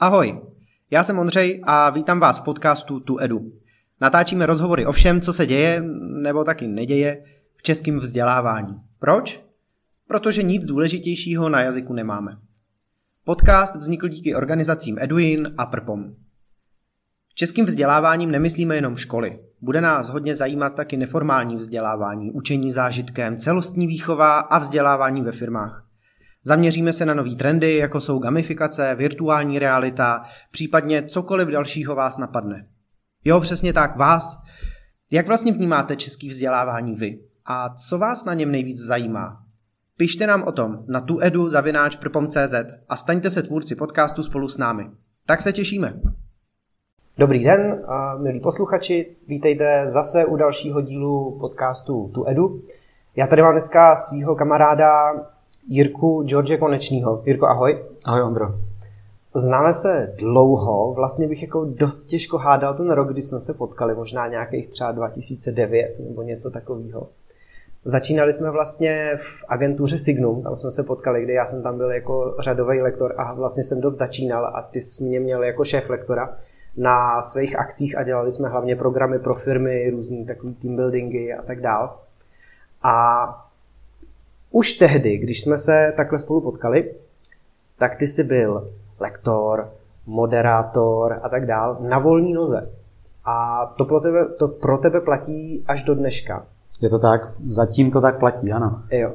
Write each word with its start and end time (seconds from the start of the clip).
Ahoj, 0.00 0.40
já 0.90 1.04
jsem 1.04 1.18
Ondřej 1.18 1.60
a 1.64 1.90
vítám 1.90 2.20
vás 2.20 2.38
v 2.38 2.42
podcastu 2.42 3.00
Tu 3.00 3.20
Edu. 3.20 3.52
Natáčíme 4.00 4.46
rozhovory 4.46 4.86
o 4.86 4.92
všem, 4.92 5.20
co 5.20 5.32
se 5.32 5.46
děje, 5.46 5.82
nebo 6.22 6.44
taky 6.44 6.68
neděje, 6.68 7.24
v 7.56 7.62
českém 7.62 7.98
vzdělávání. 7.98 8.80
Proč? 8.98 9.44
Protože 10.06 10.42
nic 10.42 10.66
důležitějšího 10.66 11.48
na 11.48 11.60
jazyku 11.60 11.92
nemáme. 11.92 12.38
Podcast 13.24 13.76
vznikl 13.76 14.08
díky 14.08 14.34
organizacím 14.34 14.96
Eduin 15.00 15.54
a 15.58 15.66
Prpom. 15.66 16.14
Českým 17.34 17.66
vzděláváním 17.66 18.30
nemyslíme 18.30 18.74
jenom 18.74 18.96
školy. 18.96 19.40
Bude 19.60 19.80
nás 19.80 20.08
hodně 20.08 20.34
zajímat 20.34 20.74
taky 20.74 20.96
neformální 20.96 21.56
vzdělávání, 21.56 22.32
učení 22.32 22.70
zážitkem, 22.70 23.38
celostní 23.38 23.86
výchova 23.86 24.38
a 24.38 24.58
vzdělávání 24.58 25.22
ve 25.22 25.32
firmách. 25.32 25.85
Zaměříme 26.48 26.92
se 26.92 27.06
na 27.06 27.14
nové 27.14 27.34
trendy, 27.34 27.76
jako 27.76 28.00
jsou 28.00 28.18
gamifikace, 28.18 28.94
virtuální 28.94 29.58
realita, 29.58 30.22
případně 30.50 31.02
cokoliv 31.02 31.48
dalšího 31.48 31.94
vás 31.94 32.18
napadne. 32.18 32.64
Jo, 33.24 33.40
přesně 33.40 33.72
tak, 33.72 33.96
vás. 33.96 34.38
Jak 35.10 35.26
vlastně 35.26 35.52
vnímáte 35.52 35.96
český 35.96 36.28
vzdělávání 36.28 36.94
vy? 36.94 37.18
A 37.46 37.68
co 37.68 37.98
vás 37.98 38.24
na 38.24 38.34
něm 38.34 38.50
nejvíc 38.50 38.78
zajímá? 38.78 39.42
Pište 39.96 40.26
nám 40.26 40.42
o 40.42 40.52
tom 40.52 40.84
na 40.88 41.00
tuedu 41.00 41.48
zavináč 41.48 41.98
a 42.88 42.96
staňte 42.96 43.30
se 43.30 43.42
tvůrci 43.42 43.74
podcastu 43.74 44.22
spolu 44.22 44.48
s 44.48 44.58
námi. 44.58 44.86
Tak 45.26 45.42
se 45.42 45.52
těšíme. 45.52 46.00
Dobrý 47.18 47.44
den, 47.44 47.82
milí 48.22 48.40
posluchači, 48.40 49.16
vítejte 49.28 49.82
zase 49.88 50.24
u 50.24 50.36
dalšího 50.36 50.80
dílu 50.80 51.38
podcastu 51.40 52.10
Tu 52.14 52.28
Edu. 52.28 52.62
Já 53.16 53.26
tady 53.26 53.42
mám 53.42 53.52
dneska 53.52 53.96
svého 53.96 54.34
kamaráda 54.34 55.12
Jirku 55.68 56.22
George 56.22 56.58
Konečního. 56.58 57.22
Jirko, 57.26 57.46
ahoj. 57.46 57.84
Ahoj, 58.04 58.22
Ondro. 58.22 58.46
Známe 59.34 59.74
se 59.74 60.14
dlouho, 60.18 60.94
vlastně 60.94 61.28
bych 61.28 61.42
jako 61.42 61.64
dost 61.64 62.06
těžko 62.06 62.38
hádal 62.38 62.74
ten 62.74 62.90
rok, 62.90 63.12
kdy 63.12 63.22
jsme 63.22 63.40
se 63.40 63.54
potkali, 63.54 63.94
možná 63.94 64.28
nějakých 64.28 64.68
třeba 64.68 64.92
2009 64.92 65.96
nebo 66.08 66.22
něco 66.22 66.50
takového. 66.50 67.08
Začínali 67.84 68.32
jsme 68.32 68.50
vlastně 68.50 69.10
v 69.16 69.44
agentuře 69.48 69.98
Signum, 69.98 70.42
tam 70.42 70.56
jsme 70.56 70.70
se 70.70 70.82
potkali, 70.82 71.22
kdy 71.22 71.32
já 71.32 71.46
jsem 71.46 71.62
tam 71.62 71.76
byl 71.76 71.90
jako 71.90 72.36
řadový 72.38 72.80
lektor 72.80 73.14
a 73.16 73.34
vlastně 73.34 73.62
jsem 73.62 73.80
dost 73.80 73.98
začínal 73.98 74.46
a 74.46 74.62
ty 74.62 74.80
jsi 74.80 75.04
mě 75.04 75.20
měl 75.20 75.42
jako 75.42 75.64
šéf 75.64 75.90
lektora 75.90 76.36
na 76.76 77.22
svých 77.22 77.58
akcích 77.58 77.98
a 77.98 78.02
dělali 78.02 78.32
jsme 78.32 78.48
hlavně 78.48 78.76
programy 78.76 79.18
pro 79.18 79.34
firmy, 79.34 79.90
různý 79.90 80.26
takový 80.26 80.54
team 80.54 80.76
buildingy 80.76 81.32
a 81.32 81.42
tak 81.42 81.60
dál. 81.60 81.98
A 82.82 83.45
už 84.50 84.72
tehdy, 84.72 85.18
když 85.18 85.40
jsme 85.40 85.58
se 85.58 85.92
takhle 85.96 86.18
spolu 86.18 86.40
potkali, 86.40 86.94
tak 87.78 87.98
ty 87.98 88.06
jsi 88.06 88.24
byl 88.24 88.70
lektor, 89.00 89.72
moderátor 90.06 91.20
a 91.22 91.28
tak 91.28 91.46
dál 91.46 91.76
na 91.80 91.98
volné 91.98 92.34
noze. 92.34 92.70
A 93.24 93.66
to 93.78 93.84
pro, 93.84 94.00
tebe, 94.00 94.24
to 94.38 94.48
pro 94.48 94.78
tebe 94.78 95.00
platí 95.00 95.64
až 95.66 95.82
do 95.82 95.94
dneška. 95.94 96.46
Je 96.82 96.90
to 96.90 96.98
tak, 96.98 97.20
zatím 97.48 97.90
to 97.90 98.00
tak 98.00 98.18
platí, 98.18 98.52
ano. 98.52 98.82
Jo. 98.90 99.12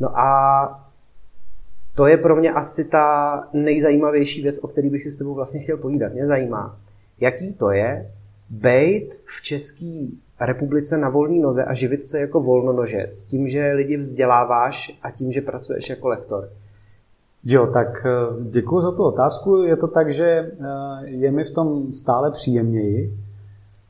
No 0.00 0.18
a 0.18 0.80
to 1.94 2.06
je 2.06 2.16
pro 2.16 2.36
mě 2.36 2.52
asi 2.52 2.84
ta 2.84 3.48
nejzajímavější 3.52 4.42
věc, 4.42 4.58
o 4.58 4.68
které 4.68 4.90
bych 4.90 5.02
si 5.02 5.10
s 5.10 5.16
tebou 5.16 5.34
vlastně 5.34 5.60
chtěl 5.60 5.76
povídat. 5.76 6.12
Mě 6.12 6.26
zajímá, 6.26 6.76
jaký 7.20 7.52
to 7.52 7.70
je 7.70 8.10
být 8.50 9.14
v 9.38 9.42
České 9.42 10.06
republice 10.40 10.98
na 10.98 11.08
volné 11.08 11.42
noze 11.42 11.64
a 11.64 11.74
živit 11.74 12.06
se 12.06 12.20
jako 12.20 12.40
volnonožec, 12.40 13.24
tím, 13.24 13.48
že 13.48 13.72
lidi 13.72 13.96
vzděláváš 13.96 14.98
a 15.02 15.10
tím, 15.10 15.32
že 15.32 15.40
pracuješ 15.40 15.90
jako 15.90 16.08
lektor. 16.08 16.48
Jo, 17.44 17.66
tak 17.66 18.06
eh, 18.06 18.10
děkuji 18.50 18.80
za 18.80 18.92
tu 18.92 19.02
otázku. 19.02 19.56
Je 19.56 19.76
to 19.76 19.88
tak, 19.88 20.14
že 20.14 20.24
eh, 20.24 20.52
je 21.04 21.30
mi 21.30 21.44
v 21.44 21.50
tom 21.50 21.92
stále 21.92 22.30
příjemněji, 22.30 23.18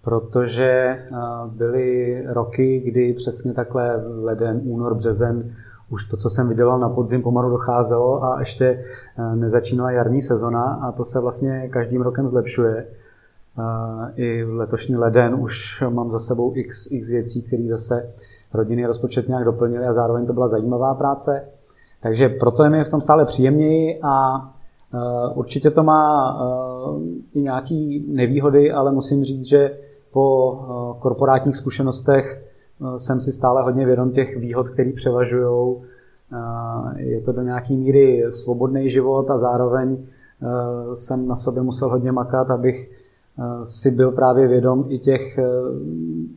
protože 0.03 0.71
eh, 0.71 1.01
byly 1.47 2.23
roky, 2.27 2.81
kdy 2.81 3.13
přesně 3.13 3.53
takhle 3.53 4.05
leden, 4.07 4.61
únor, 4.65 4.95
březen 4.95 5.55
už 5.91 6.05
to, 6.05 6.17
co 6.17 6.31
jsem 6.31 6.49
vydělal 6.49 6.79
na 6.79 6.89
podzim, 6.89 7.23
pomalu 7.23 7.51
docházelo 7.51 8.25
a 8.25 8.41
ještě 8.41 8.85
nezačínala 9.35 9.91
jarní 9.91 10.23
sezona 10.23 10.63
a 10.63 10.93
to 10.93 11.05
se 11.05 11.21
vlastně 11.21 11.69
každým 11.69 12.03
rokem 12.03 12.29
zlepšuje. 12.29 12.87
I 14.17 14.45
letošní 14.45 14.97
leden 14.97 15.35
už 15.35 15.83
mám 15.89 16.11
za 16.11 16.19
sebou 16.19 16.53
x, 16.55 16.89
x 16.91 17.09
věcí, 17.11 17.43
které 17.43 17.63
zase 17.69 18.11
rodiny 18.55 18.87
rozpočet 18.87 19.29
nějak 19.29 19.45
doplnily 19.45 19.87
a 19.87 19.93
zároveň 19.93 20.27
to 20.27 20.33
byla 20.33 20.49
zajímavá 20.49 20.95
práce. 20.95 21.45
Takže 22.03 22.29
proto 22.29 22.65
je 22.65 22.71
mi 22.71 22.85
v 22.85 22.89
tom 22.89 23.01
stále 23.01 23.25
příjemněji 23.25 24.01
a 24.03 24.49
určitě 25.35 25.71
to 25.71 25.83
má 25.83 26.39
i 27.35 27.41
nějaké 27.41 28.01
nevýhody, 28.09 28.73
ale 28.73 28.93
musím 28.93 29.25
říct, 29.25 29.45
že 29.45 29.79
po 30.13 30.59
korporátních 30.99 31.57
zkušenostech 31.57 32.45
jsem 32.97 33.21
si 33.21 33.33
stále 33.33 33.63
hodně 33.63 33.87
vědom 33.87 34.11
těch 34.11 34.37
výhod, 34.37 34.69
které 34.69 34.93
převažují. 34.93 35.77
Je 36.97 37.21
to 37.21 37.33
do 37.33 37.43
nějaké 37.43 37.73
míry 37.75 38.25
svobodný 38.31 38.91
život 38.91 39.31
a 39.31 39.39
zároveň 39.39 40.07
jsem 40.95 41.29
na 41.29 41.37
sobě 41.37 41.63
musel 41.63 41.89
hodně 41.89 42.13
makat, 42.13 42.51
abych 42.51 43.04
si 43.65 43.91
byl 43.91 44.13
právě 44.13 44.49
vědom 44.49 44.85
i 44.89 44.99
těch 44.99 45.39
eh, 45.39 45.45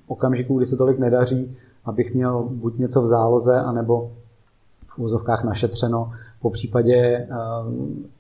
okamžiků, 0.08 0.58
kdy 0.58 0.66
se 0.66 0.76
tolik 0.76 1.00
nedaří, 1.00 1.58
abych 1.86 2.16
měl 2.16 2.44
buď 2.52 2.78
něco 2.78 3.02
v 3.02 3.06
záloze, 3.06 3.56
anebo 3.56 4.12
v 4.88 5.00
úzovkách 5.00 5.44
našetřeno, 5.44 6.12
po 6.42 6.50
případě 6.50 6.96
eh, 6.96 7.28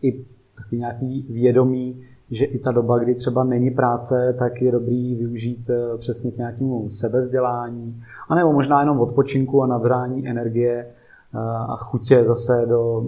i 0.02 0.26
taky 0.58 0.78
nějaký 0.78 1.28
vědomí, 1.30 2.04
že 2.32 2.46
i 2.46 2.60
ta 2.60 2.72
doba, 2.72 3.00
kdy 3.00 3.16
třeba 3.16 3.44
není 3.44 3.72
práce, 3.72 4.36
tak 4.40 4.62
je 4.62 4.72
dobrý 4.72 5.16
využít 5.16 5.70
eh, 5.70 5.98
přesně 5.98 6.32
k 6.32 6.38
nějakému 6.38 6.90
sebezdělání, 6.90 8.04
anebo 8.30 8.54
možná 8.54 8.80
jenom 8.80 9.00
odpočinku 9.00 9.64
a 9.64 9.68
nabrání 9.68 10.28
energie 10.28 10.88
a 11.68 11.76
chutě 11.78 12.24
zase 12.28 12.66
do 12.66 13.06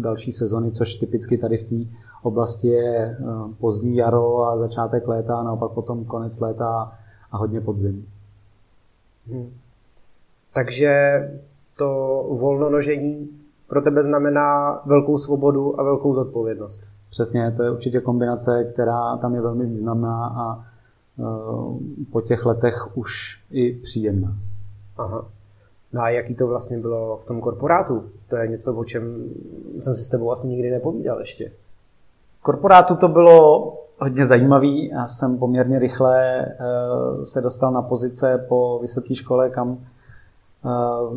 další 0.00 0.32
sezony, 0.32 0.70
což 0.70 0.94
typicky 0.94 1.38
tady 1.38 1.56
v 1.56 1.64
té 1.64 1.96
oblasti 2.22 2.68
je 2.68 2.96
eh, 2.96 3.16
pozdní 3.60 3.96
jaro 3.96 4.44
a 4.44 4.58
začátek 4.58 5.08
léta, 5.08 5.36
a 5.36 5.42
naopak 5.42 5.72
potom 5.72 6.04
konec 6.04 6.40
léta 6.40 6.92
a 7.32 7.36
hodně 7.36 7.60
podzim. 7.60 8.06
Hmm. 9.26 9.50
Takže 10.54 11.20
to 11.76 12.24
volnonožení 12.30 13.28
pro 13.68 13.82
tebe 13.82 14.02
znamená 14.02 14.80
velkou 14.86 15.18
svobodu 15.18 15.80
a 15.80 15.82
velkou 15.82 16.14
zodpovědnost. 16.14 16.80
Přesně, 17.10 17.54
to 17.56 17.62
je 17.62 17.70
určitě 17.70 18.00
kombinace, 18.00 18.64
která 18.72 19.16
tam 19.16 19.34
je 19.34 19.40
velmi 19.40 19.66
významná 19.66 20.26
a 20.26 20.64
eh, 21.18 21.22
po 22.12 22.20
těch 22.20 22.46
letech 22.46 22.96
už 22.96 23.40
i 23.50 23.72
příjemná. 23.72 24.36
Aha. 24.96 25.24
No 25.92 26.02
a 26.02 26.08
jaký 26.08 26.34
to 26.34 26.46
vlastně 26.46 26.78
bylo 26.78 27.16
v 27.16 27.26
tom 27.26 27.40
korporátu? 27.40 28.04
To 28.28 28.36
je 28.36 28.48
něco, 28.48 28.74
o 28.74 28.84
čem 28.84 29.30
jsem 29.78 29.94
si 29.94 30.02
s 30.02 30.08
tebou 30.08 30.32
asi 30.32 30.46
nikdy 30.46 30.70
nepovídal 30.70 31.20
ještě. 31.20 31.52
Korporátu 32.48 32.96
to 32.96 33.08
bylo 33.08 33.72
hodně 33.98 34.26
zajímavý. 34.26 34.88
Já 34.88 35.06
jsem 35.06 35.38
poměrně 35.38 35.78
rychle 35.78 36.40
eh, 36.40 36.54
se 37.24 37.40
dostal 37.40 37.72
na 37.72 37.82
pozice 37.82 38.46
po 38.48 38.78
vysoké 38.82 39.14
škole, 39.14 39.50
kam 39.50 39.78
eh, 39.78 40.68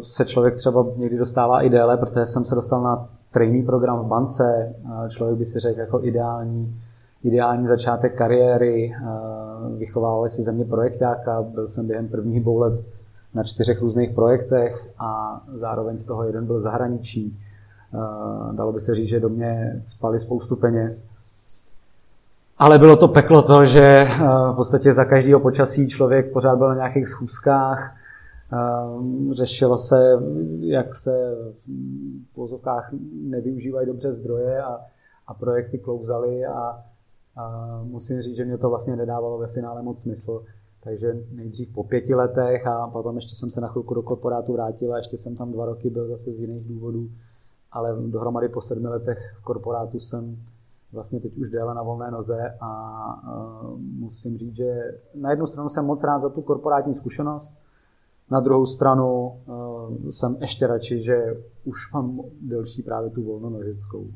se 0.01 0.25
člověk 0.25 0.55
třeba 0.55 0.85
někdy 0.97 1.17
dostává 1.17 1.61
i 1.61 1.69
déle, 1.69 1.97
protože 1.97 2.25
jsem 2.25 2.45
se 2.45 2.55
dostal 2.55 2.81
na 2.83 3.09
trainee 3.33 3.65
program 3.65 3.99
v 3.99 4.07
bance. 4.07 4.75
Člověk 5.09 5.37
by 5.37 5.45
si 5.45 5.59
řekl 5.59 5.79
jako 5.79 6.03
ideální, 6.03 6.81
ideální 7.23 7.67
začátek 7.67 8.17
kariéry. 8.17 8.95
Vychovávali 9.77 10.29
si 10.29 10.43
ze 10.43 10.51
mě 10.51 10.65
projektáka, 10.65 11.41
byl 11.41 11.67
jsem 11.67 11.87
během 11.87 12.07
prvních 12.07 12.41
dvou 12.41 12.59
let 12.59 12.73
na 13.33 13.43
čtyřech 13.43 13.81
různých 13.81 14.11
projektech 14.11 14.89
a 14.99 15.41
zároveň 15.59 15.97
z 15.97 16.05
toho 16.05 16.23
jeden 16.23 16.45
byl 16.45 16.61
zahraničí. 16.61 17.37
Eh, 17.93 18.55
dalo 18.55 18.71
by 18.73 18.79
se 18.79 18.95
říct, 18.95 19.09
že 19.09 19.19
do 19.19 19.29
mě 19.29 19.81
spali 19.83 20.19
spoustu 20.19 20.55
peněz. 20.55 21.07
Ale 22.57 22.79
bylo 22.79 22.95
to 22.95 23.07
peklo 23.07 23.41
to, 23.41 23.65
že 23.65 23.81
eh, 23.81 24.07
v 24.51 24.55
podstatě 24.55 24.93
za 24.93 25.05
každého 25.05 25.39
počasí 25.39 25.87
člověk 25.87 26.33
pořád 26.33 26.57
byl 26.57 26.67
na 26.67 26.75
nějakých 26.75 27.07
schůzkách, 27.07 27.97
eh, 28.53 29.33
řešilo 29.33 29.77
se, 29.77 30.19
jak 30.59 30.95
se 30.95 31.35
v 31.67 32.35
pozovkách 32.35 32.89
nevyužívají 33.13 33.87
dobře 33.87 34.13
zdroje 34.13 34.61
a, 34.63 34.79
a 35.27 35.33
projekty 35.33 35.77
klouzaly 35.77 36.45
a, 36.45 36.79
a 37.37 37.79
musím 37.83 38.21
říct, 38.21 38.35
že 38.35 38.45
mě 38.45 38.57
to 38.57 38.69
vlastně 38.69 38.95
nedávalo 38.95 39.37
ve 39.37 39.47
finále 39.47 39.81
moc 39.81 40.01
smysl. 40.01 40.43
Takže 40.83 41.13
nejdřív 41.31 41.73
po 41.73 41.83
pěti 41.83 42.15
letech 42.15 42.67
a 42.67 42.87
potom 42.87 43.15
ještě 43.15 43.35
jsem 43.35 43.49
se 43.49 43.61
na 43.61 43.67
chvilku 43.67 43.93
do 43.93 44.01
korporátu 44.01 44.53
vrátil 44.53 44.93
a 44.93 44.97
ještě 44.97 45.17
jsem 45.17 45.35
tam 45.35 45.51
dva 45.51 45.65
roky 45.65 45.89
byl 45.89 46.07
zase 46.07 46.33
z 46.33 46.39
jiných 46.39 46.67
důvodů. 46.67 47.09
Ale 47.71 47.95
dohromady 48.07 48.49
po 48.49 48.61
sedmi 48.61 48.87
letech 48.87 49.17
v 49.39 49.43
korporátu 49.43 49.99
jsem 49.99 50.37
vlastně 50.93 51.20
teď 51.20 51.38
už 51.38 51.49
déle 51.49 51.76
na 51.76 51.84
volné 51.84 52.11
noze 52.11 52.58
a 52.61 52.72
uh, 53.23 53.79
musím 53.79 54.38
říct, 54.38 54.55
že 54.55 54.99
na 55.16 55.29
jednu 55.29 55.47
stranu 55.47 55.70
jsem 55.70 55.85
moc 55.85 56.03
rád 56.03 56.20
za 56.20 56.29
tu 56.29 56.41
korporátní 56.41 56.96
zkušenost, 56.96 57.58
na 58.32 58.40
druhou 58.40 58.66
stranu 58.66 59.41
uh, 59.46 60.09
jsem 60.09 60.38
ještě 60.41 60.67
radši, 60.67 61.03
že 61.03 61.43
už 61.64 61.91
mám 61.91 62.22
delší 62.41 62.84
právě 62.84 63.09
tu 63.09 63.23
volnonožeckou. 63.23 64.08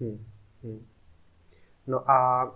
Hmm. 0.00 0.18
Hmm. 0.62 0.80
No 1.86 2.10
a 2.10 2.50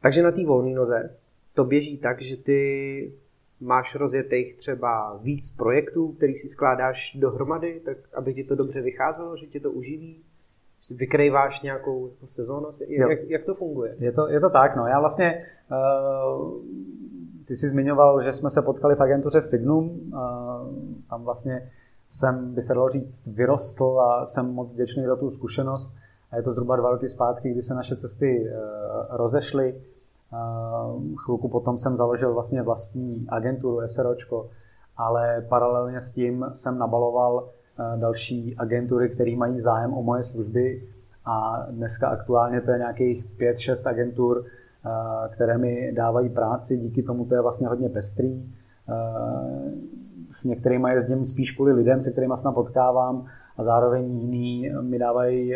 takže 0.00 0.22
na 0.22 0.30
té 0.30 0.44
volné 0.44 0.74
noze 0.74 1.16
to 1.54 1.64
běží 1.64 1.98
tak, 1.98 2.22
že 2.22 2.36
ty 2.36 3.12
máš 3.60 3.94
rozjetých 3.94 4.56
třeba 4.56 5.16
víc 5.22 5.50
projektů, 5.50 6.12
který 6.12 6.34
si 6.34 6.48
skládáš 6.48 7.16
dohromady, 7.20 7.80
tak 7.84 7.96
aby 8.14 8.34
ti 8.34 8.44
to 8.44 8.54
dobře 8.54 8.82
vycházelo, 8.82 9.36
že 9.36 9.46
ti 9.46 9.60
to 9.60 9.70
uživí? 9.70 10.22
Vykrejváš 10.90 11.62
nějakou 11.62 12.08
jako 12.08 12.26
sezónnost? 12.26 12.80
Jak, 12.88 13.18
jak 13.28 13.44
to 13.44 13.54
funguje? 13.54 13.96
Je 13.98 14.12
to, 14.12 14.28
je 14.28 14.40
to 14.40 14.50
tak, 14.50 14.76
no. 14.76 14.86
Já 14.86 15.00
vlastně, 15.00 15.46
uh, 15.70 16.52
ty 17.46 17.56
jsi 17.56 17.68
zmiňoval, 17.68 18.22
že 18.22 18.32
jsme 18.32 18.50
se 18.50 18.62
potkali 18.62 18.94
v 18.94 19.02
agentuře 19.02 19.42
Signum. 19.42 19.84
Uh, 19.88 20.20
tam 21.10 21.24
vlastně 21.24 21.70
jsem, 22.10 22.54
by 22.54 22.62
se 22.62 22.74
dalo 22.74 22.88
říct, 22.88 23.26
vyrostl 23.26 24.00
a 24.00 24.26
jsem 24.26 24.54
moc 24.54 24.74
vděčný 24.74 25.06
za 25.06 25.16
tu 25.16 25.30
zkušenost. 25.30 25.94
A 26.30 26.36
je 26.36 26.42
to 26.42 26.52
zhruba 26.52 26.76
dva 26.76 26.90
roky 26.90 27.08
zpátky, 27.08 27.50
kdy 27.50 27.62
se 27.62 27.74
naše 27.74 27.96
cesty 27.96 28.44
uh, 28.44 29.16
rozešly. 29.16 29.80
Chvilku 31.24 31.48
potom 31.48 31.78
jsem 31.78 31.96
založil 31.96 32.34
vlastně 32.34 32.62
vlastní 32.62 33.26
agenturu 33.28 33.80
SROčko, 33.86 34.50
ale 34.96 35.46
paralelně 35.48 36.00
s 36.00 36.12
tím 36.12 36.46
jsem 36.52 36.78
nabaloval 36.78 37.48
další 37.96 38.56
agentury, 38.56 39.08
které 39.08 39.36
mají 39.36 39.60
zájem 39.60 39.94
o 39.94 40.02
moje 40.02 40.22
služby 40.22 40.82
a 41.24 41.66
dneska 41.70 42.08
aktuálně 42.08 42.60
to 42.60 42.70
je 42.70 42.78
nějakých 42.78 43.24
5-6 43.38 43.88
agentur, 43.88 44.44
které 45.28 45.58
mi 45.58 45.92
dávají 45.96 46.28
práci, 46.28 46.76
díky 46.76 47.02
tomu 47.02 47.24
to 47.24 47.34
je 47.34 47.40
vlastně 47.40 47.68
hodně 47.68 47.88
pestrý. 47.88 48.42
S 50.30 50.44
některými 50.44 50.90
jezdím 50.90 51.24
spíš 51.24 51.52
kvůli 51.52 51.72
lidem, 51.72 52.00
se 52.00 52.10
kterými 52.10 52.34
se 52.36 52.48
potkávám 52.54 53.26
a 53.56 53.64
zároveň 53.64 54.20
jiný 54.20 54.70
mi 54.80 54.98
dávají 54.98 55.54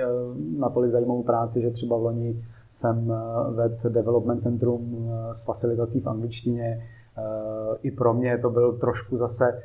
natolik 0.59 0.91
zajímavou 0.91 1.23
práci, 1.23 1.61
že 1.61 1.71
třeba 1.71 1.97
v 1.97 2.03
loni 2.03 2.45
jsem 2.75 3.13
eh, 3.13 3.51
ved 3.51 3.83
development 3.83 4.43
centrum 4.43 4.83
eh, 5.09 5.35
s 5.35 5.45
facilitací 5.45 6.01
v 6.01 6.07
angličtině. 6.07 6.87
I 7.83 7.91
pro 7.91 8.15
mě 8.15 8.39
to 8.39 8.51
byl 8.51 8.73
trošku 8.73 9.17
zase 9.17 9.63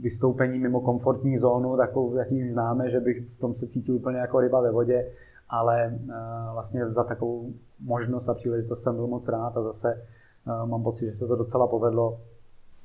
vystoupení 0.00 0.58
mimo 0.58 0.80
komfortní 0.80 1.38
zónu, 1.38 1.76
takovou, 1.76 2.16
jaký 2.16 2.52
známe, 2.52 2.90
že 2.90 3.00
bych 3.00 3.26
v 3.36 3.38
tom 3.38 3.54
se 3.54 3.66
cítil 3.66 3.94
úplně 3.94 4.18
jako 4.18 4.40
ryba 4.40 4.60
ve 4.60 4.70
vodě, 4.70 5.12
ale 5.48 5.98
vlastně 6.52 6.88
za 6.88 7.04
takovou 7.04 7.52
možnost 7.80 8.28
a 8.28 8.34
příležitost 8.34 8.82
jsem 8.82 8.96
byl 8.96 9.06
moc 9.06 9.28
rád 9.28 9.56
a 9.56 9.62
zase 9.62 10.06
mám 10.64 10.82
pocit, 10.82 11.06
že 11.06 11.16
se 11.16 11.26
to 11.26 11.36
docela 11.36 11.66
povedlo. 11.66 12.20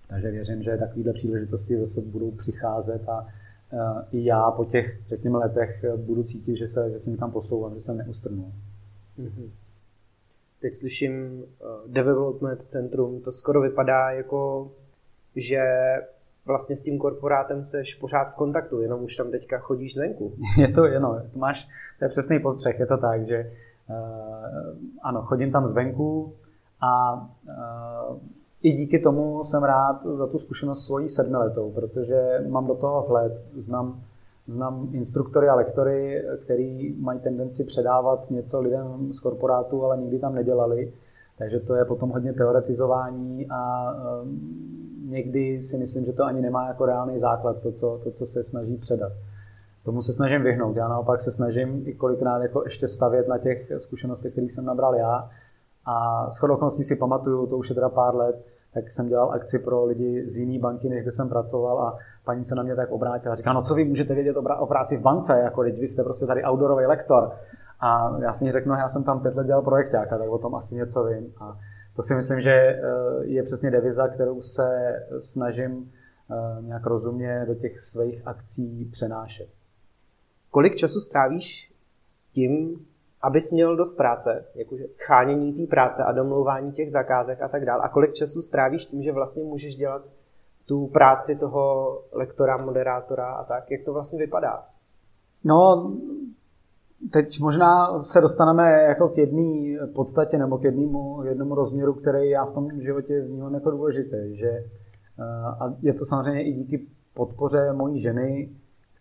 Takže 0.10 0.32
věřím, 0.32 0.64
že 0.64 0.78
takovéhle 0.78 1.14
příležitosti 1.14 1.80
zase 1.80 2.02
budou 2.02 2.32
přicházet 2.32 3.10
a 3.10 3.28
i 4.12 4.26
já 4.26 4.52
po 4.52 4.66
těch, 4.66 5.00
řekněme, 5.08 5.38
letech 5.38 5.86
budu 5.98 6.24
cítit, 6.24 6.56
že 6.56 6.68
se, 6.68 6.92
že 6.92 7.00
se 7.00 7.10
někam 7.10 7.32
posouvám, 7.32 7.76
že 7.76 7.82
jsem 7.82 7.98
neustrnul. 7.98 8.52
Mm-hmm. 9.20 9.50
Teď 10.62 10.76
slyším 10.76 11.44
uh, 11.44 11.92
development 11.92 12.62
centrum, 12.68 13.22
to 13.22 13.32
skoro 13.32 13.62
vypadá 13.62 14.12
jako, 14.12 14.72
že 15.36 15.64
vlastně 16.48 16.76
s 16.76 16.82
tím 16.82 16.98
korporátem 16.98 17.64
seš 17.64 17.96
pořád 17.96 18.24
v 18.24 18.36
kontaktu, 18.36 18.82
jenom 18.82 19.04
už 19.04 19.16
tam 19.16 19.32
teďka 19.32 19.60
chodíš 19.60 19.94
zvenku. 19.94 20.34
Je 20.58 20.68
to, 20.68 20.86
jenom, 20.86 21.22
to 21.34 21.40
máš, 21.40 21.68
to 22.00 22.06
je 22.06 22.10
přesný 22.10 22.40
postřeh, 22.40 22.80
je 22.80 22.86
to 22.86 22.98
tak, 22.98 23.28
že 23.28 23.52
uh, 23.90 23.96
ano, 25.04 25.22
chodím 25.22 25.52
tam 25.52 25.68
zvenku 25.68 26.34
a 26.82 27.14
uh, 27.14 28.18
i 28.62 28.72
díky 28.72 29.00
tomu 29.00 29.44
jsem 29.44 29.64
rád 29.64 30.06
za 30.06 30.28
tu 30.28 30.40
zkušenost 30.40 30.86
svojí 30.86 31.10
sedmiletou, 31.10 31.72
protože 31.72 32.44
mám 32.48 32.68
do 32.68 32.76
toho 32.76 33.06
vhled, 33.08 33.34
znám 33.58 34.02
Znám 34.48 34.90
instruktory 34.92 35.50
a 35.50 35.56
lektory, 35.56 36.24
který 36.44 36.96
mají 37.00 37.20
tendenci 37.20 37.64
předávat 37.64 38.32
něco 38.32 38.62
lidem 38.62 39.14
z 39.14 39.20
korporátu, 39.20 39.86
ale 39.86 39.98
nikdy 39.98 40.20
tam 40.20 40.36
nedělali. 40.36 40.94
Takže 41.38 41.60
to 41.60 41.76
je 41.76 41.86
potom 41.86 42.10
hodně 42.10 42.34
teoretizování 42.34 43.48
a 43.50 43.92
um, 44.24 44.97
někdy 45.10 45.62
si 45.62 45.78
myslím, 45.78 46.06
že 46.06 46.14
to 46.14 46.24
ani 46.24 46.42
nemá 46.42 46.68
jako 46.68 46.86
reálný 46.86 47.20
základ, 47.20 47.62
to, 47.62 47.72
co, 47.72 48.00
to, 48.04 48.12
co 48.12 48.26
se 48.26 48.44
snaží 48.44 48.78
předat. 48.78 49.12
Tomu 49.86 50.02
se 50.02 50.14
snažím 50.14 50.44
vyhnout. 50.44 50.76
Já 50.76 50.88
naopak 50.88 51.22
se 51.22 51.32
snažím 51.32 51.84
i 51.86 51.94
kolikrát 51.94 52.42
jako 52.42 52.64
ještě 52.64 52.88
stavět 52.88 53.28
na 53.28 53.38
těch 53.38 53.72
zkušenostech, 53.78 54.32
které 54.32 54.48
jsem 54.48 54.66
nabral 54.66 54.96
já. 54.96 55.30
A 55.86 56.28
s 56.32 56.44
okolností 56.44 56.84
si 56.84 56.96
pamatuju, 56.96 57.48
to 57.48 57.58
už 57.58 57.70
je 57.70 57.76
teda 57.76 57.90
pár 57.90 58.16
let, 58.16 58.46
tak 58.74 58.92
jsem 58.92 59.08
dělal 59.08 59.32
akci 59.32 59.60
pro 59.60 59.86
lidi 59.86 60.30
z 60.30 60.38
jiné 60.38 60.60
banky, 60.60 60.90
než 60.90 61.04
kde 61.04 61.12
jsem 61.12 61.30
pracoval 61.30 61.80
a 61.80 61.98
paní 62.26 62.46
se 62.46 62.56
na 62.56 62.64
mě 62.64 62.76
tak 62.76 62.92
obrátila. 62.92 63.36
Říká, 63.36 63.54
no 63.54 63.62
co 63.62 63.76
vy 63.76 63.86
můžete 63.86 64.14
vědět 64.14 64.38
o 64.60 64.66
práci 64.66 64.98
v 64.98 65.02
bance, 65.02 65.40
jako 65.40 65.64
teď 65.64 65.80
vy 65.80 65.88
jste 65.88 66.04
prostě 66.04 66.26
tady 66.26 66.44
outdoorový 66.44 66.86
lektor. 66.86 67.32
A 67.80 68.18
já 68.22 68.34
si 68.34 68.52
řeknu, 68.52 68.74
no, 68.74 68.80
já 68.80 68.90
jsem 68.90 69.04
tam 69.04 69.20
pět 69.20 69.36
let 69.36 69.48
dělal 69.48 69.62
projektáka, 69.62 70.18
tak 70.18 70.30
o 70.30 70.38
tom 70.38 70.56
asi 70.56 70.76
něco 70.76 71.04
vím. 71.04 71.34
A 71.40 71.58
to 71.98 72.04
si 72.04 72.16
myslím, 72.16 72.42
že 72.42 72.52
eh, 72.52 72.80
je 73.22 73.44
přesně 73.44 73.72
deviza, 73.72 74.08
kterou 74.08 74.42
se 74.42 74.96
snažím 75.20 75.92
eh, 76.32 76.62
nějak 76.62 76.86
rozumně 76.86 77.46
do 77.48 77.56
těch 77.56 77.82
svých 77.82 78.28
akcí 78.28 78.90
přenášet. 78.92 79.48
Kolik 80.52 80.76
času 80.76 81.00
strávíš 81.00 81.74
tím, 82.34 82.86
abys 83.22 83.52
měl 83.52 83.76
dost 83.76 83.96
práce, 83.96 84.46
jakože 84.56 84.84
schánění 84.92 85.54
té 85.54 85.70
práce 85.70 86.04
a 86.04 86.12
domlouvání 86.12 86.72
těch 86.72 86.92
zakázek 86.92 87.42
a 87.42 87.48
tak 87.48 87.66
dále. 87.66 87.82
A 87.84 87.90
kolik 87.90 88.14
času 88.14 88.42
strávíš 88.42 88.86
tím, 88.86 89.04
že 89.04 89.12
vlastně 89.12 89.44
můžeš 89.44 89.76
dělat 89.76 90.02
tu 90.66 90.88
práci 90.88 91.36
toho 91.36 91.98
lektora, 92.12 92.58
moderátora 92.58 93.28
a 93.28 93.44
tak? 93.44 93.72
Jak 93.72 93.84
to 93.86 93.94
vlastně 93.94 94.20
vypadá? 94.20 94.66
No, 95.44 95.92
teď 97.12 97.40
možná 97.40 98.00
se 98.00 98.22
dostaneme 98.22 98.72
jako 98.72 99.10
k 99.10 99.18
jedné 99.18 99.88
podstatě 99.94 100.38
nebo 100.38 100.58
k 100.58 100.64
jednému, 100.64 101.24
jednomu 101.24 101.56
rozměru, 101.56 101.94
který 101.94 102.30
já 102.30 102.46
v 102.46 102.54
tom 102.54 102.82
životě 102.82 103.22
vnímám 103.22 103.54
jako 103.54 103.72
důležitý. 103.72 104.38
Že, 104.38 104.50
eh, 104.50 104.64
a 105.60 105.74
je 105.82 105.94
to 105.94 106.06
samozřejmě 106.06 106.44
i 106.44 106.54
díky 106.54 106.88
podpoře 107.14 107.74
mojí 107.74 108.02
ženy, 108.02 108.50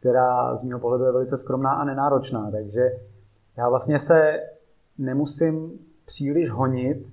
která 0.01 0.57
z 0.57 0.63
mého 0.63 0.81
pohledu 0.81 1.05
je 1.05 1.13
velice 1.13 1.37
skromná 1.37 1.73
a 1.73 1.85
nenáročná. 1.85 2.51
Takže 2.51 2.91
já 3.57 3.69
vlastně 3.69 3.99
se 3.99 4.41
nemusím 4.99 5.79
příliš 6.07 6.51
honit, 6.51 7.07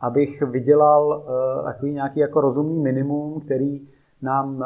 abych 0.00 0.42
vydělal 0.42 1.06
uh, 1.08 1.64
takový 1.64 1.92
nějaký 1.92 2.20
jako 2.20 2.40
rozumný 2.40 2.78
minimum, 2.82 3.40
který 3.40 3.88
nám 4.22 4.56
uh, 4.56 4.64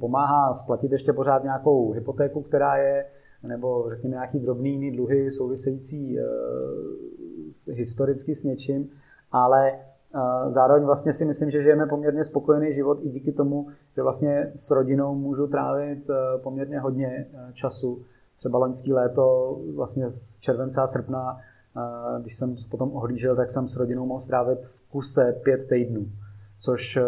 pomáhá 0.00 0.52
splatit 0.52 0.92
ještě 0.92 1.12
pořád 1.12 1.42
nějakou 1.42 1.92
hypotéku, 1.92 2.42
která 2.42 2.76
je, 2.76 3.04
nebo 3.42 3.90
řekněme 3.90 4.14
nějaký 4.14 4.38
drobný 4.38 4.70
jiný 4.70 4.96
dluhy 4.96 5.32
související 5.32 6.18
uh, 6.18 6.24
historicky 7.74 8.34
s 8.34 8.44
něčím, 8.44 8.90
ale 9.32 9.72
uh, 9.72 10.52
zároveň 10.52 10.84
vlastně 10.84 11.12
si 11.12 11.24
myslím, 11.24 11.50
že 11.50 11.62
žijeme 11.62 11.86
poměrně 11.86 12.24
spokojený 12.24 12.74
život 12.74 12.98
i 13.02 13.08
díky 13.08 13.32
tomu, 13.32 13.66
že 13.96 14.02
vlastně 14.02 14.52
s 14.56 14.70
rodinou 14.70 15.14
můžu 15.14 15.46
trávit 15.46 16.10
uh, 16.10 16.16
poměrně 16.42 16.80
hodně 16.80 17.26
času 17.54 18.02
třeba 18.40 18.58
loňský 18.58 18.92
léto, 18.92 19.58
vlastně 19.74 20.10
z 20.10 20.38
července 20.40 20.80
a 20.80 20.86
srpna, 20.86 21.38
když 22.20 22.36
jsem 22.36 22.56
potom 22.70 22.92
ohlížel, 22.92 23.36
tak 23.36 23.50
jsem 23.50 23.68
s 23.68 23.76
rodinou 23.76 24.06
mohl 24.06 24.20
strávit 24.20 24.58
v 24.62 24.90
kuse 24.90 25.40
pět 25.44 25.68
týdnů, 25.68 26.06
což 26.60 26.98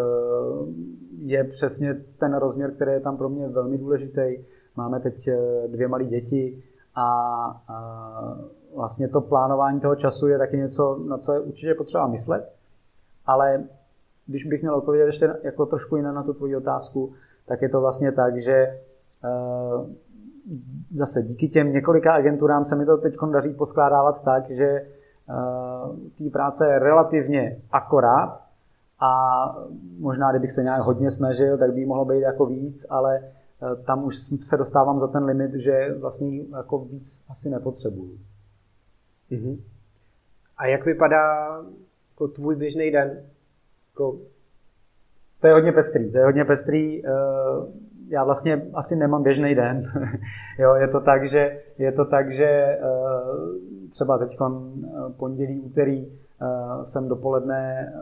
je 1.17 1.43
přesně 1.43 1.93
ten 2.19 2.33
rozměr, 2.33 2.71
který 2.71 2.91
je 2.91 2.99
tam 2.99 3.17
pro 3.17 3.29
mě 3.29 3.47
velmi 3.47 3.77
důležitý. 3.77 4.37
Máme 4.75 4.99
teď 4.99 5.27
e, 5.27 5.37
dvě 5.67 5.87
malé 5.87 6.05
děti 6.05 6.63
a, 6.95 7.03
a 7.67 8.37
vlastně 8.75 9.07
to 9.07 9.21
plánování 9.21 9.79
toho 9.79 9.95
času 9.95 10.27
je 10.27 10.37
taky 10.37 10.57
něco, 10.57 10.99
na 11.07 11.17
co 11.17 11.33
je 11.33 11.39
určitě 11.39 11.73
potřeba 11.73 12.07
myslet, 12.07 12.53
ale 13.25 13.63
když 14.27 14.45
bych 14.45 14.61
měl 14.61 14.75
odpovědět 14.75 15.05
ještě 15.05 15.35
jako 15.43 15.65
trošku 15.65 15.95
jinak 15.95 16.15
na 16.15 16.23
tu 16.23 16.33
tvoji 16.33 16.55
otázku, 16.55 17.13
tak 17.45 17.61
je 17.61 17.69
to 17.69 17.81
vlastně 17.81 18.11
tak, 18.11 18.37
že 18.37 18.53
e, 18.53 18.79
zase 20.95 21.21
díky 21.21 21.49
těm 21.49 21.73
několika 21.73 22.13
agenturám 22.13 22.65
se 22.65 22.75
mi 22.75 22.85
to 22.85 22.97
teď 22.97 23.15
daří 23.31 23.53
poskládávat 23.53 24.23
tak, 24.23 24.49
že 24.49 24.87
uh, 25.29 25.95
té 26.17 26.29
práce 26.29 26.67
je 26.67 26.79
relativně 26.79 27.57
akorát 27.71 28.41
a 28.99 29.11
možná, 29.99 30.31
kdybych 30.31 30.51
se 30.51 30.63
nějak 30.63 30.81
hodně 30.81 31.11
snažil, 31.11 31.57
tak 31.57 31.73
by 31.73 31.85
mohlo 31.85 32.05
být 32.05 32.19
jako 32.19 32.45
víc, 32.45 32.85
ale 32.89 33.19
tam 33.85 34.03
už 34.03 34.15
se 34.41 34.57
dostávám 34.57 34.99
za 34.99 35.07
ten 35.07 35.23
limit, 35.23 35.53
že 35.53 35.95
vlastně 35.99 36.41
jako 36.57 36.79
víc 36.79 37.23
asi 37.29 37.49
nepotřebuju. 37.49 38.17
Mm-hmm. 39.31 39.57
A 40.57 40.65
jak 40.65 40.85
vypadá 40.85 41.57
jako 42.11 42.27
tvůj 42.27 42.55
běžný 42.55 42.91
den? 42.91 43.23
Jako... 43.91 44.17
To 45.41 45.47
je 45.47 45.53
hodně 45.53 45.71
pestrý. 45.71 46.11
To 46.11 46.17
je 46.17 46.25
hodně 46.25 46.45
pestrý. 46.45 47.03
Uh, 47.03 47.09
já 48.13 48.23
vlastně 48.23 48.65
asi 48.73 48.95
nemám 48.95 49.23
běžný 49.23 49.55
den. 49.55 49.91
jo, 50.59 50.75
je 50.75 50.87
to 50.87 50.99
tak, 50.99 51.29
že, 51.29 51.59
je 51.77 51.91
to 51.91 52.05
tak, 52.05 52.33
že 52.33 52.45
eh, 52.45 52.79
třeba 53.89 54.17
teď 54.17 54.37
eh, 54.41 54.69
pondělí, 55.17 55.59
úterý 55.59 56.07
eh, 56.07 56.85
jsem 56.85 57.07
dopoledne 57.07 57.93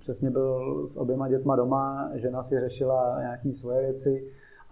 přesně 0.00 0.30
byl 0.30 0.84
s 0.88 0.96
oběma 0.96 1.28
dětma 1.28 1.56
doma, 1.56 2.10
žena 2.14 2.42
si 2.42 2.60
řešila 2.60 3.16
nějaké 3.20 3.54
svoje 3.54 3.80
věci 3.80 4.24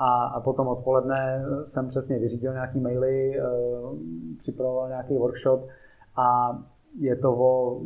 a, 0.02 0.40
potom 0.40 0.68
odpoledne 0.68 1.44
jsem 1.64 1.88
přesně 1.88 2.18
vyřídil 2.18 2.52
nějaký 2.52 2.80
maily, 2.80 3.40
připravoval 4.38 4.88
nějaký 4.88 5.16
workshop 5.16 5.68
a 6.16 6.58
je 6.98 7.16
to 7.16 7.32
o 7.32 7.80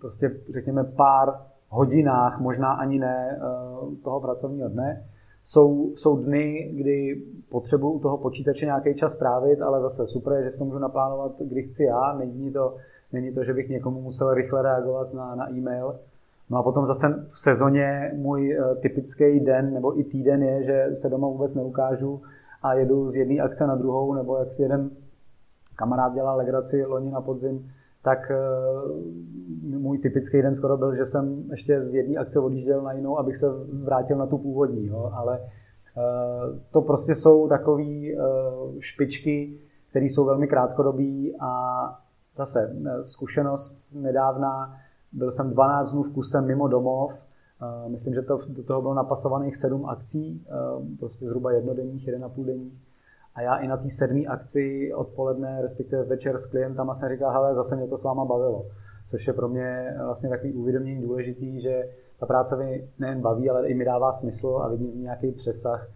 prostě 0.00 0.36
řekněme 0.48 0.84
pár 0.84 1.34
hodinách, 1.68 2.40
možná 2.40 2.72
ani 2.72 2.98
ne 2.98 3.38
eh, 3.38 3.40
toho 4.04 4.20
pracovního 4.20 4.68
dne. 4.68 5.04
Jsou, 5.44 5.92
jsou 5.96 6.16
dny, 6.16 6.72
kdy 6.72 7.22
potřebuji 7.48 7.90
u 7.90 7.98
toho 7.98 8.18
počítače 8.18 8.64
nějaký 8.64 8.94
čas 8.94 9.12
strávit, 9.12 9.62
ale 9.62 9.80
zase 9.80 10.06
super 10.06 10.32
je, 10.32 10.44
že 10.44 10.50
si 10.50 10.58
to 10.58 10.64
můžu 10.64 10.78
naplánovat, 10.78 11.32
kdy 11.40 11.62
chci 11.62 11.84
já. 11.84 12.14
Není 12.18 12.52
to, 12.52 12.76
není 13.12 13.34
to 13.34 13.44
že 13.44 13.54
bych 13.54 13.68
někomu 13.68 14.00
musel 14.00 14.34
rychle 14.34 14.62
reagovat 14.62 15.14
na, 15.14 15.34
na 15.34 15.50
e-mail. 15.50 15.94
No 16.50 16.58
a 16.58 16.62
potom 16.62 16.86
zase 16.86 17.26
v 17.30 17.40
sezóně 17.40 18.12
můj 18.16 18.58
uh, 18.58 18.80
typický 18.80 19.40
den 19.40 19.74
nebo 19.74 20.00
i 20.00 20.04
týden 20.04 20.42
je, 20.42 20.64
že 20.64 20.96
se 20.96 21.08
doma 21.08 21.28
vůbec 21.28 21.54
neukážu 21.54 22.22
a 22.62 22.74
jedu 22.74 23.08
z 23.08 23.16
jedné 23.16 23.40
akce 23.40 23.66
na 23.66 23.74
druhou, 23.74 24.14
nebo 24.14 24.38
jak 24.38 24.52
si 24.52 24.62
jeden 24.62 24.90
kamarád 25.76 26.14
dělal 26.14 26.36
legraci 26.36 26.84
loni 26.84 27.10
na 27.10 27.20
podzim, 27.20 27.70
tak 28.02 28.30
uh, 28.30 29.80
můj 29.80 29.98
typický 29.98 30.42
den 30.42 30.54
skoro 30.54 30.76
byl, 30.76 30.94
že 30.94 31.06
jsem 31.06 31.44
ještě 31.50 31.86
z 31.86 31.94
jedné 31.94 32.16
akce 32.16 32.40
odjížděl 32.40 32.82
na 32.82 32.92
jinou, 32.92 33.18
abych 33.18 33.36
se 33.36 33.46
vrátil 33.82 34.16
na 34.16 34.26
tu 34.26 34.38
původní. 34.38 34.86
Jo? 34.86 35.10
Ale 35.14 35.40
uh, 35.40 36.58
to 36.70 36.82
prostě 36.82 37.14
jsou 37.14 37.48
takové 37.48 37.84
špičky, 38.78 39.58
které 39.90 40.06
jsou 40.06 40.24
velmi 40.24 40.48
krátkodobí 40.48 41.36
a 41.40 41.80
zase 42.36 42.76
zkušenost 43.02 43.78
nedávná, 43.92 44.76
byl 45.14 45.32
jsem 45.32 45.50
12 45.50 45.92
dnů 45.92 46.02
v 46.02 46.12
kuse 46.12 46.40
mimo 46.40 46.68
domov, 46.68 47.12
myslím, 47.88 48.14
že 48.14 48.22
to, 48.22 48.40
do 48.48 48.62
toho 48.62 48.82
bylo 48.82 48.94
napasovaných 48.94 49.56
7 49.56 49.86
akcí, 49.86 50.46
prostě 50.98 51.26
zhruba 51.26 51.52
jednodenních, 51.52 52.08
1,5 52.08 52.44
denních. 52.44 52.82
A 53.34 53.40
já 53.40 53.56
i 53.56 53.68
na 53.68 53.76
té 53.76 53.90
sedmé 53.90 54.20
akci 54.20 54.94
odpoledne, 54.94 55.62
respektive 55.62 56.04
večer 56.04 56.38
s 56.38 56.46
klientama 56.46 56.94
jsem 56.94 57.08
říkal, 57.08 57.32
hele, 57.32 57.54
zase 57.54 57.76
mě 57.76 57.86
to 57.86 57.98
s 57.98 58.02
váma 58.02 58.24
bavilo. 58.24 58.66
Což 59.10 59.26
je 59.26 59.32
pro 59.32 59.48
mě 59.48 59.94
vlastně 60.04 60.28
takový 60.28 60.52
uvědomění 60.52 61.02
důležitý, 61.02 61.60
že 61.60 61.88
ta 62.18 62.26
práce 62.26 62.56
mi 62.56 62.88
nejen 62.98 63.20
baví, 63.20 63.50
ale 63.50 63.68
i 63.68 63.74
mi 63.74 63.84
dává 63.84 64.12
smysl 64.12 64.60
a 64.62 64.68
vidím 64.68 65.02
nějaký 65.02 65.32
přesah. 65.32 65.88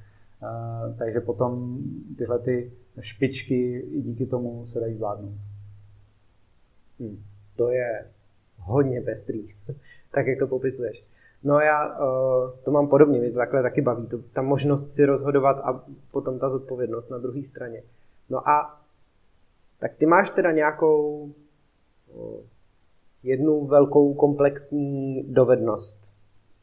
Takže 0.98 1.20
potom 1.20 1.78
tyhle 2.18 2.38
ty 2.38 2.72
špičky 3.00 3.78
i 3.78 4.02
díky 4.02 4.26
tomu 4.26 4.66
se 4.66 4.80
dají 4.80 4.94
zvládnout. 4.94 5.34
Hmm. 7.00 7.22
To 7.56 7.70
je 7.70 8.04
hodně 8.68 9.00
pestrý, 9.00 9.54
tak 10.12 10.26
jak 10.26 10.38
to 10.38 10.46
popisuješ. 10.46 11.04
No 11.44 11.60
já 11.60 11.98
uh, 11.98 12.50
to 12.64 12.70
mám 12.70 12.88
podobně, 12.88 13.20
mě 13.20 13.30
to 13.30 13.38
takhle 13.38 13.62
taky 13.62 13.80
baví, 13.80 14.06
to, 14.06 14.18
ta 14.32 14.42
možnost 14.42 14.92
si 14.92 15.04
rozhodovat 15.04 15.60
a 15.64 15.84
potom 16.10 16.38
ta 16.38 16.50
zodpovědnost 16.50 17.10
na 17.10 17.18
druhé 17.18 17.42
straně. 17.42 17.82
No 18.30 18.48
a 18.48 18.80
tak 19.78 19.94
ty 19.94 20.06
máš 20.06 20.30
teda 20.30 20.52
nějakou 20.52 21.30
uh, 22.14 22.40
jednu 23.22 23.66
velkou 23.66 24.14
komplexní 24.14 25.22
dovednost. 25.22 25.98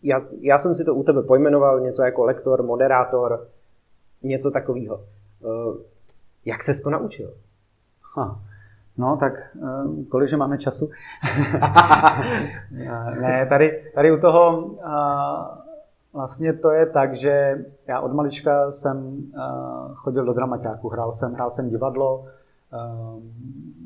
Já, 0.03 0.21
já 0.41 0.59
jsem 0.59 0.75
si 0.75 0.83
to 0.83 0.95
u 0.95 1.03
tebe 1.03 1.23
pojmenoval 1.23 1.79
něco 1.79 2.03
jako 2.03 2.23
lektor, 2.23 2.63
moderátor, 2.63 3.47
něco 4.23 4.51
takového. 4.51 4.95
Uh, 5.39 5.77
jak 6.45 6.63
ses 6.63 6.81
to 6.81 6.89
naučil? 6.89 7.33
Ha. 8.15 8.39
No, 8.97 9.17
tak 9.17 9.33
eh, 9.33 10.05
kolik, 10.09 10.29
že 10.29 10.37
máme 10.37 10.57
času? 10.57 10.89
ne, 13.21 13.45
tady, 13.49 13.83
tady 13.95 14.11
u 14.11 14.19
toho 14.19 14.71
vlastně 16.13 16.53
to 16.53 16.71
je 16.71 16.85
tak, 16.85 17.17
že 17.17 17.65
já 17.87 17.99
od 17.99 18.13
malička 18.13 18.71
jsem 18.71 19.23
chodil 19.95 20.25
do 20.25 20.33
dramaťáku, 20.33 20.89
hrál 20.89 21.13
jsem, 21.13 21.33
hrál 21.33 21.51
jsem 21.51 21.69
divadlo, 21.69 22.25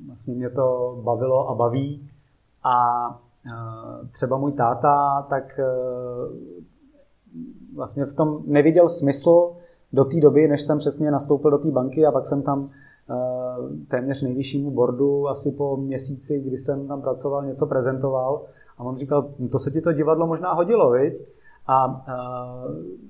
vlastně 0.08 0.34
mě 0.34 0.50
to 0.50 0.98
bavilo 1.04 1.50
a 1.50 1.56
baví 1.56 2.10
a 2.64 2.76
třeba 4.12 4.38
můj 4.38 4.52
táta 4.52 5.26
tak 5.30 5.60
vlastně 7.76 8.06
v 8.06 8.14
tom 8.14 8.42
neviděl 8.46 8.90
smysl 8.90 9.56
do 9.94 10.06
té 10.06 10.20
doby, 10.22 10.48
než 10.48 10.62
jsem 10.62 10.80
přesně 10.80 11.12
nastoupil 11.12 11.52
do 11.52 11.58
té 11.58 11.72
banky 11.72 12.06
a 12.06 12.12
pak 12.12 12.28
jsem 12.28 12.42
tam 12.42 12.70
Eh, 12.70 12.89
téměř 13.88 14.22
nejvyššímu 14.22 14.72
bordu 14.72 15.28
asi 15.28 15.52
po 15.52 15.78
měsíci, 15.78 16.40
kdy 16.40 16.58
jsem 16.58 16.88
tam 16.88 17.02
pracoval, 17.02 17.46
něco 17.46 17.68
prezentoval 17.68 18.42
a 18.78 18.84
on 18.84 18.96
říkal, 18.96 19.30
no 19.40 19.48
to 19.48 19.60
se 19.60 19.72
ti 19.72 19.82
to 19.82 19.92
divadlo 19.92 20.28
možná 20.28 20.54
hodilo, 20.54 20.92
viď? 20.92 21.14
A 21.68 22.06
eh, 22.08 22.14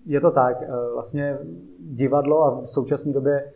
je 0.06 0.22
to 0.22 0.32
tak, 0.32 0.62
eh, 0.62 0.68
vlastně 0.94 1.38
divadlo 1.80 2.44
a 2.44 2.62
v 2.62 2.66
současné 2.66 3.14
době 3.14 3.52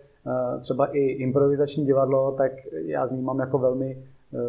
třeba 0.62 0.86
i 0.86 1.00
improvizační 1.00 1.86
divadlo, 1.86 2.32
tak 2.32 2.52
já 2.72 3.06
vnímám 3.06 3.40
jako 3.40 3.58
velmi 3.58 4.04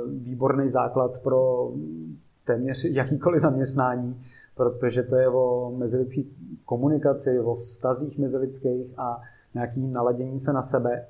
výborný 0.07 0.71
základ 0.71 1.19
pro 1.23 1.71
téměř 2.47 2.85
jakýkoliv 2.85 3.43
zaměstnání, 3.43 4.21
protože 4.57 5.03
to 5.03 5.17
je 5.17 5.29
o 5.29 5.73
mezilidské 5.77 6.21
komunikaci, 6.65 7.41
o 7.41 7.55
vztazích 7.55 8.19
mezilidských 8.19 8.99
a 8.99 9.21
nějakým 9.55 9.93
naladění 9.93 10.41
se 10.41 10.53
na 10.53 10.63
sebe. 10.63 11.07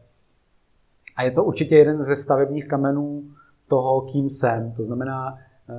A 1.16 1.22
je 1.22 1.30
to 1.30 1.44
určitě 1.44 1.76
jeden 1.76 2.04
ze 2.04 2.16
stavebních 2.16 2.68
kamenů 2.68 3.22
toho, 3.68 4.00
kým 4.00 4.30
jsem. 4.30 4.72
To 4.76 4.84
znamená, 4.84 5.38
eh, 5.68 5.74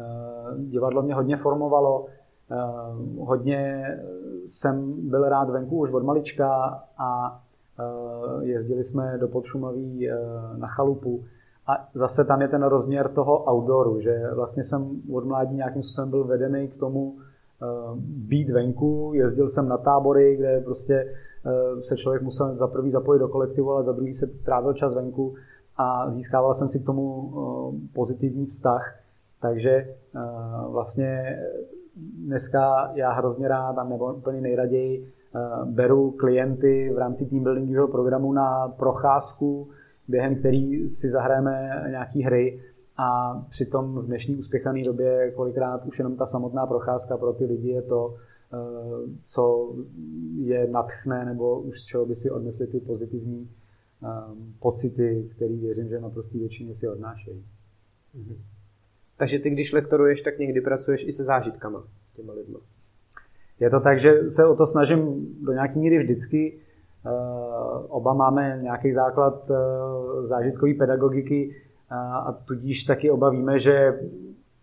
divadlo 0.58 1.01
mě 1.01 1.15
hodně 1.15 1.38
formovalo, 1.38 2.06
eh, 2.51 2.56
hodně 3.20 3.84
jsem 4.46 4.94
byl 5.10 5.30
rád 5.30 5.50
venku 5.50 5.77
už 5.77 5.92
od 5.92 6.04
malička 6.04 6.80
a 6.98 7.42
eh, 7.80 8.46
jezdili 8.46 8.84
jsme 8.84 9.18
do 9.18 9.27
Podšumaví 9.27 10.10
na 10.58 10.68
chalupu. 10.68 11.24
A 11.68 11.88
zase 11.94 12.25
tam 12.25 12.42
je 12.42 12.48
ten 12.48 12.63
rozměr 12.63 13.10
toho 13.10 13.54
outdooru, 13.54 14.01
že 14.01 14.30
vlastně 14.34 14.63
jsem 14.63 15.01
od 15.13 15.25
mládí 15.25 15.56
nějakým 15.56 15.84
způsobem 15.84 16.10
byl 16.10 16.24
vedený 16.24 16.68
k 16.68 16.75
tomu 16.75 17.15
být 18.00 18.50
venku, 18.50 19.12
jezdil 19.14 19.50
jsem 19.50 19.68
na 19.68 19.78
tábory, 19.78 20.36
kde 20.36 20.62
prostě 20.62 21.06
Eh, 21.46 21.84
se 21.84 21.98
člověk 21.98 22.22
musel 22.22 22.56
za 22.56 22.68
prvý 22.68 22.92
zapojit 22.92 23.20
do 23.20 23.28
kolektivu, 23.28 23.72
ale 23.72 23.84
za 23.84 23.92
druhý 23.92 24.14
se 24.14 24.28
trávil 24.28 24.74
čas 24.74 24.94
venku 24.94 25.36
a 25.78 26.12
získával 26.12 26.56
jsem 26.56 26.70
si 26.70 26.80
k 26.80 26.86
tomu 26.86 27.32
eh, 27.32 27.94
pozitivní 27.94 28.46
vztah. 28.46 28.96
Takže 29.42 29.70
eh, 29.70 30.20
vlastně 30.68 31.40
dneska 32.26 32.92
já 32.94 33.12
hrozně 33.12 33.48
rád, 33.48 33.78
a 33.78 33.84
nebo 33.84 34.14
úplně 34.14 34.42
nejraději, 34.42 35.12
beru 35.66 36.12
klienty 36.12 36.92
v 36.96 36.98
rámci 36.98 37.26
team 37.26 37.44
buildingového 37.44 37.88
programu 37.88 38.34
na 38.34 38.68
procházku, 38.68 39.68
během 40.08 40.36
který 40.36 40.90
si 40.90 41.12
zahrajeme 41.12 41.86
nějaký 41.90 42.24
hry 42.24 42.60
a 42.98 43.40
přitom 43.50 43.96
v 43.96 44.06
dnešní 44.06 44.36
uspěchané 44.36 44.84
době 44.84 45.32
kolikrát 45.32 45.86
už 45.86 45.98
jenom 45.98 46.16
ta 46.16 46.25
samotná 46.25 46.66
procházka 46.66 47.18
pro 47.18 47.34
ty 47.34 47.46
lidi 47.46 47.70
je 47.70 47.82
to, 47.82 48.16
Eh, 48.54 49.10
co 49.24 49.74
je 50.42 50.68
natchne, 50.68 51.25
nebo 51.25 51.60
už 51.60 51.82
z 51.82 51.86
čeho 51.86 52.06
by 52.06 52.16
si 52.16 52.32
odnesli 52.32 52.68
ty 52.68 52.80
pozitivní 52.80 53.50
um, 54.00 54.54
pocity, 54.60 55.30
které 55.36 55.54
věřím, 55.54 55.90
že 55.90 56.00
naprostý 56.00 56.40
většině 56.40 56.75
si 56.75 56.88
odnášejí. 56.88 57.46
Mhm. 58.14 58.36
Takže 59.18 59.40
ty, 59.40 59.50
když 59.50 59.74
lektoruješ, 59.74 60.22
tak 60.22 60.40
někdy 60.40 60.62
pracuješ 60.62 61.04
i 61.08 61.12
se 61.12 61.24
zážitkama 61.24 61.84
s 62.02 62.12
těma 62.12 62.34
lidmi. 62.34 62.58
Je 63.60 63.70
to 63.70 63.80
tak, 63.80 64.00
že 64.00 64.30
se 64.30 64.46
o 64.46 64.56
to 64.56 64.66
snažím 64.66 65.28
do 65.42 65.52
nějaké 65.52 65.80
míry 65.80 66.04
vždycky. 66.04 66.60
Uh, 67.06 67.12
oba 67.88 68.14
máme 68.14 68.60
nějaký 68.62 68.94
základ 68.94 69.52
zážitkové 70.28 70.74
pedagogiky 70.74 71.56
uh, 71.96 72.28
a 72.28 72.32
tudíž 72.46 72.84
taky 72.84 73.12
oba 73.12 73.30
víme, 73.30 73.60
že 73.60 74.00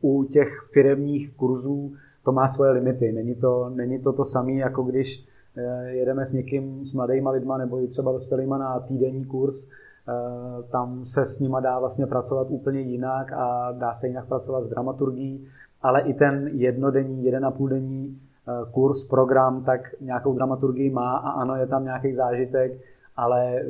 u 0.02 0.24
těch 0.24 0.48
firemních 0.72 1.34
kurzů 1.36 1.92
to 2.24 2.32
má 2.32 2.48
svoje 2.48 2.70
limity. 2.70 3.12
Není 3.12 3.34
to, 3.34 3.70
není 3.74 3.98
to 3.98 4.12
to 4.12 4.24
samé, 4.24 4.52
jako 4.52 4.82
když 4.82 5.24
eh, 5.56 5.90
jedeme 5.90 6.26
s 6.26 6.32
někým, 6.32 6.86
s 6.86 6.92
mladýma 6.92 7.30
lidma 7.30 7.58
nebo 7.58 7.82
i 7.82 7.86
třeba 7.88 8.12
dospělýma 8.12 8.58
na 8.58 8.80
týdenní 8.80 9.24
kurz, 9.24 9.64
eh, 9.64 10.62
tam 10.70 11.06
se 11.06 11.28
s 11.28 11.38
nima 11.38 11.60
dá 11.60 11.78
vlastně 11.78 12.06
pracovat 12.06 12.46
úplně 12.50 12.80
jinak 12.80 13.32
a 13.32 13.72
dá 13.72 13.94
se 13.94 14.06
jinak 14.06 14.26
pracovat 14.26 14.64
s 14.64 14.68
dramaturgií, 14.68 15.48
ale 15.82 16.00
i 16.00 16.14
ten 16.14 16.50
jednodenní, 16.52 17.24
jeden 17.24 17.44
a 17.44 17.50
půl 17.50 17.68
denní 17.68 18.18
eh, 18.48 18.52
kurz, 18.70 19.04
program, 19.04 19.64
tak 19.64 19.80
nějakou 20.00 20.34
dramaturgii 20.34 20.90
má 20.90 21.16
a 21.16 21.30
ano, 21.30 21.56
je 21.56 21.66
tam 21.66 21.84
nějaký 21.84 22.14
zážitek, 22.14 22.72
ale 23.16 23.62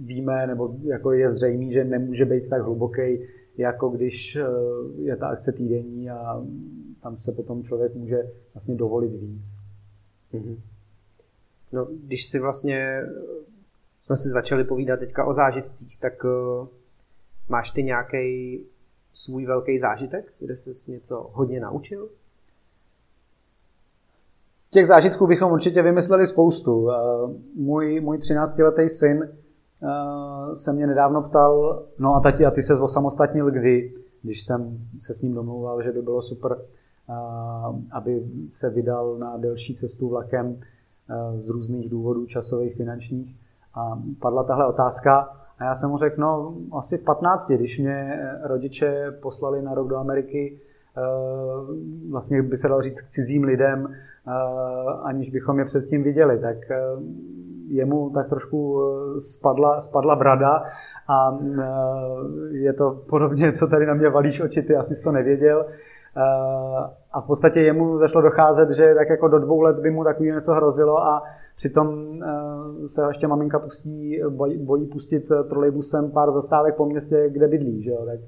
víme, 0.00 0.46
nebo 0.46 0.76
jako 0.82 1.12
je 1.12 1.32
zřejmé, 1.32 1.72
že 1.72 1.84
nemůže 1.84 2.24
být 2.24 2.48
tak 2.48 2.62
hluboký, 2.62 3.18
jako 3.56 3.88
když 3.88 4.38
je 4.98 5.16
ta 5.16 5.28
akce 5.28 5.52
týdenní 5.52 6.10
a 6.10 6.44
tam 7.02 7.18
se 7.18 7.32
potom 7.32 7.64
člověk 7.64 7.94
může 7.94 8.22
vlastně 8.54 8.74
dovolit 8.74 9.12
víc. 9.12 9.44
Mm-hmm. 10.32 10.56
No, 11.72 11.88
když 12.06 12.26
si 12.26 12.38
vlastně 12.38 13.02
jsme 14.04 14.16
si 14.16 14.28
začali 14.28 14.64
povídat 14.64 15.00
teďka 15.00 15.24
o 15.24 15.34
zážitcích, 15.34 16.00
tak 16.00 16.24
uh, 16.24 16.68
máš 17.48 17.70
ty 17.70 17.82
nějaký 17.82 18.60
svůj 19.14 19.46
velký 19.46 19.78
zážitek, 19.78 20.32
kde 20.38 20.56
jsi 20.56 20.92
něco 20.92 21.30
hodně 21.32 21.60
naučil? 21.60 22.08
Těch 24.70 24.86
zážitků 24.86 25.26
bychom 25.26 25.52
určitě 25.52 25.82
vymysleli 25.82 26.26
spoustu. 26.26 26.84
Uh, 26.84 26.92
můj, 27.54 28.00
můj 28.00 28.18
13-letý 28.18 28.88
syn 28.88 29.36
se 30.54 30.72
mě 30.72 30.86
nedávno 30.86 31.22
ptal, 31.22 31.82
no 31.98 32.14
a 32.14 32.20
tati, 32.20 32.46
a 32.46 32.50
ty 32.50 32.62
se 32.62 32.74
osamostatnil 32.74 33.50
kdy? 33.50 33.92
Když 34.22 34.44
jsem 34.44 34.78
se 34.98 35.14
s 35.14 35.22
ním 35.22 35.34
domlouval, 35.34 35.82
že 35.82 35.92
by 35.92 36.02
bylo 36.02 36.22
super, 36.22 36.56
aby 37.92 38.22
se 38.52 38.70
vydal 38.70 39.16
na 39.18 39.36
delší 39.36 39.74
cestu 39.74 40.08
vlakem 40.08 40.60
z 41.38 41.48
různých 41.48 41.90
důvodů 41.90 42.26
časových, 42.26 42.76
finančních. 42.76 43.36
A 43.74 44.02
padla 44.20 44.44
tahle 44.44 44.66
otázka 44.66 45.28
a 45.58 45.64
já 45.64 45.74
jsem 45.74 45.90
mu 45.90 45.98
řekl, 45.98 46.20
no 46.20 46.54
asi 46.72 46.98
v 46.98 47.04
15, 47.04 47.50
když 47.50 47.78
mě 47.78 48.20
rodiče 48.42 49.18
poslali 49.22 49.62
na 49.62 49.74
rok 49.74 49.88
do 49.88 49.96
Ameriky, 49.96 50.58
vlastně 52.10 52.42
by 52.42 52.56
se 52.56 52.68
dalo 52.68 52.82
říct 52.82 53.00
k 53.00 53.10
cizím 53.10 53.44
lidem, 53.44 53.94
aniž 55.02 55.30
bychom 55.30 55.58
je 55.58 55.64
předtím 55.64 56.02
viděli, 56.02 56.38
tak 56.38 56.56
jemu 57.68 58.10
tak 58.10 58.28
trošku 58.28 58.82
eh, 58.82 59.20
spadla, 59.20 59.80
spadla 59.80 60.16
brada 60.16 60.62
a 61.08 61.38
eh, 61.38 61.66
je 62.50 62.72
to 62.72 63.02
podobně, 63.08 63.52
co 63.52 63.66
tady 63.66 63.86
na 63.86 63.94
mě 63.94 64.10
valíš 64.10 64.40
oči, 64.40 64.62
ty 64.62 64.76
asi 64.76 65.02
to 65.04 65.12
nevěděl. 65.12 65.66
Eh, 65.68 66.20
a 67.12 67.20
v 67.20 67.26
podstatě 67.26 67.60
jemu 67.60 67.98
začalo 67.98 68.22
docházet, 68.22 68.70
že 68.70 68.94
tak 68.94 69.08
jako 69.08 69.28
do 69.28 69.38
dvou 69.38 69.60
let 69.60 69.78
by 69.78 69.90
mu 69.90 70.04
takový 70.04 70.32
něco 70.32 70.52
hrozilo 70.52 70.98
a 70.98 71.22
přitom 71.56 72.18
se 72.86 73.02
ještě 73.08 73.26
maminka 73.26 73.58
pustí, 73.58 74.20
bojí, 74.28 74.58
bojí 74.58 74.86
pustit 74.86 75.28
trolejbusem 75.48 76.10
pár 76.10 76.32
zastávek 76.32 76.76
po 76.76 76.86
městě, 76.86 77.28
kde 77.28 77.48
bydlí. 77.48 77.82
Že 77.82 77.90
jo? 77.90 78.06
Tak 78.06 78.20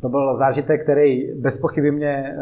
to 0.00 0.08
byl 0.08 0.34
zážitek, 0.34 0.82
který 0.82 1.34
bez 1.34 1.58
pochyby 1.58 1.90
mě 1.90 2.36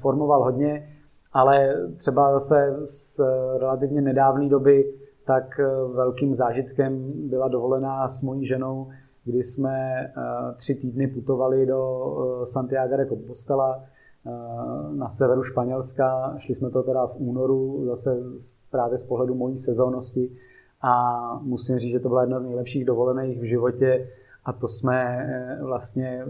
formoval 0.00 0.44
hodně, 0.44 0.88
ale 1.32 1.74
třeba 1.96 2.32
zase 2.32 2.76
z 2.84 3.20
relativně 3.58 4.00
nedávné 4.00 4.48
doby 4.48 4.92
tak 5.26 5.60
eh, 5.60 5.66
velkým 5.94 6.34
zážitkem 6.34 7.12
byla 7.28 7.48
dovolená 7.48 8.08
s 8.08 8.22
mojí 8.22 8.46
ženou, 8.46 8.88
kdy 9.24 9.42
jsme 9.42 10.00
eh, 10.00 10.12
tři 10.56 10.74
týdny 10.74 11.06
putovali 11.06 11.66
do 11.66 12.02
eh, 12.42 12.46
Santiago 12.46 12.96
de 12.96 13.06
Compostela 13.06 13.84
na 14.94 15.10
severu 15.10 15.42
Španělska. 15.42 16.34
Šli 16.38 16.54
jsme 16.54 16.70
to 16.70 16.82
teda 16.82 17.06
v 17.06 17.16
únoru, 17.16 17.86
zase 17.86 18.16
právě 18.70 18.98
z 18.98 19.04
pohledu 19.04 19.34
mojí 19.34 19.58
sezónnosti 19.58 20.30
a 20.82 20.94
musím 21.42 21.78
říct, 21.78 21.92
že 21.92 22.00
to 22.00 22.08
byla 22.08 22.20
jedna 22.20 22.40
z 22.40 22.42
nejlepších 22.42 22.84
dovolených 22.84 23.40
v 23.40 23.44
životě 23.44 24.08
a 24.44 24.52
to 24.52 24.68
jsme 24.68 25.28
vlastně 25.62 26.24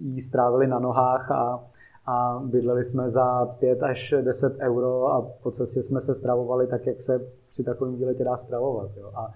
jí 0.00 0.20
strávili 0.20 0.66
na 0.66 0.78
nohách 0.78 1.30
a, 1.30 1.64
a 2.06 2.42
bydleli 2.44 2.84
jsme 2.84 3.10
za 3.10 3.46
5 3.46 3.82
až 3.82 4.14
10 4.22 4.56
euro 4.58 5.06
a 5.06 5.22
po 5.42 5.50
cestě 5.50 5.82
jsme 5.82 6.00
se 6.00 6.14
stravovali 6.14 6.66
tak, 6.66 6.86
jak 6.86 7.00
se 7.00 7.26
při 7.50 7.64
takovém 7.64 7.96
výletě 7.96 8.24
dá 8.24 8.36
stravovat. 8.36 8.90
Jo. 8.96 9.12
A 9.14 9.34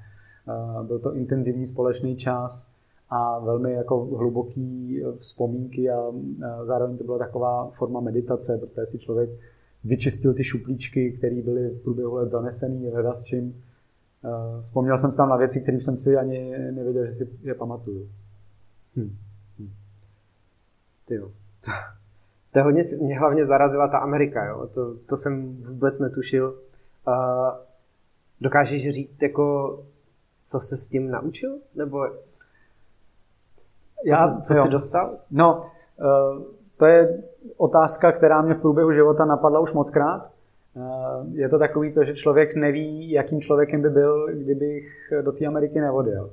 byl 0.83 0.99
to 0.99 1.15
intenzivní 1.15 1.67
společný 1.67 2.17
čas 2.17 2.69
a 3.11 3.39
velmi 3.39 3.73
jako 3.73 4.05
hluboký 4.05 5.01
vzpomínky 5.19 5.91
a 5.91 6.13
zároveň 6.65 6.99
to 6.99 7.05
byla 7.05 7.19
taková 7.19 7.71
forma 7.71 8.01
meditace, 8.01 8.59
protože 8.59 8.87
si 8.87 8.99
člověk 8.99 9.31
vyčistil 9.85 10.35
ty 10.35 10.45
šuplíčky, 10.45 11.13
které 11.13 11.43
byly 11.43 11.69
v 11.69 11.83
průběhu 11.83 12.15
let 12.15 12.31
zanesený, 12.31 12.91
hledat 12.91 13.19
s 13.19 13.25
čím. 13.25 13.63
Vzpomněl 14.63 14.99
jsem 14.99 15.11
si 15.11 15.17
tam 15.17 15.29
na 15.29 15.37
věci, 15.37 15.61
které 15.61 15.77
jsem 15.81 15.99
si 15.99 16.17
ani 16.17 16.59
nevěděl, 16.71 17.07
že 17.07 17.15
si 17.15 17.29
je 17.43 17.55
pamatuju. 17.55 18.09
Hm. 18.97 19.17
Hm. 19.59 19.71
Ty 21.07 21.15
jo. 21.15 21.31
To 22.57 22.61
je 22.61 22.65
hodně, 22.65 22.83
mě 23.01 23.19
hlavně 23.19 23.45
zarazila 23.45 23.89
ta 23.89 23.99
Amerika, 23.99 24.45
jo. 24.45 24.67
To, 24.75 24.95
to 25.09 25.17
jsem 25.17 25.57
vůbec 25.57 25.99
netušil. 25.99 26.55
Uh, 27.09 27.15
Dokážeš 28.41 28.91
říct, 28.91 29.23
jako, 29.23 29.79
co 30.43 30.61
se 30.61 30.77
s 30.77 30.89
tím 30.89 31.11
naučil? 31.11 31.59
Nebo 31.75 32.07
co, 34.05 34.11
Já, 34.11 34.29
jsi, 34.29 34.43
co 34.43 34.55
jsi 34.55 34.69
dostal? 34.69 35.17
No, 35.31 35.67
uh, 35.99 36.43
to 36.77 36.87
je 36.87 37.23
otázka, 37.57 38.13
která 38.13 38.43
mě 38.43 38.55
v 38.55 38.61
průběhu 38.61 38.93
života 38.93 39.25
napadla 39.25 39.61
už 39.61 39.73
moc 39.73 39.91
krát. 39.91 40.31
Uh, 40.75 40.83
je 41.33 41.49
to 41.49 41.59
takový 41.59 41.95
to, 41.95 42.05
že 42.05 42.15
člověk 42.15 42.57
neví, 42.57 43.11
jakým 43.11 43.41
člověkem 43.41 43.83
by 43.83 43.91
byl, 43.91 44.29
kdybych 44.33 45.13
do 45.23 45.33
té 45.33 45.47
Ameriky 45.47 45.81
nevodil. 45.81 46.31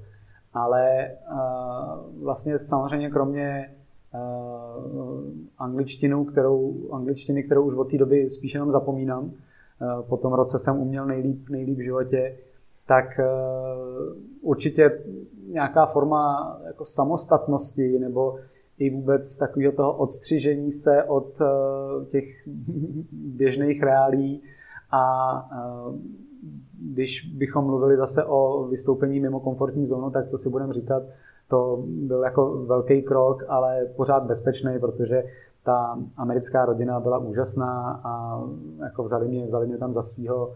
Ale 0.54 1.12
uh, 1.32 2.24
vlastně 2.24 2.58
samozřejmě 2.58 3.10
kromě 3.10 3.74
angličtinu, 5.58 6.26
kterou, 6.26 6.74
angličtiny, 6.92 7.44
kterou 7.44 7.64
už 7.64 7.76
od 7.76 7.92
té 7.92 7.98
doby 7.98 8.30
spíš 8.30 8.54
jenom 8.54 8.72
zapomínám, 8.72 9.32
Eh, 9.84 10.04
po 10.10 10.18
tom 10.18 10.34
roce 10.34 10.60
jsem 10.60 10.80
uměl 10.80 11.06
nejlíp, 11.06 11.50
nejlíp 11.50 11.78
v 11.78 11.84
životě, 11.84 12.36
tak 12.88 13.20
eh, 13.20 13.26
určitě 14.42 15.04
nějaká 15.48 15.86
forma 15.86 16.58
jako 16.66 16.86
samostatnosti 16.86 18.00
nebo 18.00 18.40
i 18.78 18.90
vůbec 18.90 19.38
takového 19.38 19.74
toho 19.74 19.94
odstřižení 19.94 20.72
se 20.72 21.04
od 21.04 21.42
eh, 21.42 22.06
těch 22.06 22.26
běžných 23.12 23.84
reálí 23.84 24.42
a 24.92 25.04
když 26.82 27.34
bychom 27.38 27.66
mluvili 27.66 27.98
zase 27.98 28.24
o 28.24 28.68
vystoupení 28.72 29.20
mimo 29.20 29.40
komfortní 29.40 29.88
zónu, 29.88 30.12
tak 30.12 30.30
co 30.30 30.38
si 30.38 30.50
budeme 30.50 30.74
říkat, 30.74 31.04
to 31.54 31.84
byl 31.88 32.24
jako 32.24 32.66
velký 32.66 33.02
krok, 33.02 33.44
ale 33.48 33.86
pořád 33.96 34.24
bezpečný, 34.24 34.80
protože 34.80 35.24
ta 35.64 35.98
americká 36.18 36.66
rodina 36.66 37.00
byla 37.00 37.18
úžasná 37.18 38.02
a 38.04 38.44
jako 38.84 39.04
vzali 39.04 39.28
mě, 39.28 39.46
vzali 39.46 39.68
mě 39.68 39.78
tam 39.78 39.94
za 39.94 40.04
svého 40.04 40.54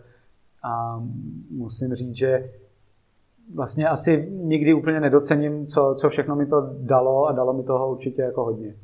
a 0.63 1.03
musím 1.51 1.95
říct, 1.95 2.15
že 2.15 2.49
vlastně 3.55 3.87
asi 3.87 4.31
nikdy 4.31 4.73
úplně 4.73 4.99
nedocením, 4.99 5.65
co, 5.65 5.95
co 5.99 6.09
všechno 6.09 6.35
mi 6.35 6.45
to 6.45 6.69
dalo 6.79 7.25
a 7.25 7.31
dalo 7.31 7.53
mi 7.53 7.63
toho 7.63 7.91
určitě 7.91 8.21
jako 8.21 8.43
hodně. 8.43 8.75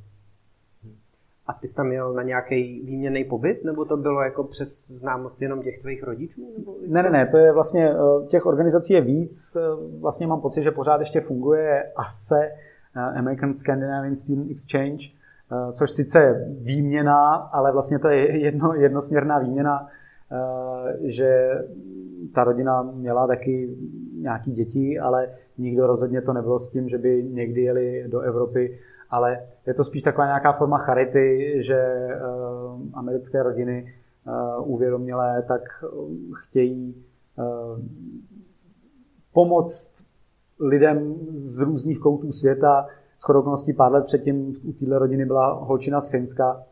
A 1.47 1.53
ty 1.53 1.67
jsi 1.67 1.75
tam 1.75 1.87
měl 1.87 2.13
na 2.13 2.23
nějaký 2.23 2.81
výměný 2.85 3.23
pobyt, 3.23 3.63
nebo 3.63 3.85
to 3.85 3.97
bylo 3.97 4.21
jako 4.21 4.43
přes 4.43 4.87
známost 4.87 5.41
jenom 5.41 5.61
těch 5.61 5.81
tvých 5.81 6.03
rodičů? 6.03 6.41
Nebo... 6.57 6.75
Ne, 6.87 7.03
ne, 7.03 7.09
ne, 7.09 7.27
to 7.27 7.37
je 7.37 7.51
vlastně, 7.51 7.91
eh, 7.91 8.25
těch 8.27 8.45
organizací 8.45 8.93
je 8.93 9.01
víc. 9.01 9.55
Eh, 9.55 9.61
vlastně 9.99 10.27
mám 10.27 10.41
pocit, 10.41 10.63
že 10.63 10.71
pořád 10.71 10.99
ještě 10.99 11.21
funguje 11.21 11.91
ASE, 11.95 12.41
eh, 12.41 12.99
American 12.99 13.53
Scandinavian 13.53 14.15
Student 14.15 14.51
Exchange, 14.51 15.05
což 15.73 15.91
sice 15.91 16.19
je 16.19 16.45
výměna, 16.61 17.33
ale 17.33 17.71
vlastně 17.71 17.99
to 17.99 18.07
je 18.07 18.37
jedno, 18.37 18.73
jednosměrná 18.73 19.39
výměna, 19.39 19.87
že 21.03 21.49
ta 22.35 22.43
rodina 22.43 22.81
měla 22.81 23.27
taky 23.27 23.77
nějaký 24.17 24.51
děti, 24.51 24.99
ale 24.99 25.29
nikdo 25.57 25.87
rozhodně 25.87 26.21
to 26.21 26.33
nebylo 26.33 26.59
s 26.59 26.69
tím, 26.69 26.89
že 26.89 26.97
by 26.97 27.23
někdy 27.23 27.61
jeli 27.61 28.03
do 28.07 28.19
Evropy, 28.19 28.79
ale 29.13 29.39
je 29.67 29.73
to 29.73 29.83
spíš 29.83 30.03
taková 30.03 30.25
nějaká 30.25 30.53
forma 30.53 30.77
charity, 30.77 31.53
že 31.65 31.77
eh, 31.77 32.19
americké 32.93 33.43
rodiny 33.43 33.93
uvědomělé 34.59 35.43
tak 35.47 35.61
chtějí 36.33 37.03
pomoct 39.33 39.89
lidem 40.59 41.15
z 41.35 41.59
různých 41.59 41.99
koutů 41.99 42.31
světa, 42.31 42.87
Shodou 43.25 43.39
okolností 43.39 43.73
pár 43.73 43.91
let 43.91 44.03
předtím 44.03 44.53
u 44.63 44.73
téhle 44.73 44.99
rodiny 44.99 45.25
byla 45.25 45.53
holčina 45.53 46.01
z 46.01 46.09
Finska. 46.09 46.63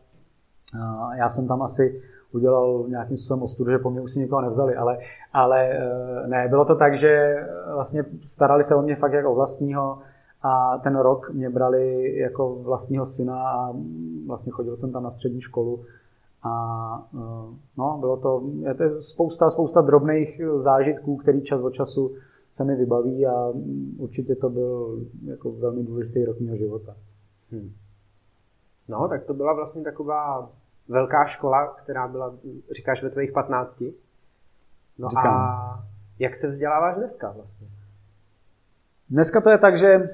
Já 1.14 1.28
jsem 1.28 1.48
tam 1.48 1.62
asi 1.62 2.02
udělal 2.32 2.84
nějakým 2.88 3.16
způsobem 3.16 3.42
ostudu, 3.42 3.70
že 3.70 3.78
po 3.78 3.90
mně 3.90 4.00
už 4.00 4.12
si 4.12 4.18
nikoho 4.18 4.40
nevzali, 4.40 4.76
ale, 4.76 4.98
ale 5.32 5.78
ne, 6.26 6.48
bylo 6.48 6.64
to 6.64 6.76
tak, 6.76 6.98
že 6.98 7.36
vlastně 7.74 8.04
starali 8.26 8.64
se 8.64 8.74
o 8.74 8.82
mě 8.82 8.96
fakt 8.96 9.12
jako 9.12 9.32
o 9.32 9.34
vlastního 9.34 9.98
a 10.42 10.78
ten 10.78 10.98
rok 10.98 11.30
mě 11.30 11.50
brali 11.50 12.16
jako 12.18 12.54
vlastního 12.54 13.06
syna 13.06 13.48
a 13.48 13.72
vlastně 14.26 14.52
chodil 14.52 14.76
jsem 14.76 14.92
tam 14.92 15.02
na 15.02 15.10
střední 15.10 15.40
školu 15.40 15.84
a 16.42 17.08
e, 17.14 17.18
no, 17.76 17.96
bylo 18.00 18.16
to, 18.16 18.42
je 18.68 18.74
to 18.74 19.02
spousta, 19.02 19.50
spousta 19.50 19.80
drobných 19.80 20.40
zážitků, 20.56 21.16
který 21.16 21.42
čas 21.42 21.60
od 21.60 21.70
času 21.70 22.14
se 22.52 22.64
mi 22.64 22.76
vybaví 22.76 23.26
a 23.26 23.52
určitě 23.98 24.34
to 24.34 24.50
byl 24.50 25.00
jako 25.24 25.52
velmi 25.52 25.82
důležitý 25.82 26.24
rok 26.24 26.40
mého 26.40 26.56
života. 26.56 26.96
Hmm. 27.50 27.72
No, 28.88 29.08
tak 29.08 29.24
to 29.24 29.34
byla 29.34 29.52
vlastně 29.52 29.82
taková 29.82 30.50
velká 30.88 31.26
škola, 31.26 31.66
která 31.66 32.08
byla, 32.08 32.34
říkáš, 32.70 33.02
ve 33.02 33.10
tvých 33.10 33.32
15. 33.32 33.80
No 34.98 35.08
Říkám. 35.08 35.34
a 35.34 35.84
jak 36.18 36.36
se 36.36 36.48
vzděláváš 36.48 36.96
dneska 36.96 37.30
vlastně? 37.30 37.68
Dneska 39.12 39.40
to 39.40 39.50
je 39.50 39.58
tak, 39.58 39.78
že 39.78 40.08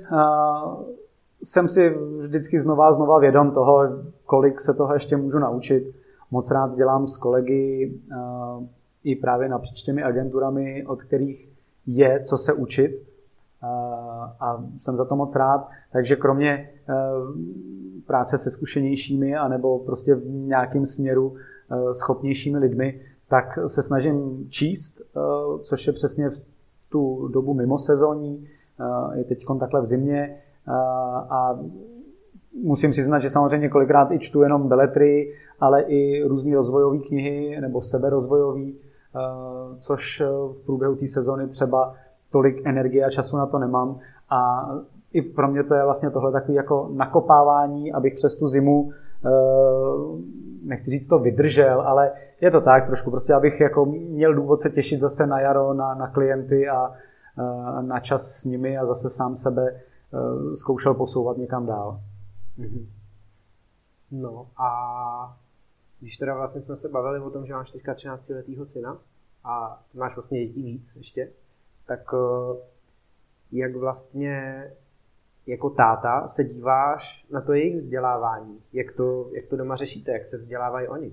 jsem 1.42 1.68
si 1.68 1.94
vždycky 2.20 2.60
znova 2.60 2.88
a 2.88 2.92
znova 2.92 3.18
vědom 3.18 3.50
toho, 3.50 3.82
kolik 4.26 4.60
se 4.60 4.74
toho 4.74 4.94
ještě 4.94 5.16
můžu 5.16 5.38
naučit. 5.38 5.94
Moc 6.30 6.50
rád 6.50 6.76
dělám 6.76 7.06
s 7.06 7.16
kolegy 7.16 7.92
i 9.04 9.16
právě 9.16 9.48
napříč 9.48 9.82
těmi 9.82 10.02
agenturami, 10.02 10.84
od 10.86 11.02
kterých 11.02 11.48
je, 11.86 12.22
co 12.24 12.38
se 12.38 12.52
učit 12.52 13.02
a 14.40 14.64
jsem 14.80 14.96
za 14.96 15.04
to 15.04 15.16
moc 15.16 15.36
rád. 15.36 15.68
Takže 15.92 16.16
kromě 16.16 16.70
práce 18.06 18.38
se 18.38 18.50
zkušenějšími 18.50 19.36
anebo 19.36 19.78
prostě 19.78 20.14
v 20.14 20.26
nějakém 20.26 20.86
směru 20.86 21.34
schopnějšími 21.92 22.58
lidmi, 22.58 23.00
tak 23.28 23.58
se 23.66 23.82
snažím 23.82 24.46
číst, 24.50 25.00
což 25.62 25.86
je 25.86 25.92
přesně 25.92 26.30
v 26.30 26.40
tu 26.88 27.28
dobu 27.28 27.54
mimo 27.54 27.78
sezóní, 27.78 28.48
je 29.14 29.24
teď 29.24 29.44
takhle 29.60 29.80
v 29.80 29.84
zimě 29.84 30.36
a 31.30 31.58
musím 32.62 32.90
přiznat, 32.90 33.18
že 33.18 33.30
samozřejmě 33.30 33.68
kolikrát 33.68 34.10
i 34.12 34.18
čtu 34.18 34.42
jenom 34.42 34.68
beletry, 34.68 35.34
ale 35.60 35.82
i 35.82 36.22
různé 36.22 36.56
rozvojové 36.56 36.98
knihy 36.98 37.60
nebo 37.60 37.82
seberozvojové, 37.82 38.70
což 39.78 40.22
v 40.52 40.66
průběhu 40.66 40.94
té 40.94 41.06
sezóny 41.06 41.48
třeba 41.48 41.94
tolik 42.32 42.66
energie 42.66 43.04
a 43.04 43.10
času 43.10 43.36
na 43.36 43.46
to 43.46 43.58
nemám. 43.58 43.98
A 44.30 44.70
i 45.12 45.22
pro 45.22 45.48
mě 45.48 45.64
to 45.64 45.74
je 45.74 45.84
vlastně 45.84 46.10
tohle 46.10 46.32
takový 46.32 46.54
jako 46.54 46.90
nakopávání, 46.92 47.92
abych 47.92 48.14
přes 48.14 48.36
tu 48.36 48.48
zimu 48.48 48.90
nechci 50.64 50.90
říct 50.90 51.08
to 51.08 51.18
vydržel, 51.18 51.80
ale 51.80 52.12
je 52.40 52.50
to 52.50 52.60
tak 52.60 52.86
trošku, 52.86 53.10
prostě 53.10 53.34
abych 53.34 53.60
jako 53.60 53.84
měl 53.84 54.34
důvod 54.34 54.60
se 54.60 54.70
těšit 54.70 55.00
zase 55.00 55.26
na 55.26 55.40
jaro, 55.40 55.74
na, 55.74 55.94
na 55.94 56.06
klienty 56.08 56.68
a 56.68 56.92
na 57.80 58.00
čas 58.00 58.28
s 58.28 58.44
nimi 58.44 58.78
a 58.78 58.86
zase 58.86 59.10
sám 59.10 59.36
sebe 59.36 59.80
uh, 60.10 60.54
zkoušel 60.54 60.94
posouvat 60.94 61.36
někam 61.36 61.66
dál. 61.66 62.00
Mm-hmm. 62.58 62.86
No 64.10 64.46
a 64.56 65.38
když 66.00 66.16
teda 66.16 66.34
vlastně 66.34 66.60
jsme 66.60 66.76
se 66.76 66.88
bavili 66.88 67.20
o 67.20 67.30
tom, 67.30 67.46
že 67.46 67.52
máš 67.52 67.70
teďka 67.70 67.94
13 67.94 68.28
letýho 68.28 68.66
syna 68.66 68.98
a 69.44 69.82
máš 69.94 70.16
vlastně 70.16 70.46
dětí 70.46 70.62
víc 70.62 70.96
ještě, 70.96 71.30
tak 71.86 72.12
uh, 72.12 72.56
jak 73.52 73.76
vlastně 73.76 74.64
jako 75.46 75.70
táta 75.70 76.26
se 76.26 76.44
díváš 76.44 77.26
na 77.30 77.40
to 77.40 77.52
jejich 77.52 77.76
vzdělávání? 77.76 78.62
Jak 78.72 78.92
to, 78.92 79.30
jak 79.32 79.46
to 79.46 79.56
doma 79.56 79.76
řešíte? 79.76 80.12
Jak 80.12 80.26
se 80.26 80.38
vzdělávají 80.38 80.88
oni? 80.88 81.12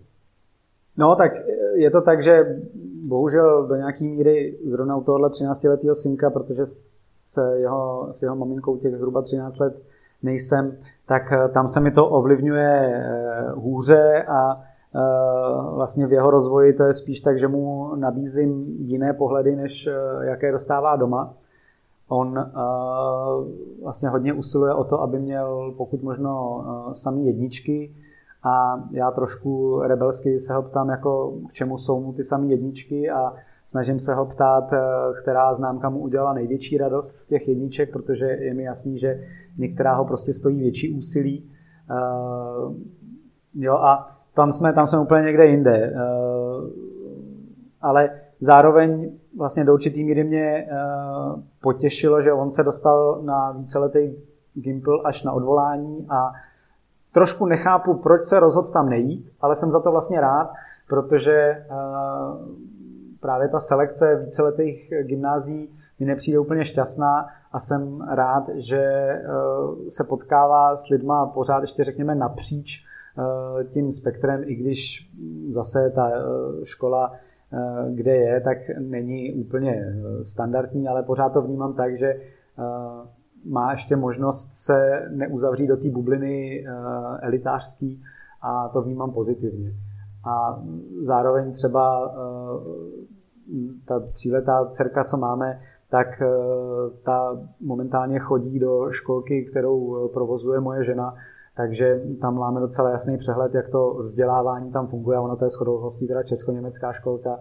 No, 0.97 1.15
tak 1.15 1.31
je 1.75 1.91
to 1.91 2.01
tak, 2.01 2.23
že 2.23 2.61
bohužel 3.07 3.67
do 3.67 3.75
nějaký 3.75 4.07
míry 4.07 4.57
zrovna 4.69 4.97
u 4.97 5.03
tohohle 5.03 5.29
13-letého 5.29 5.95
synka, 5.95 6.29
protože 6.29 6.61
s 6.65 7.37
jeho, 7.55 8.07
s 8.11 8.21
jeho 8.21 8.35
maminkou 8.35 8.77
těch 8.77 8.95
zhruba 8.95 9.21
13 9.21 9.59
let 9.59 9.81
nejsem, 10.23 10.77
tak 11.05 11.31
eh, 11.31 11.49
tam 11.49 11.67
se 11.67 11.79
mi 11.79 11.91
to 11.91 12.07
ovlivňuje 12.07 12.93
eh, 12.95 13.51
hůře 13.55 14.23
a 14.23 14.61
eh, 14.95 14.99
vlastně 15.75 16.07
v 16.07 16.13
jeho 16.13 16.31
rozvoji 16.31 16.73
to 16.73 16.83
je 16.83 16.93
spíš 16.93 17.19
tak, 17.19 17.39
že 17.39 17.47
mu 17.47 17.95
nabízím 17.95 18.65
jiné 18.79 19.13
pohledy, 19.13 19.55
než 19.55 19.89
jaké 20.21 20.51
dostává 20.51 20.95
doma. 20.95 21.33
On 22.07 22.45
vlastně 23.83 24.09
hodně 24.09 24.33
usiluje 24.33 24.73
o 24.73 24.83
to, 24.83 25.01
aby 25.01 25.19
měl 25.19 25.73
pokud 25.77 26.03
možno 26.03 26.63
samý 26.93 27.25
jedničky 27.25 27.95
a 28.45 28.83
já 28.91 29.11
trošku 29.11 29.81
rebelsky 29.81 30.39
se 30.39 30.53
ho 30.53 30.63
ptám, 30.63 30.89
jako 30.89 31.33
k 31.49 31.53
čemu 31.53 31.77
jsou 31.77 32.01
mu 32.01 32.13
ty 32.13 32.23
samé 32.23 32.47
jedničky 32.47 33.09
a 33.09 33.33
snažím 33.65 33.99
se 33.99 34.13
ho 34.13 34.25
ptát, 34.25 34.71
uh, 34.71 34.77
která 35.21 35.55
známka 35.55 35.89
mu 35.89 35.99
udělala 35.99 36.33
největší 36.33 36.77
radost 36.77 37.17
z 37.17 37.27
těch 37.27 37.47
jedniček, 37.47 37.91
protože 37.91 38.25
je 38.25 38.53
mi 38.53 38.63
jasný, 38.63 38.99
že 38.99 39.19
některá 39.57 39.93
ho 39.93 40.05
prostě 40.05 40.33
stojí 40.33 40.59
větší 40.59 40.97
úsilí. 40.97 41.51
Uh, 41.91 42.73
jo, 43.53 43.73
a 43.73 44.17
tam 44.35 44.51
jsme, 44.51 44.73
tam 44.73 44.87
jsme 44.87 44.99
úplně 44.99 45.23
někde 45.23 45.45
jinde. 45.45 45.93
Uh, 45.93 46.69
ale 47.81 48.09
zároveň 48.39 49.11
vlastně 49.37 49.65
do 49.65 49.73
určitý 49.73 50.03
míry 50.03 50.23
mě 50.23 50.67
uh, 50.71 51.39
potěšilo, 51.61 52.21
že 52.21 52.33
on 52.33 52.51
se 52.51 52.63
dostal 52.63 53.21
na 53.21 53.51
víceletý 53.51 54.13
Gimple 54.53 54.99
až 55.03 55.23
na 55.23 55.31
odvolání 55.31 56.07
a 56.09 56.31
trošku 57.15 57.45
nechápu, 57.45 57.93
proč 57.93 58.23
se 58.23 58.39
rozhodl 58.39 58.67
tam 58.67 58.89
nejít, 58.89 59.31
ale 59.41 59.55
jsem 59.55 59.71
za 59.71 59.79
to 59.79 59.91
vlastně 59.91 60.21
rád, 60.21 60.53
protože 60.89 61.65
uh, 61.69 61.77
právě 63.19 63.47
ta 63.47 63.59
selekce 63.59 64.15
víceletých 64.15 64.93
gymnází 65.01 65.69
mi 65.99 66.05
nepřijde 66.05 66.39
úplně 66.39 66.65
šťastná 66.65 67.27
a 67.51 67.59
jsem 67.59 68.01
rád, 68.01 68.49
že 68.55 69.09
uh, 69.27 69.75
se 69.89 70.03
potkává 70.03 70.75
s 70.75 70.89
lidma 70.89 71.25
pořád 71.25 71.61
ještě 71.61 71.83
řekněme 71.83 72.15
napříč 72.15 72.85
uh, 73.17 73.63
tím 73.63 73.91
spektrem, 73.91 74.43
i 74.45 74.55
když 74.55 75.11
zase 75.49 75.91
ta 75.95 76.11
škola 76.63 77.11
Eh, 77.53 77.91
kde 77.91 78.15
je, 78.15 78.41
tak 78.41 78.57
není 78.79 79.33
úplně 79.33 79.71
eh, 79.71 80.23
standardní, 80.23 80.87
ale 80.87 81.03
pořád 81.03 81.29
to 81.29 81.41
vnímám 81.41 81.73
tak, 81.73 81.99
že 81.99 82.07
eh, 82.07 82.21
má 83.45 83.71
ještě 83.71 83.95
možnost 83.95 84.53
se 84.53 85.07
neuzavřít 85.09 85.67
do 85.67 85.77
té 85.77 85.89
bubliny 85.89 86.65
elitářský 87.21 88.03
a 88.41 88.69
to 88.69 88.81
vnímám 88.81 89.11
pozitivně. 89.11 89.71
A 90.25 90.63
zároveň 91.03 91.51
třeba 91.51 92.13
ta 93.85 93.99
tříletá 93.99 94.65
dcerka, 94.65 95.03
co 95.03 95.17
máme, 95.17 95.61
tak 95.89 96.21
ta 97.03 97.37
momentálně 97.61 98.19
chodí 98.19 98.59
do 98.59 98.87
školky, 98.91 99.45
kterou 99.45 100.07
provozuje 100.13 100.59
moje 100.59 100.85
žena 100.85 101.15
takže 101.55 102.01
tam 102.21 102.37
máme 102.37 102.59
docela 102.59 102.89
jasný 102.89 103.17
přehled, 103.17 103.53
jak 103.53 103.69
to 103.69 103.93
vzdělávání 103.93 104.71
tam 104.71 104.87
funguje. 104.87 105.19
Ono 105.19 105.35
to 105.35 105.45
je 105.45 105.49
shodou 105.49 105.91
teda 106.07 106.23
česko-německá 106.23 106.93
školka. 106.93 107.39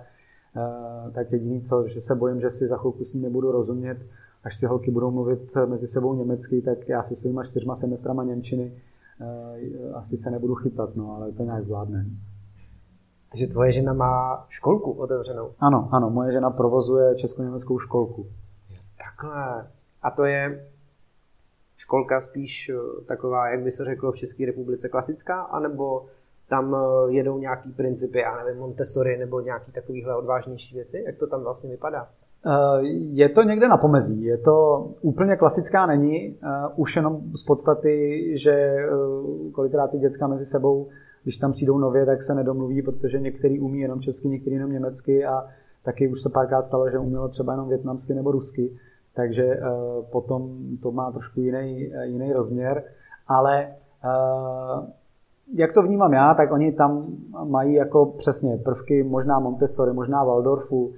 Eh, 0.57 1.11
tak 1.11 1.33
jediný 1.33 1.63
co, 1.63 1.89
že 1.89 2.01
se 2.01 2.15
bojím, 2.15 2.41
že 2.41 2.51
si 2.51 2.69
za 2.69 2.77
chvilku 2.77 3.05
s 3.05 3.15
ní 3.15 3.23
nebudu 3.23 3.53
rozumět, 3.53 3.99
až 4.45 4.57
si 4.57 4.67
holky 4.67 4.91
budou 4.91 5.11
mluvit 5.11 5.55
mezi 5.67 5.87
sebou 5.87 6.15
německy, 6.15 6.63
tak 6.63 6.89
já 6.89 7.03
si 7.03 7.17
svýma 7.17 7.45
čtyřma 7.45 7.77
semestrama 7.77 8.25
Němčiny 8.25 8.73
eh, 9.21 9.93
asi 9.95 10.17
se 10.17 10.31
nebudu 10.31 10.55
chytat, 10.55 10.97
no, 10.97 11.17
ale 11.17 11.33
to 11.33 11.43
nějak 11.43 11.65
zvládne. 11.65 12.07
Takže 13.31 13.47
tvoje 13.47 13.73
žena 13.73 13.93
má 13.93 14.47
školku 14.49 14.93
otevřenou? 14.93 15.53
Ano, 15.61 15.89
ano, 15.93 16.11
moje 16.11 16.33
žena 16.33 16.51
provozuje 16.51 17.15
česko-německou 17.15 17.79
školku. 17.79 18.27
Takhle. 18.99 19.71
A 20.03 20.11
to 20.11 20.25
je 20.25 20.69
školka 21.77 22.21
spíš 22.21 22.69
eh, 22.69 23.05
taková, 23.05 23.49
jak 23.49 23.63
by 23.63 23.73
se 23.73 23.85
řeklo 23.85 24.13
v 24.13 24.17
České 24.17 24.47
republice, 24.47 24.89
klasická, 24.89 25.43
anebo 25.43 26.07
tam 26.49 26.77
eh, 26.77 27.13
jedou 27.13 27.39
nějaký 27.39 27.73
principy, 27.73 28.19
já 28.19 28.45
nevím, 28.45 28.61
Montessori 28.61 29.17
nebo 29.17 29.41
nějaký 29.41 29.73
takovýhle 29.73 30.17
odvážnější 30.17 30.75
věci? 30.75 31.03
Jak 31.07 31.19
to 31.19 31.27
tam 31.27 31.43
vlastně 31.43 31.71
vypadá? 31.71 32.09
Eh, 32.47 32.87
je 33.13 33.29
to 33.29 33.43
někde 33.43 33.69
na 33.69 33.77
pomezí. 33.77 34.25
Je 34.25 34.39
to 34.39 34.87
úplně 35.01 35.37
klasická 35.37 35.87
není, 35.87 36.37
už 36.77 36.97
jenom 36.97 37.21
z 37.37 37.43
podstaty, 37.43 38.23
že 38.39 38.77
kolikrát 39.53 39.91
ty 39.91 39.99
děcka 39.99 40.27
mezi 40.27 40.45
sebou, 40.45 40.89
když 41.23 41.37
tam 41.37 41.53
přijdou 41.53 41.79
nově, 41.79 42.07
tak 42.07 42.23
se 42.23 42.35
nedomluví, 42.35 42.83
protože 42.83 43.21
některý 43.21 43.61
umí 43.61 43.81
jenom 43.81 44.01
česky, 44.01 44.29
některý 44.29 44.57
jenom 44.57 44.73
německy 44.73 45.25
a 45.25 45.45
taky 45.85 46.09
už 46.09 46.23
se 46.23 46.29
párkrát 46.29 46.63
stalo, 46.63 46.91
že 46.91 46.99
umělo 46.99 47.29
třeba 47.29 47.53
jenom 47.53 47.69
větnamsky 47.69 48.15
nebo 48.15 48.33
rusky 48.33 48.71
takže 49.15 49.45
eh, 49.45 49.63
potom 50.13 50.59
to 50.83 50.93
má 50.93 51.11
trošku 51.11 51.41
jiný, 51.41 51.91
eh, 51.95 52.07
jiný 52.07 52.33
rozměr, 52.33 52.83
ale 53.29 53.67
eh, 54.05 54.87
jak 55.55 55.73
to 55.73 55.83
vnímám 55.83 56.13
já, 56.13 56.35
tak 56.35 56.53
oni 56.53 56.73
tam 56.73 57.07
mají 57.45 57.75
jako 57.75 58.07
přesně 58.07 58.57
prvky 58.57 59.03
možná 59.03 59.39
Montessori, 59.39 59.93
možná 59.93 60.25
Waldorfu. 60.25 60.93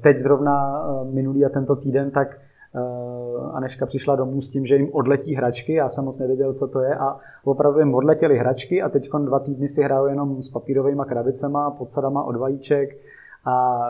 Teď 0.00 0.18
zrovna 0.18 0.84
minulý 1.10 1.44
a 1.44 1.48
tento 1.48 1.76
týden, 1.76 2.10
tak 2.10 2.38
Aneška 3.52 3.86
přišla 3.86 4.16
domů 4.16 4.42
s 4.42 4.48
tím, 4.48 4.66
že 4.66 4.76
jim 4.76 4.88
odletí 4.92 5.34
hračky, 5.34 5.72
já 5.72 5.88
jsem 5.88 6.04
moc 6.04 6.18
nevěděl, 6.18 6.54
co 6.54 6.68
to 6.68 6.80
je 6.80 6.94
a 6.94 7.16
opravdu 7.44 7.78
jim 7.78 7.94
odletěly 7.94 8.38
hračky 8.38 8.82
a 8.82 8.88
teď 8.88 9.10
dva 9.24 9.38
týdny 9.38 9.68
si 9.68 9.82
hrajou 9.82 10.06
jenom 10.06 10.42
s 10.42 10.50
papírovými 10.50 11.02
krabicema, 11.06 11.70
podsadama 11.70 12.22
od 12.22 12.36
vajíček, 12.36 12.96
a 13.46 13.86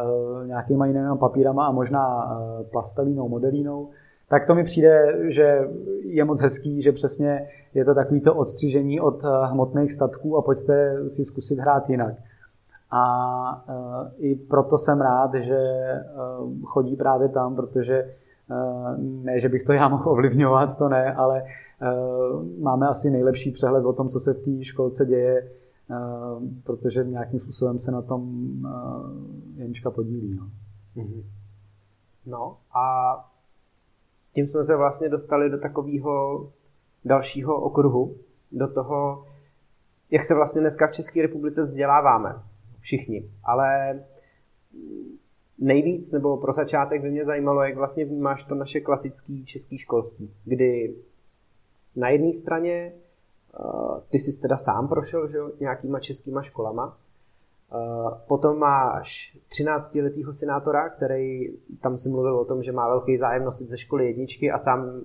nějakýma 0.47 0.87
jinými 0.87 1.19
papírama 1.19 1.67
a 1.67 1.73
možná 1.73 2.39
plastelínou, 2.71 3.29
modelínou, 3.29 3.89
tak 4.29 4.47
to 4.47 4.55
mi 4.55 4.65
přijde, 4.65 5.17
že 5.33 5.69
je 6.05 6.25
moc 6.25 6.41
hezký, 6.41 6.83
že 6.83 6.93
přesně 6.93 7.49
je 7.75 7.85
to 7.85 7.95
takový 7.95 8.21
to 8.21 8.35
odstřižení 8.35 9.01
od 9.01 9.23
hmotných 9.45 9.93
statků 9.93 10.37
a 10.37 10.43
pojďte 10.43 10.97
si 11.09 11.25
zkusit 11.25 11.59
hrát 11.59 11.91
jinak. 11.91 12.15
A 12.91 13.65
i 14.19 14.35
proto 14.35 14.79
jsem 14.79 15.01
rád, 15.01 15.35
že 15.35 15.59
chodí 16.65 16.97
právě 16.97 17.29
tam, 17.29 17.57
protože 17.57 18.15
ne, 18.99 19.41
že 19.41 19.49
bych 19.49 19.63
to 19.63 19.73
já 19.73 19.89
mohl 19.89 20.11
ovlivňovat, 20.11 20.79
to 20.79 20.89
ne, 20.89 21.15
ale 21.15 21.43
máme 22.61 22.89
asi 22.89 23.11
nejlepší 23.11 23.51
přehled 23.51 23.85
o 23.85 23.93
tom, 23.93 24.09
co 24.09 24.21
se 24.21 24.35
v 24.35 24.45
té 24.45 24.65
školce 24.65 25.07
děje, 25.07 25.51
protože 26.65 27.05
nějakým 27.05 27.41
způsobem 27.41 27.79
se 27.79 27.91
na 27.91 28.03
tom 28.03 28.51
Janička 29.57 29.91
podílí. 29.91 30.35
No. 30.35 30.47
Mm-hmm. 30.97 31.23
no 32.27 32.57
a 32.75 33.15
tím 34.35 34.47
jsme 34.47 34.65
se 34.65 34.77
vlastně 34.77 35.09
dostali 35.09 35.51
do 35.51 35.59
takového 35.59 36.47
dalšího 37.05 37.61
okruhu, 37.61 38.15
do 38.53 38.69
toho, 38.69 39.25
jak 40.11 40.25
se 40.25 40.35
vlastně 40.35 40.61
dneska 40.61 40.87
v 40.87 40.93
České 40.93 41.23
republice 41.23 41.63
vzděláváme. 41.63 42.35
Všichni. 42.87 43.31
Ale 43.45 44.01
nejvíc, 45.59 46.13
nebo 46.13 46.37
pro 46.37 46.53
začátek 46.53 47.03
by 47.03 47.11
mě 47.11 47.25
zajímalo, 47.25 47.63
jak 47.63 47.77
vlastně 47.77 48.05
vnímáš 48.05 48.45
to 48.45 48.55
naše 48.55 48.81
klasické 48.81 49.33
české 49.45 49.79
školství, 49.79 50.31
kdy 50.45 50.95
na 51.97 52.09
jedné 52.09 52.33
straně 52.33 52.93
ty 54.11 54.19
jsi 54.19 54.41
teda 54.41 54.57
sám 54.57 54.89
prošel 54.89 55.29
že, 55.29 55.39
nějakýma 55.61 56.01
českýma 56.01 56.43
školama 56.43 56.99
Potom 58.29 58.59
máš 58.59 59.39
13-letého 59.51 60.33
senátora, 60.33 60.89
který 60.89 61.49
tam 61.81 61.99
si 61.99 62.09
mluvil 62.09 62.39
o 62.39 62.45
tom, 62.45 62.63
že 62.63 62.73
má 62.73 62.89
velký 62.89 63.17
zájem 63.17 63.45
nosit 63.45 63.69
ze 63.69 63.79
školy 63.79 64.07
jedničky 64.07 64.51
a 64.51 64.59
sám 64.59 65.01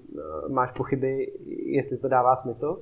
máš 0.47 0.71
pochyby, 0.71 1.31
jestli 1.65 1.97
to 1.97 2.07
dává 2.07 2.35
smysl. 2.35 2.81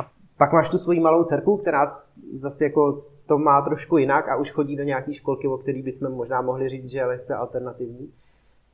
A 0.00 0.10
pak 0.38 0.52
máš 0.52 0.68
tu 0.68 0.78
svoji 0.78 1.00
malou 1.00 1.24
dcerku, 1.24 1.56
která 1.56 1.86
zase 2.32 2.64
jako 2.64 3.04
to 3.30 3.38
má 3.38 3.62
trošku 3.62 3.98
jinak 3.98 4.28
a 4.28 4.36
už 4.36 4.50
chodí 4.50 4.76
do 4.76 4.82
nějaké 4.82 5.14
školky, 5.14 5.48
o 5.48 5.58
který 5.58 5.82
bychom 5.82 6.12
možná 6.12 6.40
mohli 6.42 6.68
říct, 6.68 6.90
že 6.90 6.98
je 6.98 7.06
lehce 7.06 7.34
alternativní. 7.34 8.12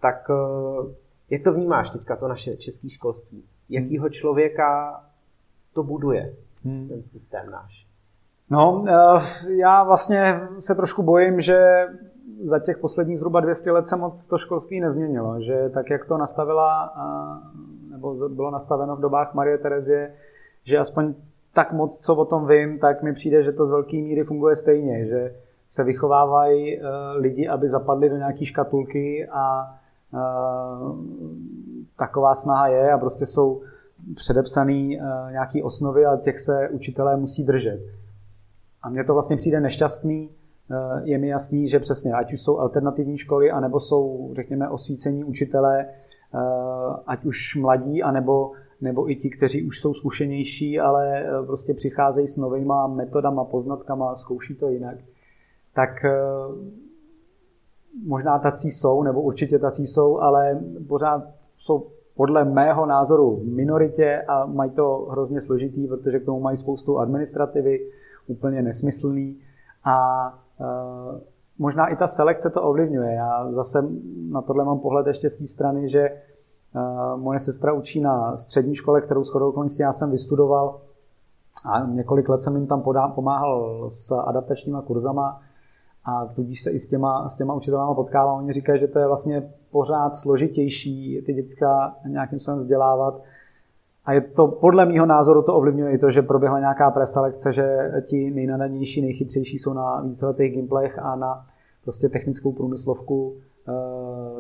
Tak 0.00 0.30
jak 1.30 1.42
to 1.42 1.52
vnímáš 1.52 1.90
teďka, 1.90 2.16
to 2.16 2.28
naše 2.28 2.56
české 2.56 2.90
školství? 2.90 3.44
Jakýho 3.68 4.08
člověka 4.08 5.00
to 5.74 5.82
buduje, 5.82 6.34
hmm. 6.64 6.88
ten 6.88 7.02
systém 7.02 7.50
náš? 7.50 7.86
No, 8.50 8.84
eh, 8.88 9.52
já 9.52 9.84
vlastně 9.84 10.40
se 10.60 10.74
trošku 10.74 11.02
bojím, 11.02 11.40
že 11.40 11.86
za 12.44 12.58
těch 12.58 12.78
posledních 12.78 13.18
zhruba 13.18 13.40
200 13.40 13.72
let 13.72 13.88
se 13.88 13.96
moc 13.96 14.26
to 14.26 14.38
školství 14.38 14.80
nezměnilo, 14.80 15.40
že 15.40 15.70
tak, 15.74 15.90
jak 15.90 16.04
to 16.04 16.18
nastavila, 16.18 16.92
nebo 17.90 18.28
bylo 18.28 18.50
nastaveno 18.50 18.96
v 18.96 19.00
dobách 19.00 19.34
Marie 19.34 19.58
Terezie, 19.58 20.14
že 20.64 20.78
aspoň 20.78 21.14
tak 21.56 21.72
moc, 21.72 21.98
co 21.98 22.14
o 22.14 22.24
tom 22.24 22.46
vím, 22.46 22.78
tak 22.78 23.02
mi 23.02 23.14
přijde, 23.14 23.42
že 23.42 23.52
to 23.52 23.66
z 23.66 23.70
velké 23.70 23.96
míry 23.96 24.24
funguje 24.24 24.56
stejně, 24.56 25.06
že 25.06 25.34
se 25.68 25.84
vychovávají 25.84 26.78
eh, 26.78 26.82
lidi, 27.16 27.48
aby 27.48 27.68
zapadli 27.68 28.08
do 28.10 28.16
nějaké 28.16 28.46
škatulky 28.46 29.28
a 29.32 29.74
eh, 30.14 30.18
taková 31.98 32.34
snaha 32.34 32.68
je 32.68 32.92
a 32.92 32.98
prostě 32.98 33.26
jsou 33.26 33.62
předepsaný 34.14 35.00
nějaký 35.30 35.62
osnovy 35.62 36.06
a 36.06 36.16
těch 36.16 36.40
se 36.40 36.68
učitelé 36.68 37.16
musí 37.16 37.44
držet. 37.44 37.80
A 38.82 38.88
mně 38.88 39.04
to 39.04 39.14
vlastně 39.14 39.36
přijde 39.36 39.60
nešťastný. 39.60 40.30
Eh, 40.70 41.00
je 41.04 41.18
mi 41.18 41.28
jasný, 41.28 41.68
že 41.68 41.80
přesně, 41.80 42.12
ať 42.12 42.32
už 42.32 42.42
jsou 42.42 42.58
alternativní 42.58 43.18
školy, 43.18 43.50
anebo 43.50 43.80
jsou, 43.80 44.30
řekněme, 44.36 44.68
osvícení 44.68 45.24
učitelé, 45.24 45.86
eh, 45.86 46.38
ať 47.06 47.24
už 47.24 47.56
mladí, 47.56 48.02
anebo 48.02 48.52
nebo 48.80 49.10
i 49.10 49.16
ti, 49.16 49.30
kteří 49.30 49.66
už 49.66 49.80
jsou 49.80 49.94
zkušenější, 49.94 50.80
ale 50.80 51.20
eh, 51.20 51.46
prostě 51.46 51.74
přicházejí 51.74 52.28
s 52.28 52.36
novýma 52.36 52.86
metodama, 52.86 53.44
poznatkama, 53.44 54.16
zkouší 54.16 54.54
to 54.54 54.68
jinak, 54.68 54.96
tak 55.74 55.90
možná 58.04 58.38
tací 58.38 58.70
jsou, 58.70 59.02
nebo 59.02 59.22
určitě 59.22 59.58
tací 59.58 59.86
jsou, 59.86 60.18
ale 60.18 60.60
pořád 60.88 61.22
jsou 61.58 61.86
podle 62.16 62.44
mého 62.44 62.86
názoru 62.86 63.36
v 63.36 63.44
minoritě 63.44 64.22
a 64.28 64.46
mají 64.46 64.70
to 64.70 65.08
hrozně 65.10 65.40
složitý, 65.40 65.86
protože 65.88 66.20
k 66.20 66.24
tomu 66.24 66.40
mají 66.40 66.56
spoustu 66.56 66.98
administrativy, 66.98 67.90
úplně 68.26 68.62
nesmyslný 68.62 69.36
a 69.84 69.98
e, 70.60 70.64
možná 71.58 71.86
i 71.86 71.96
ta 71.96 72.08
selekce 72.08 72.50
to 72.50 72.62
ovlivňuje. 72.62 73.12
Já 73.12 73.52
zase 73.52 73.84
na 74.30 74.42
tohle 74.42 74.64
mám 74.64 74.78
pohled 74.78 75.06
ještě 75.06 75.30
z 75.30 75.36
té 75.36 75.46
strany, 75.46 75.88
že 75.88 76.10
moje 77.16 77.38
sestra 77.38 77.72
učí 77.72 78.00
na 78.00 78.36
střední 78.36 78.74
škole, 78.74 79.00
kterou 79.00 79.24
shodou 79.24 79.48
okolností 79.48 79.82
já 79.82 79.92
jsem 79.92 80.10
vystudoval 80.10 80.80
a 81.64 81.86
několik 81.86 82.28
let 82.28 82.42
jsem 82.42 82.56
jim 82.56 82.66
tam 82.66 82.82
podá, 82.82 83.08
pomáhal 83.08 83.86
s 83.90 84.12
adaptačníma 84.12 84.82
kurzama 84.82 85.40
a 86.04 86.26
tudíž 86.26 86.62
se 86.62 86.70
i 86.70 86.78
s 86.78 86.88
těma, 86.88 87.28
s 87.28 87.36
těma 87.36 87.54
učitelama 87.54 87.94
potkávám. 87.94 88.38
Oni 88.38 88.52
říkají, 88.52 88.80
že 88.80 88.88
to 88.88 88.98
je 88.98 89.06
vlastně 89.06 89.50
pořád 89.70 90.14
složitější 90.14 91.22
ty 91.26 91.32
děcka 91.32 91.94
nějakým 92.06 92.38
způsobem 92.38 92.58
vzdělávat, 92.58 93.22
a 94.06 94.12
je 94.12 94.20
to, 94.20 94.46
podle 94.46 94.86
mého 94.86 95.06
názoru 95.06 95.42
to 95.42 95.54
ovlivňuje 95.54 95.92
i 95.92 95.98
to, 95.98 96.10
že 96.10 96.22
proběhla 96.22 96.58
nějaká 96.58 96.90
preselekce, 96.90 97.52
že 97.52 97.92
ti 98.06 98.30
nejnadanější, 98.30 99.02
nejchytřejší 99.02 99.58
jsou 99.58 99.72
na 99.72 100.00
víceletých 100.00 100.52
gimplech 100.52 100.98
a 100.98 101.16
na 101.16 101.46
prostě 101.84 102.08
technickou 102.08 102.52
průmyslovku 102.52 103.36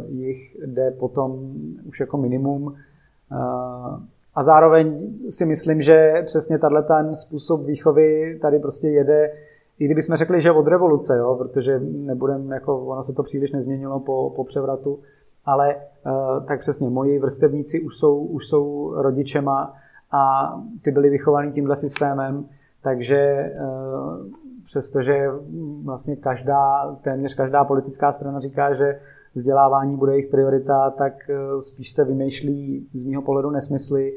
jich 0.08 0.56
jde 0.66 0.90
potom 0.90 1.54
už 1.84 2.00
jako 2.00 2.16
minimum. 2.16 2.62
Uh, 2.62 4.00
a 4.36 4.42
zároveň 4.42 5.14
si 5.28 5.46
myslím, 5.46 5.82
že 5.82 6.22
přesně 6.26 6.58
tahle 6.58 6.82
ten 6.82 7.16
způsob 7.16 7.64
výchovy 7.64 8.38
tady 8.42 8.58
prostě 8.58 8.88
jede, 8.88 9.32
i 9.78 9.84
kdybychom 9.84 10.16
řekli, 10.16 10.42
že 10.42 10.52
od 10.52 10.66
revoluce, 10.68 11.16
jo, 11.16 11.34
protože 11.34 11.80
nebudem, 11.80 12.52
jako 12.52 12.78
ono 12.78 13.04
se 13.04 13.12
to 13.12 13.22
příliš 13.22 13.52
nezměnilo 13.52 14.00
po, 14.00 14.32
po 14.36 14.44
převratu, 14.44 14.98
ale 15.44 15.74
eh, 15.76 16.10
tak 16.46 16.60
přesně, 16.60 16.90
moji 16.90 17.18
vrstevníci 17.18 17.80
už 17.80 17.96
jsou, 17.96 18.18
už 18.18 18.48
jsou 18.48 18.94
rodičema 18.96 19.74
a 20.12 20.54
ty 20.82 20.90
byli 20.90 21.10
vychovaní 21.10 21.52
tímhle 21.52 21.76
systémem, 21.76 22.44
takže 22.82 23.16
eh, 23.16 23.52
přestože 24.64 25.30
vlastně 25.84 26.16
každá, 26.16 26.96
téměř 27.02 27.34
každá 27.34 27.64
politická 27.64 28.12
strana 28.12 28.40
říká, 28.40 28.74
že 28.74 29.00
vzdělávání 29.36 29.96
bude 29.96 30.12
jejich 30.12 30.30
priorita, 30.30 30.90
tak 30.90 31.30
eh, 31.30 31.62
spíš 31.62 31.92
se 31.92 32.04
vymýšlí 32.04 32.86
z 32.92 33.04
mého 33.04 33.22
pohledu 33.22 33.50
nesmysly 33.50 34.12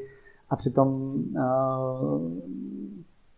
a 0.50 0.56
přitom 0.56 1.14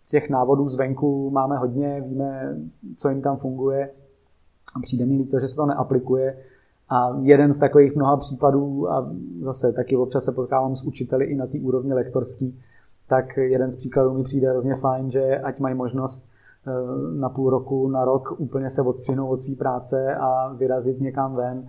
těch 0.08 0.30
návodů 0.30 0.68
zvenku 0.68 1.30
máme 1.30 1.58
hodně, 1.58 2.00
víme, 2.00 2.56
co 2.96 3.08
jim 3.08 3.22
tam 3.22 3.36
funguje. 3.36 3.90
A 4.76 4.80
přijde 4.82 5.06
mi 5.06 5.16
líto, 5.16 5.40
že 5.40 5.48
se 5.48 5.56
to 5.56 5.66
neaplikuje. 5.66 6.36
A 6.88 7.16
jeden 7.22 7.52
z 7.52 7.58
takových 7.58 7.96
mnoha 7.96 8.16
případů, 8.16 8.90
a 8.90 9.12
zase 9.40 9.72
taky 9.72 9.96
občas 9.96 10.24
se 10.24 10.32
potkávám 10.32 10.76
s 10.76 10.82
učiteli 10.82 11.24
i 11.24 11.34
na 11.34 11.46
té 11.46 11.58
úrovni 11.58 11.94
lektorský, 11.94 12.60
tak 13.08 13.36
jeden 13.36 13.70
z 13.70 13.76
příkladů 13.76 14.14
mi 14.14 14.24
přijde 14.24 14.50
hrozně 14.50 14.74
fajn, 14.74 15.10
že 15.10 15.38
ať 15.38 15.58
mají 15.58 15.74
možnost 15.74 16.24
eh, 16.24 16.31
na 17.18 17.28
půl 17.28 17.50
roku, 17.50 17.88
na 17.88 18.04
rok 18.04 18.40
úplně 18.40 18.70
se 18.70 18.82
odstřihnout 18.82 19.30
od 19.30 19.40
své 19.40 19.54
práce 19.54 20.14
a 20.14 20.52
vyrazit 20.52 21.00
někam 21.00 21.34
ven. 21.34 21.68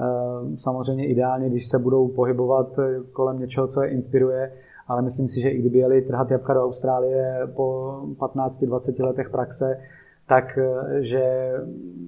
Eh, 0.00 0.56
samozřejmě 0.56 1.06
ideálně, 1.06 1.50
když 1.50 1.66
se 1.66 1.78
budou 1.78 2.08
pohybovat 2.08 2.66
kolem 3.12 3.38
něčeho, 3.38 3.68
co 3.68 3.82
je 3.82 3.90
inspiruje, 3.90 4.52
ale 4.88 5.02
myslím 5.02 5.28
si, 5.28 5.40
že 5.40 5.48
i 5.48 5.58
kdyby 5.58 5.78
jeli 5.78 6.02
trhat 6.02 6.30
jabka 6.30 6.54
do 6.54 6.64
Austrálie 6.64 7.40
po 7.56 7.98
15-20 8.18 9.04
letech 9.04 9.30
praxe, 9.30 9.80
tak 10.28 10.58
eh, 10.58 11.02
že 11.02 11.52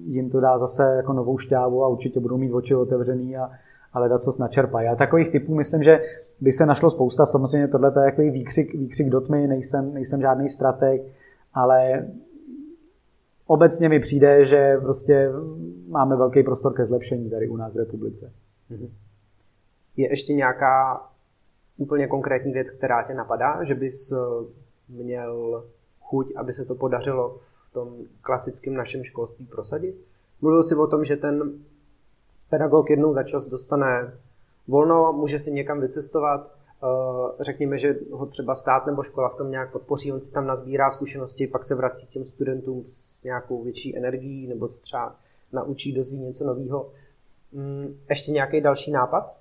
jim 0.05 0.29
to 0.29 0.39
dá 0.39 0.59
zase 0.59 0.83
jako 0.95 1.13
novou 1.13 1.37
šťávu 1.37 1.83
a 1.83 1.87
určitě 1.87 2.19
budou 2.19 2.37
mít 2.37 2.53
oči 2.53 2.75
otevřený 2.75 3.37
a, 3.37 3.49
a 3.93 3.99
hledat, 3.99 4.21
co 4.21 4.31
snačerpají. 4.31 4.87
A 4.87 4.95
takových 4.95 5.31
typů 5.31 5.55
myslím, 5.55 5.83
že 5.83 6.01
by 6.41 6.51
se 6.51 6.65
našlo 6.65 6.89
spousta. 6.89 7.25
Samozřejmě 7.25 7.67
tohle 7.67 7.91
je 7.99 8.05
jako 8.05 8.21
výkřik, 8.21 8.73
výkřik 8.73 9.09
do 9.09 9.21
tmy, 9.21 9.47
nejsem, 9.47 9.93
nejsem 9.93 10.21
žádný 10.21 10.49
strateg, 10.49 11.01
ale 11.53 12.07
obecně 13.47 13.89
mi 13.89 13.99
přijde, 13.99 14.45
že 14.45 14.77
prostě 14.81 15.29
máme 15.87 16.15
velký 16.15 16.43
prostor 16.43 16.73
ke 16.73 16.85
zlepšení 16.85 17.29
tady 17.29 17.49
u 17.49 17.57
nás 17.57 17.73
v 17.73 17.77
republice. 17.77 18.33
Mhm. 18.69 18.89
Je 19.97 20.09
ještě 20.09 20.33
nějaká 20.33 21.03
úplně 21.77 22.07
konkrétní 22.07 22.53
věc, 22.53 22.69
která 22.69 23.03
tě 23.03 23.13
napadá, 23.13 23.63
že 23.63 23.75
bys 23.75 24.11
eh, 24.11 24.15
měl 24.89 25.65
chuť, 25.99 26.33
aby 26.35 26.53
se 26.53 26.65
to 26.65 26.75
podařilo 26.75 27.39
tom 27.77 27.95
klasickém 28.21 28.73
našem 28.73 29.03
školství 29.03 29.45
prosadit. 29.45 29.95
Mluvil 30.41 30.63
si 30.63 30.75
o 30.75 30.87
tom, 30.87 31.05
že 31.05 31.15
ten 31.15 31.53
pedagog 32.49 32.89
jednou 32.89 33.13
za 33.13 33.23
čas 33.23 33.45
dostane 33.45 34.13
volno, 34.67 35.13
může 35.13 35.39
si 35.39 35.51
někam 35.51 35.81
vycestovat, 35.81 36.55
řekněme, 37.39 37.77
že 37.77 37.95
ho 38.11 38.25
třeba 38.25 38.55
stát 38.55 38.85
nebo 38.85 39.03
škola 39.03 39.29
v 39.29 39.37
tom 39.37 39.51
nějak 39.51 39.71
podpoří, 39.71 40.11
on 40.11 40.21
si 40.21 40.31
tam 40.31 40.47
nazbírá 40.47 40.89
zkušenosti, 40.89 41.47
pak 41.47 41.63
se 41.63 41.75
vrací 41.75 42.05
k 42.07 42.09
těm 42.09 42.25
studentům 42.25 42.83
s 42.87 43.23
nějakou 43.23 43.63
větší 43.63 43.97
energií 43.97 44.47
nebo 44.47 44.67
se 44.67 44.79
třeba 44.79 45.15
naučí, 45.53 45.93
dozví 45.93 46.17
něco 46.17 46.43
nového. 46.45 46.89
Mm, 47.51 47.97
ještě 48.09 48.31
nějaký 48.31 48.61
další 48.61 48.91
nápad? 48.91 49.33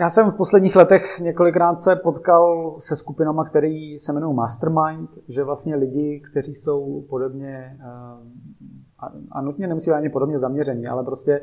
Já 0.00 0.10
jsem 0.10 0.30
v 0.30 0.36
posledních 0.36 0.76
letech 0.76 1.18
několikrát 1.20 1.80
se 1.80 1.96
potkal 1.96 2.74
se 2.78 2.96
skupinama, 2.96 3.44
které 3.44 3.96
se 3.98 4.12
jmenují 4.12 4.36
Mastermind, 4.36 5.10
že 5.28 5.44
vlastně 5.44 5.76
lidi, 5.76 6.22
kteří 6.30 6.54
jsou 6.54 7.04
podobně, 7.08 7.78
eh, 7.80 8.40
a 9.32 9.40
nutně 9.40 9.66
nemusí 9.66 9.90
ani 9.90 10.08
podobně 10.08 10.38
zaměření, 10.38 10.86
ale 10.86 11.04
prostě 11.04 11.40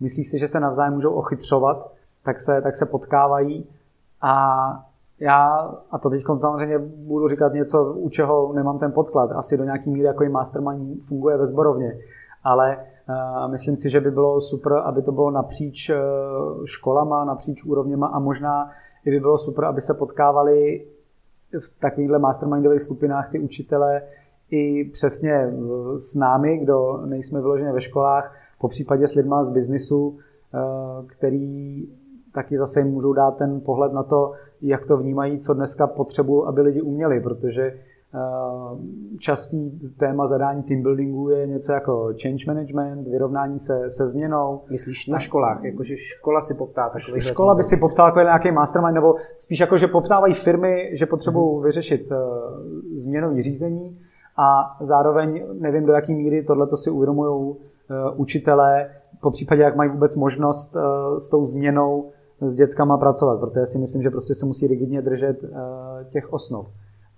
myslí 0.00 0.24
si, 0.24 0.38
že 0.38 0.48
se 0.48 0.60
navzájem 0.60 0.94
můžou 0.94 1.12
ochytřovat, 1.12 1.95
tak 2.26 2.40
se, 2.40 2.60
tak 2.62 2.76
se 2.76 2.86
potkávají. 2.86 3.66
A 4.22 4.34
já, 5.20 5.70
a 5.90 5.98
to 5.98 6.10
teď 6.10 6.24
samozřejmě 6.38 6.78
budu 6.78 7.28
říkat 7.28 7.52
něco, 7.52 7.92
u 7.92 8.08
čeho 8.08 8.52
nemám 8.52 8.78
ten 8.78 8.92
podklad, 8.92 9.32
asi 9.32 9.56
do 9.56 9.64
nějaký 9.64 9.90
míry 9.90 10.06
jako 10.06 10.24
i 10.24 10.28
Mastermind 10.28 11.04
funguje 11.04 11.36
ve 11.36 11.46
zborovně, 11.46 11.98
ale 12.44 12.76
Myslím 13.46 13.76
si, 13.76 13.90
že 13.90 14.00
by 14.00 14.10
bylo 14.10 14.40
super, 14.40 14.72
aby 14.72 15.02
to 15.02 15.12
bylo 15.12 15.30
napříč 15.30 15.90
eh, 15.90 15.96
školama, 16.64 17.24
napříč 17.24 17.64
úrovněma 17.64 18.06
a 18.06 18.18
možná 18.18 18.70
i 19.04 19.10
by 19.10 19.20
bylo 19.20 19.38
super, 19.38 19.64
aby 19.64 19.80
se 19.80 19.94
potkávali 19.94 20.86
v 21.60 21.80
takovýchhle 21.80 22.18
mastermindových 22.18 22.82
skupinách 22.82 23.30
ty 23.30 23.38
učitele 23.38 24.02
i 24.50 24.84
přesně 24.84 25.52
s 25.96 26.14
námi, 26.14 26.58
kdo 26.58 27.02
nejsme 27.06 27.40
vyloženě 27.40 27.72
ve 27.72 27.80
školách, 27.80 28.36
po 28.60 28.68
případě 28.68 29.08
s 29.08 29.14
lidma 29.14 29.44
z 29.44 29.50
biznisu, 29.50 30.18
eh, 30.54 30.58
který 31.06 31.88
taky 32.36 32.58
zase 32.58 32.80
jim 32.80 32.88
můžou 32.88 33.12
dát 33.12 33.36
ten 33.36 33.60
pohled 33.60 33.92
na 33.92 34.02
to, 34.02 34.32
jak 34.62 34.86
to 34.86 34.96
vnímají, 34.96 35.38
co 35.38 35.54
dneska 35.54 35.86
potřebují, 35.86 36.44
aby 36.46 36.60
lidi 36.60 36.80
uměli, 36.80 37.20
protože 37.20 37.72
častý 39.18 39.70
téma 39.98 40.26
zadání 40.26 40.62
team 40.62 40.82
buildingu 40.82 41.28
je 41.28 41.46
něco 41.46 41.72
jako 41.72 42.14
change 42.22 42.44
management, 42.46 43.08
vyrovnání 43.08 43.58
se 43.58 43.90
se 43.90 44.08
změnou. 44.08 44.60
Myslíš 44.70 45.06
na 45.06 45.18
školách, 45.18 45.64
jakože 45.64 45.96
škola 45.96 46.40
si 46.40 46.54
poptá 46.54 46.88
takový 46.88 47.20
Škola 47.20 47.54
by 47.54 47.64
si 47.64 47.76
poptala 47.76 48.08
jako 48.08 48.20
nějaký 48.20 48.50
mastermind, 48.52 48.94
nebo 48.94 49.14
spíš 49.36 49.60
jako, 49.60 49.78
že 49.78 49.86
poptávají 49.86 50.34
firmy, 50.34 50.90
že 50.92 51.06
potřebují 51.06 51.54
hmm. 51.54 51.64
vyřešit 51.64 52.10
uh, 52.10 52.16
změnový 52.96 53.42
řízení 53.42 53.98
a 54.36 54.76
zároveň 54.80 55.44
nevím, 55.60 55.86
do 55.86 55.92
jaké 55.92 56.12
míry 56.12 56.44
tohle 56.44 56.66
si 56.74 56.90
uvědomují 56.90 57.30
uh, 57.30 57.56
učitelé, 58.16 58.90
po 59.20 59.30
případě, 59.30 59.62
jak 59.62 59.76
mají 59.76 59.90
vůbec 59.90 60.14
možnost 60.14 60.76
s 61.18 61.28
tou 61.28 61.46
změnou 61.46 62.10
s 62.40 62.54
dětskama 62.54 62.98
pracovat, 62.98 63.40
protože 63.40 63.66
si 63.66 63.78
myslím, 63.78 64.02
že 64.02 64.10
prostě 64.10 64.34
se 64.34 64.46
musí 64.46 64.66
rigidně 64.66 65.02
držet 65.02 65.42
uh, 65.42 65.48
těch 66.10 66.32
osnov. 66.32 66.66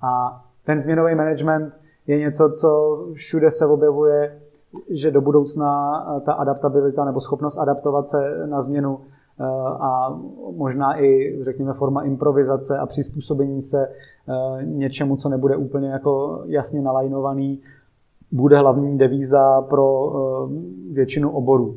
A 0.02 0.42
ten 0.66 0.82
změnový 0.82 1.14
management 1.14 1.72
je 2.06 2.18
něco, 2.18 2.50
co 2.50 2.98
všude 3.14 3.50
se 3.50 3.66
objevuje, 3.66 4.40
že 4.90 5.10
do 5.10 5.20
budoucna 5.20 6.00
uh, 6.14 6.20
ta 6.20 6.32
adaptabilita 6.32 7.04
nebo 7.04 7.20
schopnost 7.20 7.58
adaptovat 7.58 8.08
se 8.08 8.46
na 8.46 8.62
změnu 8.62 8.94
uh, 8.96 9.46
a 9.82 10.20
možná 10.56 11.00
i, 11.00 11.38
řekněme, 11.40 11.72
forma 11.72 12.02
improvizace 12.02 12.78
a 12.78 12.86
přizpůsobení 12.86 13.62
se 13.62 13.88
něčemu, 14.62 15.16
co 15.16 15.28
nebude 15.28 15.56
úplně 15.56 15.88
jako 15.88 16.42
jasně 16.46 16.82
nalajnovaný, 16.82 17.60
bude 18.32 18.58
hlavní 18.58 18.98
devíza 18.98 19.62
pro 19.62 20.12
většinu 20.92 21.30
oborů. 21.30 21.76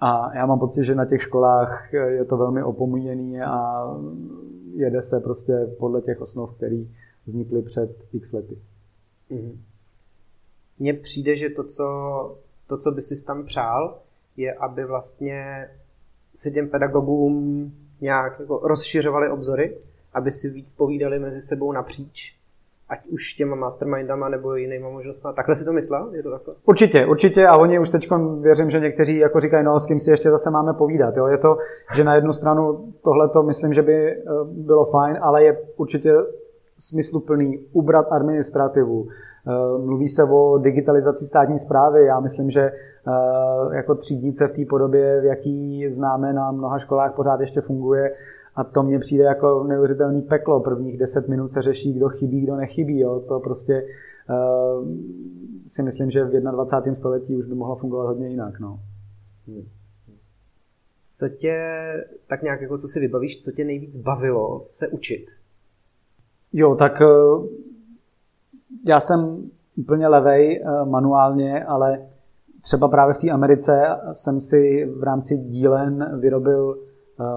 A 0.00 0.36
já 0.36 0.46
mám 0.46 0.58
pocit, 0.58 0.84
že 0.84 0.94
na 0.94 1.04
těch 1.04 1.22
školách 1.22 1.92
je 1.92 2.24
to 2.24 2.36
velmi 2.36 2.62
opomíjený 2.62 3.40
a 3.40 3.86
jede 4.74 5.02
se 5.02 5.20
prostě 5.20 5.52
podle 5.78 6.02
těch 6.02 6.20
osnov, 6.20 6.54
které 6.56 6.84
vznikly 7.26 7.62
před 7.62 7.90
x 8.12 8.32
lety. 8.32 8.58
Mm. 9.30 9.62
Mně 10.78 10.94
přijde, 10.94 11.36
že 11.36 11.50
to 11.50 11.64
co, 11.64 11.86
to, 12.66 12.78
co 12.78 12.90
by 12.90 13.02
si 13.02 13.24
tam 13.24 13.44
přál, 13.44 13.98
je, 14.36 14.54
aby 14.54 14.84
vlastně 14.84 15.68
si 16.34 16.50
těm 16.50 16.68
pedagogům 16.68 17.72
nějak 18.00 18.40
jako 18.40 18.60
rozšiřovali 18.62 19.30
obzory, 19.30 19.78
aby 20.12 20.32
si 20.32 20.50
víc 20.50 20.72
povídali 20.72 21.18
mezi 21.18 21.40
sebou 21.40 21.72
napříč 21.72 22.36
ať 22.94 23.06
už 23.06 23.34
těma 23.34 23.56
mastermindama 23.56 24.28
nebo 24.28 24.54
jinýma 24.54 24.88
možnostmi. 24.88 25.30
Takhle 25.36 25.54
si 25.54 25.64
to 25.64 25.72
myslel? 25.72 26.10
Je 26.12 26.22
to 26.22 26.30
takhle? 26.30 26.54
Určitě, 26.66 27.06
určitě 27.06 27.46
a 27.46 27.56
oni 27.56 27.78
už 27.78 27.88
teď 27.88 28.08
věřím, 28.40 28.70
že 28.70 28.80
někteří 28.80 29.16
jako 29.16 29.40
říkají, 29.40 29.64
no 29.64 29.80
s 29.80 29.86
kým 29.86 30.00
si 30.00 30.10
ještě 30.10 30.30
zase 30.30 30.50
máme 30.50 30.72
povídat. 30.72 31.16
Jo? 31.16 31.26
Je 31.26 31.38
to, 31.38 31.56
že 31.96 32.04
na 32.04 32.14
jednu 32.14 32.32
stranu 32.32 32.92
tohle 33.04 33.28
to 33.28 33.42
myslím, 33.42 33.74
že 33.74 33.82
by 33.82 33.96
eh, 34.10 34.20
bylo 34.44 34.84
fajn, 34.84 35.18
ale 35.20 35.44
je 35.44 35.58
určitě 35.76 36.14
smysluplný 36.78 37.58
ubrat 37.72 38.06
administrativu. 38.10 39.06
Eh, 39.08 39.78
mluví 39.78 40.08
se 40.08 40.24
o 40.24 40.58
digitalizaci 40.58 41.24
státní 41.24 41.58
zprávy. 41.58 42.04
Já 42.04 42.20
myslím, 42.20 42.50
že 42.50 42.60
eh, 42.60 43.76
jako 43.76 43.94
třídnice 43.94 44.48
v 44.48 44.56
té 44.56 44.62
podobě, 44.70 45.20
v 45.20 45.24
jaký 45.24 45.88
známe 45.90 46.32
na 46.32 46.52
mnoha 46.52 46.78
školách, 46.78 47.14
pořád 47.14 47.40
ještě 47.40 47.60
funguje 47.60 48.10
a 48.56 48.64
to 48.64 48.82
mně 48.82 48.98
přijde 48.98 49.24
jako 49.24 49.64
neuvěřitelný 49.64 50.22
peklo. 50.22 50.60
Prvních 50.60 50.98
deset 50.98 51.28
minut 51.28 51.48
se 51.48 51.62
řeší, 51.62 51.92
kdo 51.92 52.08
chybí, 52.08 52.40
kdo 52.40 52.56
nechybí. 52.56 52.98
Jo. 52.98 53.20
To 53.28 53.40
prostě 53.40 53.86
uh, 54.30 54.88
si 55.68 55.82
myslím, 55.82 56.10
že 56.10 56.24
v 56.24 56.30
21. 56.30 56.94
století 56.94 57.36
už 57.36 57.46
by 57.46 57.54
mohlo 57.54 57.76
fungovat 57.76 58.06
hodně 58.06 58.28
jinak. 58.28 58.60
No. 58.60 58.80
Hmm. 59.46 59.64
Co 61.18 61.28
tě, 61.28 61.58
tak 62.26 62.42
nějak 62.42 62.60
jako 62.60 62.78
co 62.78 62.88
si 62.88 63.00
vybavíš, 63.00 63.42
co 63.44 63.52
tě 63.52 63.64
nejvíc 63.64 63.96
bavilo 63.96 64.60
se 64.62 64.88
učit? 64.88 65.26
Jo, 66.52 66.74
tak 66.74 67.00
uh, 67.00 67.46
já 68.86 69.00
jsem 69.00 69.50
úplně 69.76 70.08
levej 70.08 70.62
uh, 70.62 70.88
manuálně, 70.88 71.64
ale 71.64 72.06
třeba 72.60 72.88
právě 72.88 73.14
v 73.14 73.18
té 73.18 73.30
Americe 73.30 73.82
jsem 74.12 74.40
si 74.40 74.86
v 74.98 75.02
rámci 75.02 75.36
dílen 75.36 76.20
vyrobil 76.20 76.78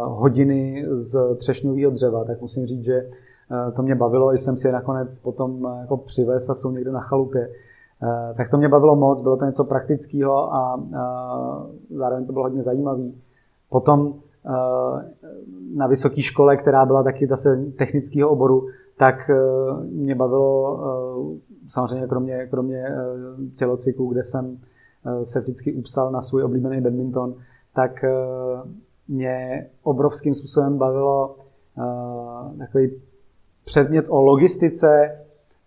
hodiny 0.06 0.86
z 0.98 1.36
třešňového 1.36 1.92
dřeva, 1.92 2.24
tak 2.24 2.42
musím 2.42 2.66
říct, 2.66 2.84
že 2.84 2.94
eh, 2.98 3.72
to 3.72 3.82
mě 3.82 3.96
bavilo, 3.96 4.32
jsem 4.32 4.58
si 4.58 4.68
je 4.68 4.72
nakonec 4.72 5.20
potom 5.20 5.68
eh, 5.68 5.82
jako 5.82 5.98
přivez 5.98 6.50
a 6.50 6.54
jsou 6.54 6.72
někde 6.72 6.92
na 6.92 7.02
chalupě. 7.02 7.50
Tak 8.38 8.50
to 8.50 8.58
mě 8.58 8.70
bavilo 8.70 8.96
moc, 8.96 9.22
bylo 9.22 9.38
to 9.38 9.46
něco 9.46 9.64
praktického 9.64 10.54
a 10.54 10.84
zároveň 11.90 12.26
to 12.26 12.34
bylo 12.34 12.46
hodně 12.46 12.64
zajímavé. 12.64 13.04
Potom 13.70 14.14
na 15.76 15.88
vysoké 15.88 16.22
škole, 16.22 16.58
která 16.58 16.86
byla 16.86 17.04
taky 17.04 17.28
zase 17.28 17.66
technického 17.78 18.30
oboru, 18.30 18.68
tak 18.98 19.32
mě 19.92 20.16
bavilo 20.16 20.80
samozřejmě 21.70 22.08
kromě, 22.08 22.48
kromě 22.48 22.96
tělocviku, 23.58 24.08
kde 24.08 24.24
jsem 24.24 24.58
se 25.24 25.40
vždycky 25.40 25.74
upsal 25.74 26.12
na 26.12 26.22
svůj 26.22 26.44
oblíbený 26.44 26.82
badminton, 26.82 27.36
tak 27.76 28.06
mě 29.08 29.68
obrovským 29.84 30.36
způsobem 30.36 30.78
bavilo 30.78 31.36
uh, 31.78 32.58
takový 32.58 32.92
předmět 33.66 34.06
o 34.10 34.22
logistice, 34.22 35.20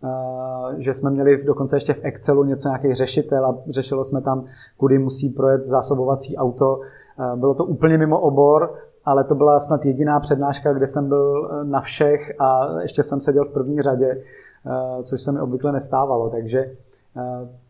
uh, 0.02 0.78
že 0.78 0.94
jsme 0.94 1.10
měli 1.10 1.44
dokonce 1.44 1.76
ještě 1.76 1.94
v 1.94 2.04
Excelu 2.04 2.44
něco 2.44 2.68
nějaký 2.68 2.94
řešitel 2.94 3.46
a 3.46 3.58
řešilo 3.68 4.04
jsme 4.04 4.20
tam, 4.20 4.44
kudy 4.76 4.98
musí 4.98 5.28
projet 5.28 5.66
zásobovací 5.66 6.36
auto. 6.36 6.80
Uh, 7.18 7.38
bylo 7.38 7.54
to 7.54 7.64
úplně 7.64 7.98
mimo 7.98 8.20
obor, 8.20 8.74
ale 9.04 9.24
to 9.24 9.34
byla 9.34 9.60
snad 9.60 9.84
jediná 9.84 10.20
přednáška, 10.20 10.72
kde 10.72 10.86
jsem 10.86 11.08
byl 11.08 11.50
na 11.64 11.80
všech 11.80 12.40
a 12.40 12.80
ještě 12.80 13.02
jsem 13.02 13.20
seděl 13.20 13.44
v 13.44 13.52
první 13.52 13.82
řadě, 13.82 14.22
což 15.02 15.22
se 15.22 15.32
mi 15.32 15.40
obvykle 15.40 15.72
nestávalo. 15.72 16.30
Takže 16.30 16.70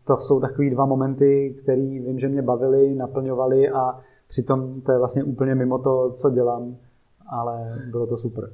to 0.07 0.17
jsou 0.17 0.39
takový 0.39 0.69
dva 0.69 0.85
momenty, 0.85 1.55
které 1.63 1.81
vím, 1.81 2.19
že 2.19 2.27
mě 2.27 2.41
bavily, 2.41 2.95
naplňovaly 2.95 3.69
a 3.69 3.99
Přitom 4.31 4.81
to 4.81 4.91
je 4.91 4.97
vlastně 4.97 5.23
úplně 5.23 5.55
mimo 5.55 5.79
to, 5.79 6.11
co 6.11 6.29
dělám, 6.29 6.77
ale 7.31 7.79
bylo 7.91 8.07
to 8.07 8.17
super. 8.17 8.49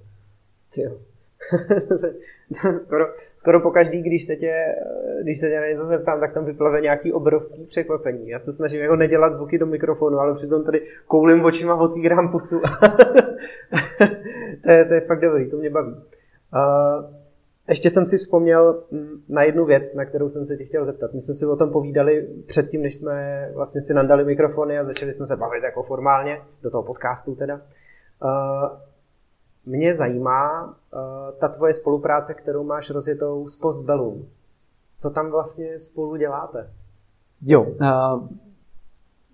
Jo. 0.77 0.97
skoro, 2.77 3.05
skoro 3.37 3.61
po 3.61 3.71
každý, 3.71 4.01
když 4.01 4.25
se 4.25 4.35
tě, 4.35 4.75
když 5.23 5.39
se 5.39 5.49
tě 5.49 5.59
na 5.59 5.67
něco 5.67 5.85
zeptám, 5.85 6.19
tak 6.19 6.33
tam 6.33 6.45
vyplave 6.45 6.81
nějaký 6.81 7.13
obrovský 7.13 7.65
překvapení. 7.65 8.29
Já 8.29 8.39
se 8.39 8.53
snažím 8.53 8.79
jako 8.79 8.95
nedělat 8.95 9.33
zvuky 9.33 9.57
do 9.57 9.65
mikrofonu, 9.65 10.19
ale 10.19 10.35
přitom 10.35 10.63
tady 10.63 10.81
koulím 11.07 11.45
očima, 11.45 11.75
otvírám 11.75 12.31
pusu. 12.31 12.59
to, 14.63 14.71
je, 14.71 14.85
to 14.85 14.93
je 14.93 15.01
fakt 15.01 15.21
dobrý, 15.21 15.49
to 15.49 15.57
mě 15.57 15.69
baví. 15.69 15.91
Uh, 15.91 17.16
ještě 17.69 17.89
jsem 17.89 18.06
si 18.06 18.17
vzpomněl 18.17 18.84
mm, 18.91 19.23
na 19.30 19.43
jednu 19.43 19.65
věc, 19.65 19.93
na 19.93 20.06
kterou 20.06 20.30
jsem 20.30 20.43
se 20.43 20.58
tě 20.58 20.65
chtěl 20.65 20.86
zeptat. 20.86 21.13
My 21.13 21.21
jsme 21.21 21.34
si 21.34 21.45
o 21.45 21.56
tom 21.56 21.71
povídali 21.71 22.27
předtím, 22.47 22.82
než 22.82 22.95
jsme 22.95 23.49
vlastně 23.56 23.82
si 23.82 23.93
nandali 23.93 24.25
mikrofony 24.25 24.80
a 24.80 24.84
začali 24.84 25.13
jsme 25.13 25.27
se 25.27 25.36
bavit 25.36 25.63
jako 25.63 25.84
formálně, 25.84 26.41
do 26.62 26.71
toho 26.71 26.84
podcastu 26.84 27.36
teda. 27.36 27.56
Uh, 27.56 28.80
mě 29.65 29.95
zajímá 29.95 30.65
uh, 30.65 31.01
ta 31.39 31.47
tvoje 31.47 31.73
spolupráce, 31.73 32.34
kterou 32.34 32.63
máš 32.63 32.89
rozjetou 32.89 33.47
s 33.47 33.56
Postbellum. 33.56 34.30
Co 34.99 35.10
tam 35.10 35.32
vlastně 35.32 35.80
spolu 35.80 36.15
děláte? 36.15 36.73
Jo, 37.41 37.63
uh, 37.63 38.27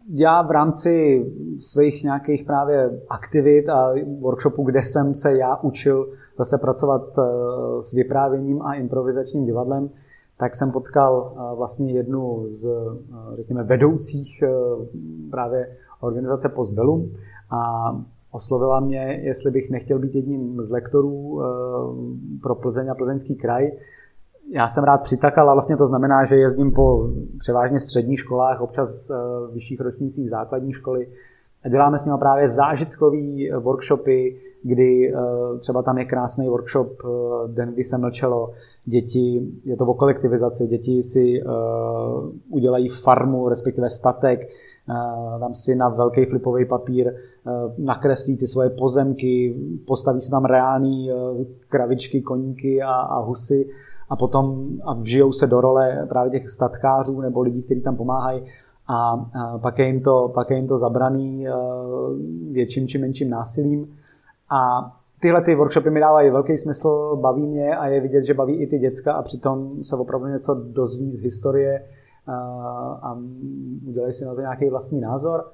já 0.09 0.41
v 0.41 0.51
rámci 0.51 1.25
svých 1.59 2.03
nějakých 2.03 2.43
právě 2.45 3.01
aktivit 3.09 3.69
a 3.69 3.93
workshopů, 4.19 4.63
kde 4.63 4.83
jsem 4.83 5.15
se 5.15 5.37
já 5.37 5.55
učil 5.55 6.09
zase 6.37 6.57
pracovat 6.57 7.01
eh, 7.17 7.23
s 7.83 7.93
vyprávěním 7.93 8.61
a 8.61 8.73
improvizačním 8.73 9.45
divadlem, 9.45 9.89
tak 10.37 10.55
jsem 10.55 10.71
potkal 10.71 11.33
eh, 11.35 11.55
vlastně 11.55 11.93
jednu 11.93 12.45
z, 12.51 12.65
eh, 12.65 13.35
řekněme, 13.35 13.63
vedoucích 13.63 14.43
právě 15.31 15.77
organizace 15.99 16.49
Postbellum 16.49 17.13
a 17.51 17.91
oslovila 18.31 18.79
mě, 18.79 19.21
jestli 19.23 19.51
bych 19.51 19.69
nechtěl 19.69 19.99
být 19.99 20.15
jedním 20.15 20.61
z 20.61 20.69
lektorů 20.69 21.41
pro 22.41 22.55
Plzeň 22.55 22.89
a 22.89 22.95
Plzeňský 22.95 23.35
kraj. 23.35 23.71
Já 24.51 24.67
jsem 24.67 24.83
rád 24.83 24.97
přitakal 24.97 25.49
a 25.49 25.53
vlastně 25.53 25.77
to 25.77 25.85
znamená, 25.85 26.23
že 26.23 26.35
jezdím 26.35 26.71
po 26.71 27.09
převážně 27.37 27.79
středních 27.79 28.19
školách, 28.19 28.61
občas 28.61 29.11
vyšších 29.53 29.81
ročnících 29.81 30.29
základní 30.29 30.73
školy. 30.73 31.07
A 31.65 31.69
děláme 31.69 31.97
s 31.97 32.05
nimi 32.05 32.17
právě 32.19 32.47
zážitkový 32.47 33.51
workshopy, 33.51 34.39
kdy 34.63 35.13
eh, 35.13 35.59
třeba 35.59 35.81
tam 35.81 35.97
je 35.97 36.05
krásný 36.05 36.49
workshop 36.49 36.87
eh, 37.05 37.07
Den, 37.47 37.73
kdy 37.73 37.83
se 37.83 37.97
mlčelo, 37.97 38.53
děti, 38.85 39.41
je 39.65 39.77
to 39.77 39.85
o 39.85 39.93
kolektivizaci, 39.93 40.67
děti 40.67 41.03
si 41.03 41.43
udělají 42.49 42.89
farmu, 42.89 43.49
respektive 43.49 43.89
statek, 43.89 44.49
tam 45.39 45.55
si 45.55 45.75
na 45.75 45.89
velký 45.89 46.25
flipový 46.25 46.65
papír 46.65 47.13
nakreslí 47.77 48.37
ty 48.37 48.47
svoje 48.47 48.69
pozemky, 48.69 49.55
postaví 49.87 50.21
se 50.21 50.31
tam 50.31 50.45
reální 50.45 51.09
kravičky, 51.69 52.21
koníky 52.21 52.81
a, 52.81 52.91
a 52.91 53.19
husy 53.19 53.69
a 54.09 54.15
potom 54.15 54.67
a 54.83 54.93
vžijou 54.93 55.31
se 55.31 55.47
do 55.47 55.61
role 55.61 56.05
právě 56.09 56.31
těch 56.31 56.49
statkářů 56.49 57.21
nebo 57.21 57.41
lidí, 57.41 57.63
kteří 57.63 57.81
tam 57.81 57.95
pomáhají 57.95 58.43
a, 58.87 59.25
pak, 59.61 59.79
je 59.79 59.85
jim 59.85 60.01
to, 60.01 60.31
pak 60.33 60.49
je 60.49 60.57
jim 60.57 60.67
to 60.67 60.77
zabraný 60.77 61.47
uh, 61.47 61.53
větším 62.51 62.87
či 62.87 62.97
menším 62.97 63.29
násilím 63.29 63.97
a 64.49 64.91
tyhle 65.21 65.41
ty 65.41 65.55
workshopy 65.55 65.89
mi 65.89 65.99
dávají 65.99 66.29
velký 66.29 66.57
smysl, 66.57 67.17
baví 67.21 67.47
mě 67.47 67.75
a 67.75 67.87
je 67.87 68.01
vidět, 68.01 68.23
že 68.23 68.33
baví 68.33 68.55
i 68.55 68.67
ty 68.67 68.79
děcka 68.79 69.13
a 69.13 69.21
přitom 69.21 69.83
se 69.83 69.95
opravdu 69.95 70.27
něco 70.27 70.53
dozví 70.53 71.11
z 71.11 71.23
historie 71.23 71.85
a, 72.27 72.33
a 73.01 73.17
udělají 73.87 74.13
si 74.13 74.25
na 74.25 74.35
to 74.35 74.41
nějaký 74.41 74.69
vlastní 74.69 75.01
názor. 75.01 75.45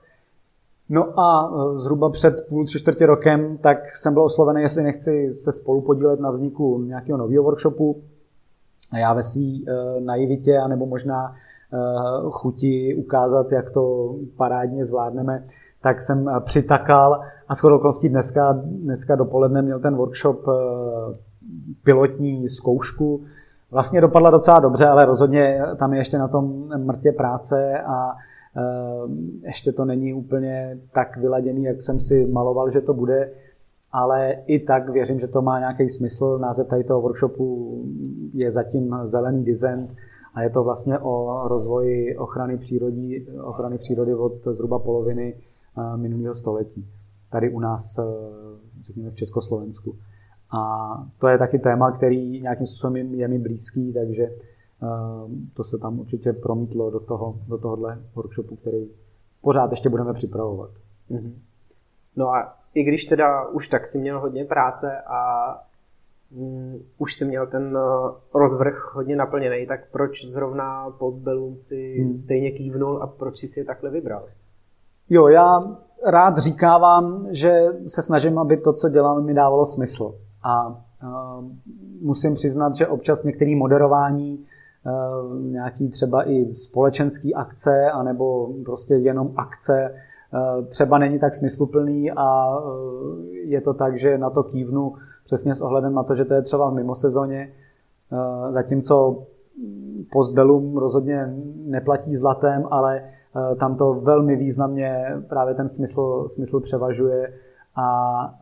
No 0.89 1.19
a 1.19 1.51
e, 1.51 1.79
zhruba 1.79 2.09
před 2.09 2.45
půl, 2.49 2.65
tři 2.65 2.79
čtvrtě 2.79 3.05
rokem, 3.05 3.57
tak 3.57 3.77
jsem 3.95 4.13
byl 4.13 4.23
oslovený, 4.23 4.61
jestli 4.61 4.83
nechci 4.83 5.33
se 5.33 5.51
spolu 5.51 5.81
podílet 5.81 6.19
na 6.19 6.31
vzniku 6.31 6.81
nějakého 6.83 7.17
nového 7.17 7.43
workshopu. 7.43 8.01
A 8.91 8.97
já 8.97 9.13
ve 9.13 9.23
své 9.23 9.41
uh, 9.41 10.03
naivitě, 10.03 10.57
anebo 10.57 10.85
možná 10.85 11.29
uh, 11.31 12.31
chuti 12.31 12.95
ukázat, 12.95 13.51
jak 13.51 13.71
to 13.71 14.15
parádně 14.37 14.85
zvládneme, 14.85 15.43
tak 15.81 16.01
jsem 16.01 16.29
přitakal 16.39 17.21
a 17.47 17.55
shodou 17.55 17.75
okolností 17.75 18.09
dneska, 18.09 18.53
dneska 18.63 19.15
dopoledne 19.15 19.61
měl 19.61 19.79
ten 19.79 19.95
workshop 19.95 20.45
pilotní 21.83 22.49
zkoušku. 22.49 23.23
Vlastně 23.71 24.01
dopadla 24.01 24.29
docela 24.29 24.59
dobře, 24.59 24.85
ale 24.85 25.05
rozhodně 25.05 25.61
tam 25.79 25.93
je 25.93 25.99
ještě 25.99 26.17
na 26.17 26.27
tom 26.27 26.69
mrtě 26.77 27.11
práce 27.11 27.79
a 27.79 28.15
ještě 29.43 29.71
to 29.71 29.85
není 29.85 30.13
úplně 30.13 30.77
tak 30.93 31.17
vyladěný, 31.17 31.63
jak 31.63 31.81
jsem 31.81 31.99
si 31.99 32.25
maloval, 32.25 32.71
že 32.71 32.81
to 32.81 32.93
bude, 32.93 33.31
ale 33.91 34.35
i 34.47 34.59
tak 34.59 34.89
věřím, 34.89 35.19
že 35.19 35.27
to 35.27 35.41
má 35.41 35.59
nějaký 35.59 35.89
smysl. 35.89 36.37
Název 36.37 36.67
tady 36.67 36.83
toho 36.83 37.01
workshopu 37.01 37.77
je 38.33 38.51
zatím 38.51 38.95
zelený 39.03 39.45
design 39.45 39.95
a 40.33 40.41
je 40.41 40.49
to 40.49 40.63
vlastně 40.63 40.99
o 40.99 41.41
rozvoji 41.47 42.17
ochrany 42.17 42.57
přírody, 42.57 43.27
ochrany 43.43 43.77
přírody 43.77 44.15
od 44.15 44.33
zhruba 44.45 44.79
poloviny 44.79 45.35
eh, 45.35 45.97
minulého 45.97 46.35
století. 46.35 46.85
Tady 47.31 47.49
u 47.49 47.59
nás, 47.59 47.97
eh, 47.97 48.03
řekněme 48.81 49.11
v 49.11 49.15
Československu. 49.15 49.95
A 50.51 51.03
to 51.19 51.27
je 51.27 51.37
taky 51.37 51.59
téma, 51.59 51.91
který 51.91 52.41
nějakým 52.41 52.67
způsobem 52.67 53.13
je 53.13 53.27
mi 53.27 53.39
blízký, 53.39 53.93
takže 53.93 54.29
Ehm, 54.81 55.49
to 55.53 55.63
se 55.63 55.77
tam 55.77 55.99
určitě 55.99 56.33
promítlo 56.33 56.91
do, 56.91 56.99
toho, 56.99 57.35
do 57.47 57.57
tohohle 57.57 57.99
workshopu, 58.15 58.55
který 58.55 58.87
pořád 59.41 59.71
ještě 59.71 59.89
budeme 59.89 60.13
připravovat. 60.13 60.69
Mm-hmm. 61.11 61.33
No 62.15 62.29
a 62.29 62.58
i 62.73 62.83
když 62.83 63.05
teda 63.05 63.47
už 63.47 63.67
tak 63.67 63.85
si 63.85 63.97
měl 63.97 64.19
hodně 64.19 64.45
práce 64.45 65.01
a 65.07 65.49
mm, 66.31 66.79
už 66.97 67.15
si 67.15 67.25
měl 67.25 67.47
ten 67.47 67.77
uh, 67.77 68.15
rozvrh 68.33 68.91
hodně 68.93 69.15
naplněný, 69.15 69.67
tak 69.67 69.79
proč 69.91 70.25
zrovna 70.25 70.89
pod 70.89 71.13
Belum 71.13 71.57
si 71.57 71.95
hmm. 71.99 72.17
stejně 72.17 72.51
kývnul 72.51 73.03
a 73.03 73.07
proč 73.07 73.37
si 73.37 73.59
je 73.59 73.65
takhle 73.65 73.89
vybral? 73.89 74.25
Jo, 75.09 75.27
já 75.27 75.59
rád 76.05 76.37
říkávám, 76.37 77.27
že 77.31 77.65
se 77.87 78.01
snažím, 78.01 78.39
aby 78.39 78.57
to, 78.57 78.73
co 78.73 78.89
dělám, 78.89 79.25
mi 79.25 79.33
dávalo 79.33 79.65
smysl. 79.65 80.15
A 80.43 80.67
uh, 80.67 80.75
musím 82.01 82.33
přiznat, 82.33 82.75
že 82.75 82.87
občas 82.87 83.23
některé 83.23 83.55
moderování 83.55 84.45
Eh, 84.85 85.39
nějaký 85.41 85.89
třeba 85.89 86.29
i 86.29 86.55
společenský 86.55 87.35
akce, 87.35 87.91
anebo 87.91 88.53
prostě 88.65 88.93
jenom 88.93 89.33
akce 89.35 89.83
eh, 89.83 90.01
třeba 90.69 90.97
není 90.97 91.19
tak 91.19 91.35
smysluplný 91.35 92.11
a 92.11 92.57
eh, 92.57 93.37
je 93.37 93.61
to 93.61 93.73
tak, 93.73 93.99
že 93.99 94.17
na 94.17 94.29
to 94.29 94.43
kývnu 94.43 94.93
přesně 95.25 95.55
s 95.55 95.61
ohledem 95.61 95.93
na 95.93 96.03
to, 96.03 96.15
že 96.15 96.25
to 96.25 96.33
je 96.33 96.41
třeba 96.41 96.69
v 96.69 96.73
mimosezóně, 96.73 97.53
zatímco 98.51 99.23
postbellum 100.11 100.77
rozhodně 100.77 101.33
neplatí 101.65 102.15
zlatem, 102.15 102.63
ale 102.71 103.03
tam 103.59 103.75
to 103.75 103.93
velmi 103.93 104.35
významně 104.35 105.05
právě 105.29 105.55
ten 105.55 105.69
smysl, 105.69 106.27
smysl 106.29 106.59
převažuje 106.59 107.33
a 107.75 108.39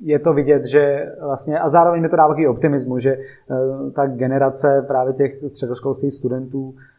je 0.00 0.18
to 0.18 0.32
vidět, 0.32 0.64
že 0.64 1.12
vlastně, 1.22 1.58
a 1.58 1.68
zároveň 1.68 2.02
mi 2.02 2.08
to 2.08 2.16
dává 2.16 2.28
takový 2.28 2.48
optimismu, 2.48 2.98
že 2.98 3.10
eh, 3.10 3.90
ta 3.90 4.06
generace 4.06 4.84
právě 4.86 5.12
těch 5.12 5.38
středoškolských 5.48 6.12
studentů, 6.12 6.74
eh, 6.74 6.95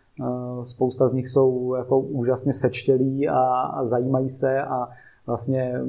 spousta 0.64 1.08
z 1.08 1.14
nich 1.14 1.30
jsou 1.30 1.76
jako 1.76 2.00
úžasně 2.00 2.54
sečtělí 2.54 3.30
a, 3.30 3.40
a 3.50 3.86
zajímají 3.86 4.30
se 4.30 4.62
a 4.62 4.90
vlastně 5.28 5.82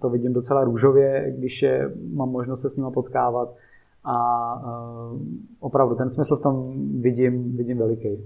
to 0.00 0.10
vidím 0.10 0.32
docela 0.32 0.64
růžově, 0.64 1.34
když 1.38 1.62
je, 1.62 1.94
mám 2.12 2.30
možnost 2.30 2.60
se 2.60 2.70
s 2.70 2.76
nimi 2.76 2.90
potkávat 2.94 3.54
a 4.04 4.54
uh, 4.54 5.20
opravdu 5.60 5.94
ten 5.94 6.10
smysl 6.10 6.36
v 6.36 6.42
tom 6.42 6.72
vidím, 7.00 7.56
vidím 7.56 7.78
veliký. 7.78 8.24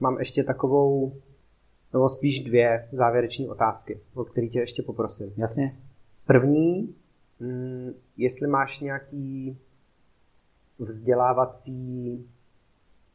Mám 0.00 0.18
ještě 0.18 0.44
takovou, 0.44 1.12
nebo 1.92 2.08
spíš 2.08 2.40
dvě 2.44 2.88
závěreční 2.92 3.48
otázky, 3.48 4.00
o 4.14 4.24
které 4.24 4.46
tě 4.46 4.60
ještě 4.60 4.82
poprosím. 4.82 5.32
Jasně. 5.36 5.76
První, 6.26 6.94
mm, 7.40 7.92
jestli 8.16 8.48
máš 8.48 8.80
nějaký 8.80 9.58
vzdělávací 10.78 12.24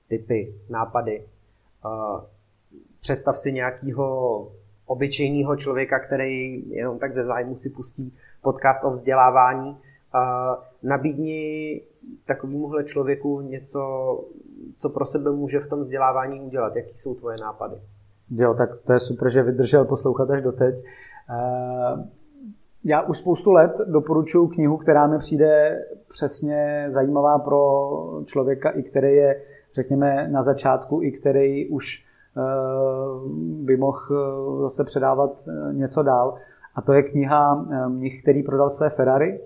typy, 0.10 0.53
nápady. 0.70 1.24
Představ 3.01 3.38
si 3.38 3.51
nějakého 3.51 4.47
obyčejného 4.86 5.55
člověka, 5.55 5.99
který 5.99 6.64
jenom 6.70 6.99
tak 6.99 7.16
ze 7.16 7.26
zájmu 7.26 7.57
si 7.57 7.70
pustí 7.70 8.14
podcast 8.41 8.84
o 8.84 8.91
vzdělávání. 8.91 9.78
Nabídni 10.84 11.82
takovémuhle 12.26 12.84
člověku 12.84 13.41
něco, 13.41 13.80
co 14.78 14.89
pro 14.89 15.05
sebe 15.05 15.32
může 15.32 15.60
v 15.60 15.70
tom 15.70 15.82
vzdělávání 15.82 16.41
udělat. 16.41 16.76
Jaký 16.76 16.97
jsou 16.97 17.16
tvoje 17.16 17.38
nápady? 17.41 17.76
Jo, 18.32 18.53
tak 18.53 18.70
to 18.86 18.93
je 18.93 18.99
super, 18.99 19.32
že 19.32 19.43
vydržel 19.43 19.86
poslouchat 19.86 20.30
až 20.30 20.41
doteď 20.41 20.76
já 22.84 23.01
už 23.01 23.18
spoustu 23.18 23.51
let 23.51 23.72
doporučuji 23.86 24.47
knihu, 24.47 24.78
která 24.78 25.07
mi 25.07 25.18
přijde 25.18 25.82
přesně 26.07 26.88
zajímavá 26.89 27.39
pro 27.39 27.89
člověka, 28.26 28.70
i 28.70 28.84
který 28.84 29.16
je, 29.16 29.41
řekněme, 29.76 30.28
na 30.32 30.43
začátku, 30.43 31.03
i 31.03 31.11
který 31.11 31.70
už 31.70 32.05
eh, 32.38 32.41
by 33.63 33.78
mohl 33.78 33.99
eh, 34.11 34.61
zase 34.61 34.84
předávat 34.84 35.32
eh, 35.47 35.74
něco 35.74 36.03
dál. 36.03 36.36
A 36.76 36.82
to 36.82 36.93
je 36.93 37.03
kniha 37.03 37.65
Mnich, 37.88 38.22
který 38.22 38.43
prodal 38.43 38.70
své 38.70 38.89
Ferrari. 38.89 39.39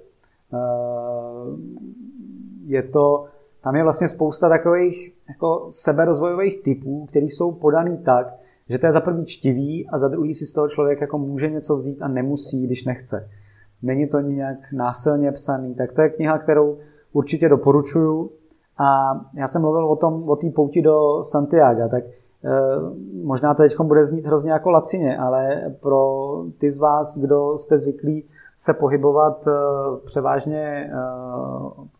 Je 2.65 2.83
to, 2.83 3.25
tam 3.63 3.75
je 3.75 3.83
vlastně 3.83 4.07
spousta 4.07 4.49
takových 4.49 5.13
jako 5.29 5.67
seberozvojových 5.71 6.63
typů, 6.63 7.05
které 7.05 7.25
jsou 7.25 7.51
podaný 7.51 7.97
tak, 7.97 8.27
že 8.69 8.79
to 8.79 8.85
je 8.85 8.93
za 8.93 9.01
první 9.01 9.25
čtivý 9.25 9.87
a 9.89 9.97
za 9.97 10.07
druhý 10.07 10.33
si 10.33 10.45
z 10.45 10.53
toho 10.53 10.69
člověk 10.69 11.01
jako 11.01 11.17
může 11.17 11.49
něco 11.49 11.75
vzít 11.75 12.01
a 12.01 12.07
nemusí, 12.07 12.65
když 12.65 12.85
nechce. 12.85 13.29
Není 13.81 14.07
to 14.07 14.19
nějak 14.19 14.57
násilně 14.73 15.31
psaný, 15.31 15.75
tak 15.75 15.93
to 15.93 16.01
je 16.01 16.09
kniha, 16.09 16.37
kterou 16.37 16.77
určitě 17.13 17.49
doporučuju. 17.49 18.31
A 18.77 19.19
já 19.33 19.47
jsem 19.47 19.61
mluvil 19.61 19.85
o 19.85 19.95
tom, 19.95 20.29
o 20.29 20.35
té 20.35 20.49
pouti 20.49 20.81
do 20.81 21.23
Santiago, 21.23 21.89
tak 21.89 22.03
eh, 22.03 22.49
možná 23.23 23.53
to 23.53 23.63
teď 23.63 23.75
bude 23.81 24.05
znít 24.05 24.25
hrozně 24.25 24.51
jako 24.51 24.71
lacině, 24.71 25.17
ale 25.17 25.61
pro 25.81 26.27
ty 26.57 26.71
z 26.71 26.79
vás, 26.79 27.17
kdo 27.17 27.57
jste 27.57 27.77
zvyklí 27.77 28.25
se 28.57 28.73
pohybovat 28.73 29.47
eh, 29.47 29.51
převážně 30.05 30.91
eh, 30.93 30.97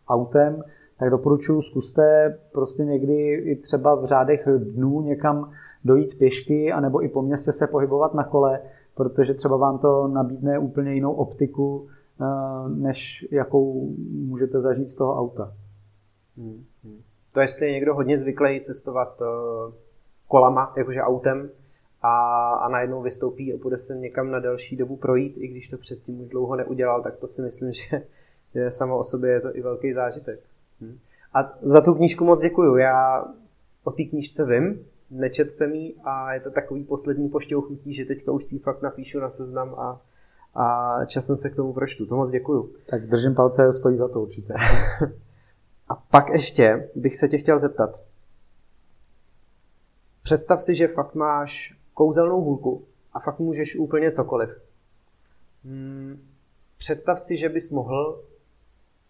autem, 0.08 0.62
tak 0.98 1.10
doporučuji, 1.10 1.62
zkuste 1.62 2.38
prostě 2.52 2.84
někdy 2.84 3.32
i 3.32 3.56
třeba 3.56 3.94
v 3.94 4.04
řádech 4.04 4.48
dnů 4.58 5.00
někam 5.00 5.50
dojít 5.84 6.18
pěšky, 6.18 6.72
anebo 6.72 7.04
i 7.04 7.08
po 7.08 7.22
městě 7.22 7.52
se 7.52 7.66
pohybovat 7.66 8.14
na 8.14 8.24
kole, 8.24 8.60
protože 8.94 9.34
třeba 9.34 9.56
vám 9.56 9.78
to 9.78 10.08
nabídne 10.08 10.58
úplně 10.58 10.94
jinou 10.94 11.12
optiku, 11.12 11.86
než 12.68 13.26
jakou 13.30 13.88
můžete 14.28 14.60
zažít 14.60 14.90
z 14.90 14.94
toho 14.94 15.18
auta. 15.18 15.52
Hmm, 16.36 16.64
hmm. 16.84 17.02
To 17.32 17.40
jestli 17.40 17.66
je 17.66 17.72
někdo 17.72 17.94
hodně 17.94 18.18
zvyklý 18.18 18.60
cestovat 18.60 19.22
eh, 19.22 19.72
kolama, 20.28 20.72
jakože 20.76 21.02
autem, 21.02 21.50
a, 22.06 22.52
a 22.54 22.68
najednou 22.68 23.02
vystoupí 23.02 23.54
a 23.54 23.56
bude 23.56 23.78
se 23.78 23.96
někam 23.96 24.30
na 24.30 24.38
delší 24.38 24.76
dobu 24.76 24.96
projít, 24.96 25.34
i 25.36 25.48
když 25.48 25.68
to 25.68 25.78
předtím 25.78 26.20
už 26.20 26.28
dlouho 26.28 26.56
neudělal, 26.56 27.02
tak 27.02 27.16
to 27.16 27.28
si 27.28 27.42
myslím, 27.42 27.72
že, 27.90 28.02
že 28.54 28.70
samo 28.70 28.98
o 28.98 29.04
sobě 29.04 29.30
je 29.30 29.40
to 29.40 29.56
i 29.56 29.62
velký 29.62 29.92
zážitek. 29.92 30.40
Hmm. 30.80 30.98
A 31.34 31.52
za 31.62 31.80
tu 31.80 31.94
knížku 31.94 32.24
moc 32.24 32.40
děkuju. 32.40 32.76
Já 32.76 33.24
o 33.84 33.90
té 33.90 34.04
knížce 34.04 34.44
vím, 34.44 34.86
nečet 35.10 35.52
jsem 35.52 35.74
jí 35.74 35.94
a 36.04 36.34
je 36.34 36.40
to 36.40 36.50
takový 36.50 36.84
poslední 36.84 37.28
pošťouchnutí, 37.28 37.94
že 37.94 38.04
teďka 38.04 38.32
už 38.32 38.44
si 38.44 38.58
fakt 38.58 38.82
napíšu 38.82 39.20
na 39.20 39.30
seznam 39.30 39.74
a, 39.74 40.00
a 40.54 41.04
časem 41.04 41.36
se 41.36 41.50
k 41.50 41.56
tomu 41.56 41.72
pročtu. 41.72 42.06
To 42.06 42.16
moc 42.16 42.30
děkuju. 42.30 42.72
Tak 42.86 43.06
držím 43.06 43.34
palce, 43.34 43.72
stojí 43.72 43.96
za 43.96 44.08
to 44.08 44.22
určitě. 44.22 44.54
a 45.88 45.94
pak 45.94 46.28
ještě 46.28 46.90
bych 46.94 47.16
se 47.16 47.28
tě 47.28 47.38
chtěl 47.38 47.58
zeptat. 47.58 48.00
Představ 50.22 50.62
si, 50.62 50.74
že 50.74 50.88
fakt 50.88 51.14
máš 51.14 51.78
kouzelnou 51.94 52.40
hůlku 52.40 52.86
a 53.12 53.20
fakt 53.20 53.38
můžeš 53.38 53.76
úplně 53.76 54.12
cokoliv. 54.12 54.50
Hmm, 55.64 56.28
představ 56.78 57.20
si, 57.20 57.36
že 57.36 57.48
bys 57.48 57.70
mohl 57.70 58.24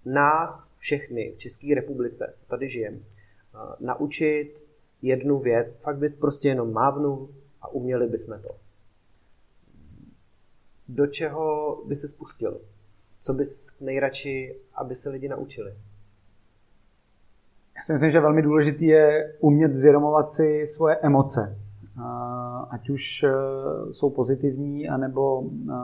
nás 0.04 0.74
všechny 0.78 1.32
v 1.32 1.38
České 1.38 1.74
republice, 1.74 2.32
co 2.36 2.46
tady 2.46 2.70
žijeme, 2.70 2.98
naučit 3.80 4.54
jednu 5.02 5.38
věc, 5.38 5.76
fakt 5.76 5.96
bys 5.96 6.14
prostě 6.14 6.48
jenom 6.48 6.72
mávnul 6.72 7.34
a 7.60 7.68
uměli 7.68 8.06
bychom 8.06 8.42
to. 8.42 8.56
Do 10.88 11.06
čeho 11.06 11.76
by 11.86 11.96
se 11.96 12.08
spustil? 12.08 12.60
Co 13.20 13.34
bys 13.34 13.70
nejradši, 13.80 14.56
aby 14.74 14.96
se 14.96 15.10
lidi 15.10 15.28
naučili? 15.28 15.74
Já 17.76 17.82
si 17.82 17.92
myslím, 17.92 18.10
že 18.10 18.20
velmi 18.20 18.42
důležité 18.42 18.84
je 18.84 19.32
umět 19.40 19.74
zvědomovat 19.74 20.30
si 20.30 20.66
svoje 20.66 20.96
emoce. 20.96 21.58
Ať 22.70 22.90
už 22.90 23.22
e, 23.22 23.30
jsou 23.92 24.10
pozitivní, 24.10 24.88
anebo 24.88 25.42
e, 25.42 25.74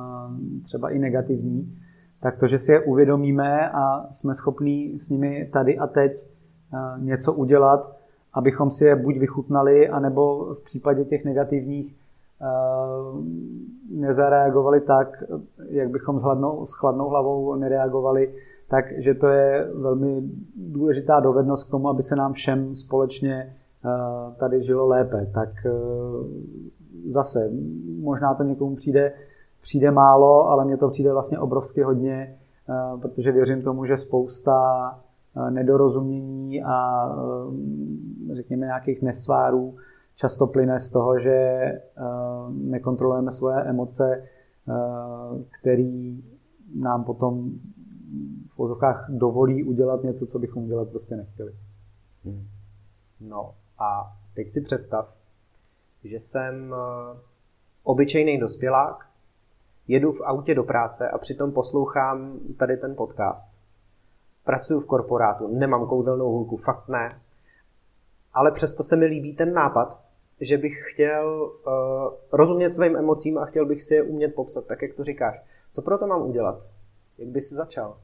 třeba 0.64 0.90
i 0.90 0.98
negativní. 0.98 1.78
Tak 2.20 2.38
to, 2.38 2.46
že 2.46 2.58
si 2.58 2.72
je 2.72 2.80
uvědomíme 2.80 3.70
a 3.70 4.06
jsme 4.12 4.34
schopní 4.34 4.98
s 4.98 5.08
nimi 5.08 5.50
tady 5.52 5.78
a 5.78 5.86
teď 5.86 6.12
e, 6.22 7.00
něco 7.00 7.32
udělat, 7.32 7.96
abychom 8.34 8.70
si 8.70 8.84
je 8.84 8.96
buď 8.96 9.18
vychutnali, 9.18 9.88
anebo 9.88 10.54
v 10.54 10.64
případě 10.64 11.04
těch 11.04 11.24
negativních 11.24 11.96
nezareagovali 13.90 14.80
tak, 14.80 15.24
jak 15.68 15.90
bychom 15.90 16.20
s 16.66 16.72
chladnou 16.72 17.08
hlavou 17.08 17.54
nereagovali, 17.54 18.34
takže 18.70 19.14
to 19.14 19.26
je 19.26 19.70
velmi 19.74 20.22
důležitá 20.56 21.20
dovednost 21.20 21.68
k 21.68 21.70
tomu, 21.70 21.88
aby 21.88 22.02
se 22.02 22.16
nám 22.16 22.32
všem 22.32 22.76
společně 22.76 23.56
tady 24.38 24.62
žilo 24.62 24.86
lépe. 24.86 25.30
Tak 25.34 25.48
zase, 27.10 27.50
možná 28.00 28.34
to 28.34 28.42
někomu 28.42 28.76
přijde, 28.76 29.12
přijde 29.62 29.90
málo, 29.90 30.48
ale 30.48 30.64
mně 30.64 30.76
to 30.76 30.90
přijde 30.90 31.12
vlastně 31.12 31.38
obrovsky 31.38 31.82
hodně, 31.82 32.36
protože 33.00 33.32
věřím 33.32 33.62
tomu, 33.62 33.84
že 33.84 33.98
spousta 33.98 34.98
nedorozumění 35.50 36.62
a 36.62 37.08
řekněme 38.32 38.66
nějakých 38.66 39.02
nesvárů 39.02 39.74
často 40.20 40.46
plyne 40.46 40.80
z 40.80 40.90
toho, 40.90 41.18
že 41.20 41.30
eh, 41.30 41.80
nekontrolujeme 42.50 43.32
svoje 43.32 43.62
emoce, 43.64 44.04
eh, 44.12 44.72
který 45.60 46.24
nám 46.74 47.04
potom 47.04 47.50
v 48.54 48.58
vozovkách 48.58 49.06
dovolí 49.08 49.64
udělat 49.64 50.02
něco, 50.02 50.26
co 50.26 50.38
bychom 50.38 50.64
udělat 50.64 50.88
prostě 50.88 51.16
nechtěli. 51.16 51.52
Hmm. 52.24 52.48
No 53.20 53.54
a 53.78 54.16
teď 54.34 54.50
si 54.50 54.60
představ, 54.60 55.14
že 56.04 56.20
jsem 56.20 56.74
eh, 56.74 57.18
obyčejný 57.82 58.38
dospělák, 58.38 59.06
jedu 59.88 60.12
v 60.12 60.20
autě 60.20 60.54
do 60.54 60.62
práce 60.62 61.08
a 61.08 61.18
přitom 61.18 61.52
poslouchám 61.52 62.38
tady 62.58 62.76
ten 62.76 62.96
podcast. 62.96 63.52
Pracuji 64.44 64.80
v 64.80 64.86
korporátu, 64.86 65.58
nemám 65.58 65.86
kouzelnou 65.86 66.30
hůlku, 66.30 66.56
fakt 66.56 66.88
ne. 66.88 67.20
Ale 68.32 68.50
přesto 68.50 68.82
se 68.82 68.96
mi 68.96 69.06
líbí 69.06 69.36
ten 69.36 69.54
nápad, 69.54 70.00
že 70.40 70.58
bych 70.58 70.82
chtěl 70.92 71.52
uh, 71.66 71.72
rozumět 72.32 72.72
svým 72.72 72.96
emocím 72.96 73.38
a 73.38 73.44
chtěl 73.44 73.66
bych 73.66 73.82
si 73.82 73.94
je 73.94 74.02
umět 74.02 74.34
popsat, 74.34 74.66
tak 74.66 74.82
jak 74.82 74.94
to 74.94 75.04
říkáš. 75.04 75.42
Co 75.70 75.82
pro 75.82 75.98
to 75.98 76.06
mám 76.06 76.22
udělat? 76.22 76.62
Jak 77.20 77.28
by 77.28 77.42
si 77.42 77.54
začal? 77.54 77.96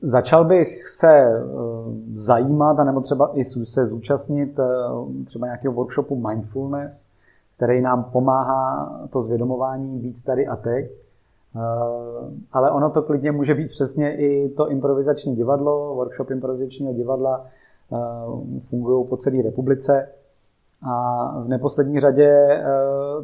Začal 0.00 0.44
bych 0.44 0.88
se 0.88 1.44
uh, 1.44 1.94
zajímat, 2.14 2.78
anebo 2.78 3.00
třeba 3.00 3.38
i 3.38 3.44
se 3.44 3.86
zúčastnit 3.86 4.58
uh, 4.58 5.24
třeba 5.24 5.46
nějakého 5.46 5.74
workshopu 5.74 6.16
mindfulness, 6.28 7.06
který 7.56 7.80
nám 7.80 8.04
pomáhá 8.04 8.92
to 9.10 9.22
zvědomování 9.22 9.98
být 9.98 10.24
tady 10.24 10.46
a 10.46 10.56
teď. 10.56 10.90
Ale 12.52 12.70
ono 12.70 12.90
to 12.90 13.02
klidně 13.02 13.32
může 13.32 13.54
být 13.54 13.68
přesně 13.68 14.16
i 14.16 14.48
to 14.48 14.70
improvizační 14.70 15.36
divadlo, 15.36 15.94
workshop 15.94 16.30
improvizačního 16.30 16.92
divadla 16.92 17.46
fungují 18.70 19.06
po 19.08 19.16
celé 19.16 19.42
republice. 19.42 20.08
A 20.82 21.40
v 21.40 21.48
neposlední 21.48 22.00
řadě 22.00 22.28
eh, 22.28 22.64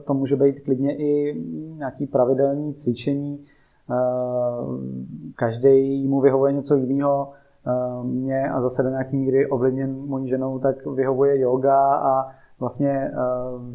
to 0.07 0.14
může 0.14 0.36
být 0.36 0.61
klidně 0.61 0.96
i 0.96 1.42
nějaký 1.76 2.07
pravidelný 2.07 2.74
cvičení. 2.74 3.44
Eh, 3.91 3.95
každý 5.34 6.09
mu 6.09 6.20
vyhovuje 6.20 6.53
něco 6.53 6.76
jiného. 6.76 7.32
Eh, 7.66 8.05
mě 8.05 8.51
a 8.51 8.61
zase 8.61 8.82
do 8.82 8.89
nějaký 8.89 9.16
míry 9.16 9.47
ovlivněn 9.47 10.07
mojí 10.07 10.28
ženou, 10.28 10.59
tak 10.59 10.86
vyhovuje 10.86 11.41
yoga 11.41 11.95
a 11.95 12.28
vlastně 12.61 13.11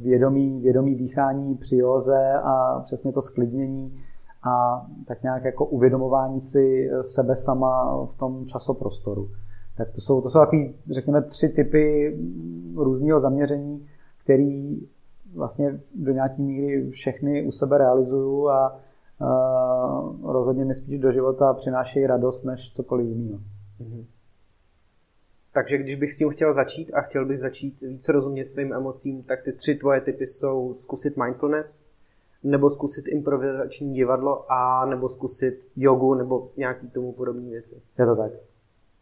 vědomí, 0.01 0.59
vědomí 0.61 0.95
dýchání 0.95 1.55
při 1.55 1.77
józe 1.77 2.33
a 2.43 2.79
přesně 2.85 3.13
to 3.13 3.21
sklidnění 3.21 3.99
a 4.43 4.85
tak 5.07 5.23
nějak 5.23 5.43
jako 5.43 5.65
uvědomování 5.65 6.41
si 6.41 6.89
sebe 7.01 7.35
sama 7.35 8.05
v 8.05 8.17
tom 8.17 8.45
časoprostoru. 8.45 9.29
Tak 9.77 9.91
to 9.91 10.01
jsou, 10.01 10.21
to 10.21 10.29
jsou 10.29 10.39
takový, 10.39 10.75
řekněme, 10.91 11.21
tři 11.21 11.49
typy 11.49 12.15
různého 12.75 13.19
zaměření, 13.19 13.87
který 14.23 14.79
vlastně 15.35 15.79
do 15.95 16.11
nějaké 16.11 16.41
míry 16.41 16.89
všechny 16.89 17.47
u 17.47 17.51
sebe 17.51 17.77
realizuju 17.77 18.49
a 18.49 18.79
rozhodně 20.23 20.65
mi 20.65 20.75
spíš 20.75 20.99
do 20.99 21.11
života 21.11 21.53
přinášejí 21.53 22.07
radost 22.07 22.43
než 22.43 22.71
cokoliv 22.73 23.07
jiného. 23.07 23.39
Mm-hmm. 23.81 24.05
Takže 25.53 25.77
když 25.77 25.95
bych 25.95 26.13
s 26.13 26.17
tím 26.17 26.29
chtěl 26.29 26.53
začít 26.53 26.93
a 26.93 27.01
chtěl 27.01 27.25
bych 27.25 27.39
začít 27.39 27.81
více 27.81 28.11
rozumět 28.11 28.45
svým 28.45 28.73
emocím, 28.73 29.23
tak 29.23 29.43
ty 29.43 29.53
tři 29.53 29.75
tvoje 29.75 30.01
typy 30.01 30.27
jsou 30.27 30.73
zkusit 30.73 31.17
mindfulness, 31.17 31.85
nebo 32.43 32.69
zkusit 32.69 33.07
improvizační 33.07 33.93
divadlo 33.93 34.51
a 34.51 34.85
nebo 34.85 35.09
zkusit 35.09 35.67
jogu 35.75 36.13
nebo 36.13 36.49
nějaký 36.57 36.89
tomu 36.89 37.11
podobné 37.11 37.49
věci. 37.49 37.81
Je 37.99 38.05
to 38.05 38.15
tak. 38.15 38.31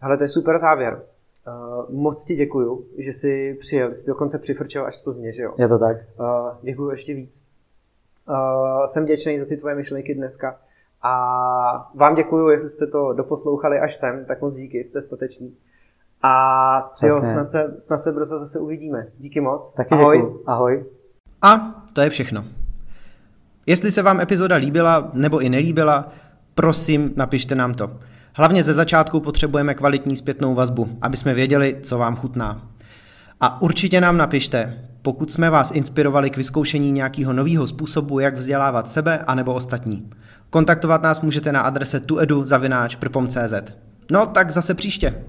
Ale 0.01 0.17
to 0.17 0.23
je 0.23 0.27
super 0.27 0.57
závěr. 0.57 1.03
Uh, 1.47 1.95
moc 1.95 2.25
ti 2.25 2.35
děkuju, 2.35 2.85
že 2.97 3.13
jsi 3.13 3.57
přijel, 3.59 3.93
jsi 3.93 4.07
dokonce 4.07 4.39
přifrčel 4.39 4.85
až 4.85 4.95
z 4.95 5.01
Plzně, 5.01 5.33
že 5.33 5.41
jo? 5.41 5.53
Je 5.57 5.67
to 5.67 5.79
tak. 5.79 5.97
Uh, 6.19 6.25
děkuju 6.61 6.89
ještě 6.89 7.13
víc. 7.13 7.40
Uh, 8.31 8.85
jsem 8.85 9.03
vděčný 9.03 9.39
za 9.39 9.45
ty 9.45 9.57
tvoje 9.57 9.75
myšlenky 9.75 10.15
dneska. 10.15 10.55
A 11.01 11.91
vám 11.95 12.15
děkuju, 12.15 12.49
jestli 12.49 12.69
jste 12.69 12.87
to 12.87 13.13
doposlouchali 13.13 13.79
až 13.79 13.95
sem, 13.95 14.25
tak 14.25 14.41
moc 14.41 14.55
díky, 14.55 14.83
jste 14.83 15.01
stateční. 15.01 15.55
A 16.23 16.93
jo, 17.03 17.21
snad 17.23 17.49
se, 17.49 17.75
snad 17.79 18.03
se 18.03 18.11
brzo 18.11 18.39
zase 18.39 18.59
uvidíme. 18.59 19.07
Díky 19.17 19.41
moc. 19.41 19.73
Taky 19.73 19.89
Ahoj. 19.89 20.17
Děkuju. 20.17 20.43
Ahoj. 20.47 20.85
A 21.41 21.57
to 21.93 22.01
je 22.01 22.09
všechno. 22.09 22.45
Jestli 23.65 23.91
se 23.91 24.01
vám 24.01 24.19
epizoda 24.19 24.55
líbila 24.55 25.09
nebo 25.13 25.39
i 25.39 25.49
nelíbila, 25.49 26.09
prosím, 26.55 27.13
napište 27.15 27.55
nám 27.55 27.73
to. 27.73 27.91
Hlavně 28.35 28.63
ze 28.63 28.73
začátku 28.73 29.19
potřebujeme 29.19 29.73
kvalitní 29.73 30.15
zpětnou 30.15 30.55
vazbu, 30.55 30.89
aby 31.01 31.17
jsme 31.17 31.33
věděli, 31.33 31.77
co 31.81 31.97
vám 31.97 32.15
chutná. 32.15 32.61
A 33.41 33.61
určitě 33.61 34.01
nám 34.01 34.17
napište, 34.17 34.87
pokud 35.01 35.31
jsme 35.31 35.49
vás 35.49 35.71
inspirovali 35.71 36.29
k 36.29 36.37
vyzkoušení 36.37 36.91
nějakého 36.91 37.33
nového 37.33 37.67
způsobu, 37.67 38.19
jak 38.19 38.37
vzdělávat 38.37 38.91
sebe 38.91 39.17
anebo 39.17 39.53
ostatní. 39.53 40.09
Kontaktovat 40.49 41.03
nás 41.03 41.21
můžete 41.21 41.51
na 41.51 41.61
adrese 41.61 41.99
tuedu.cz. 41.99 43.53
No 44.11 44.25
tak 44.25 44.51
zase 44.51 44.73
příště. 44.73 45.23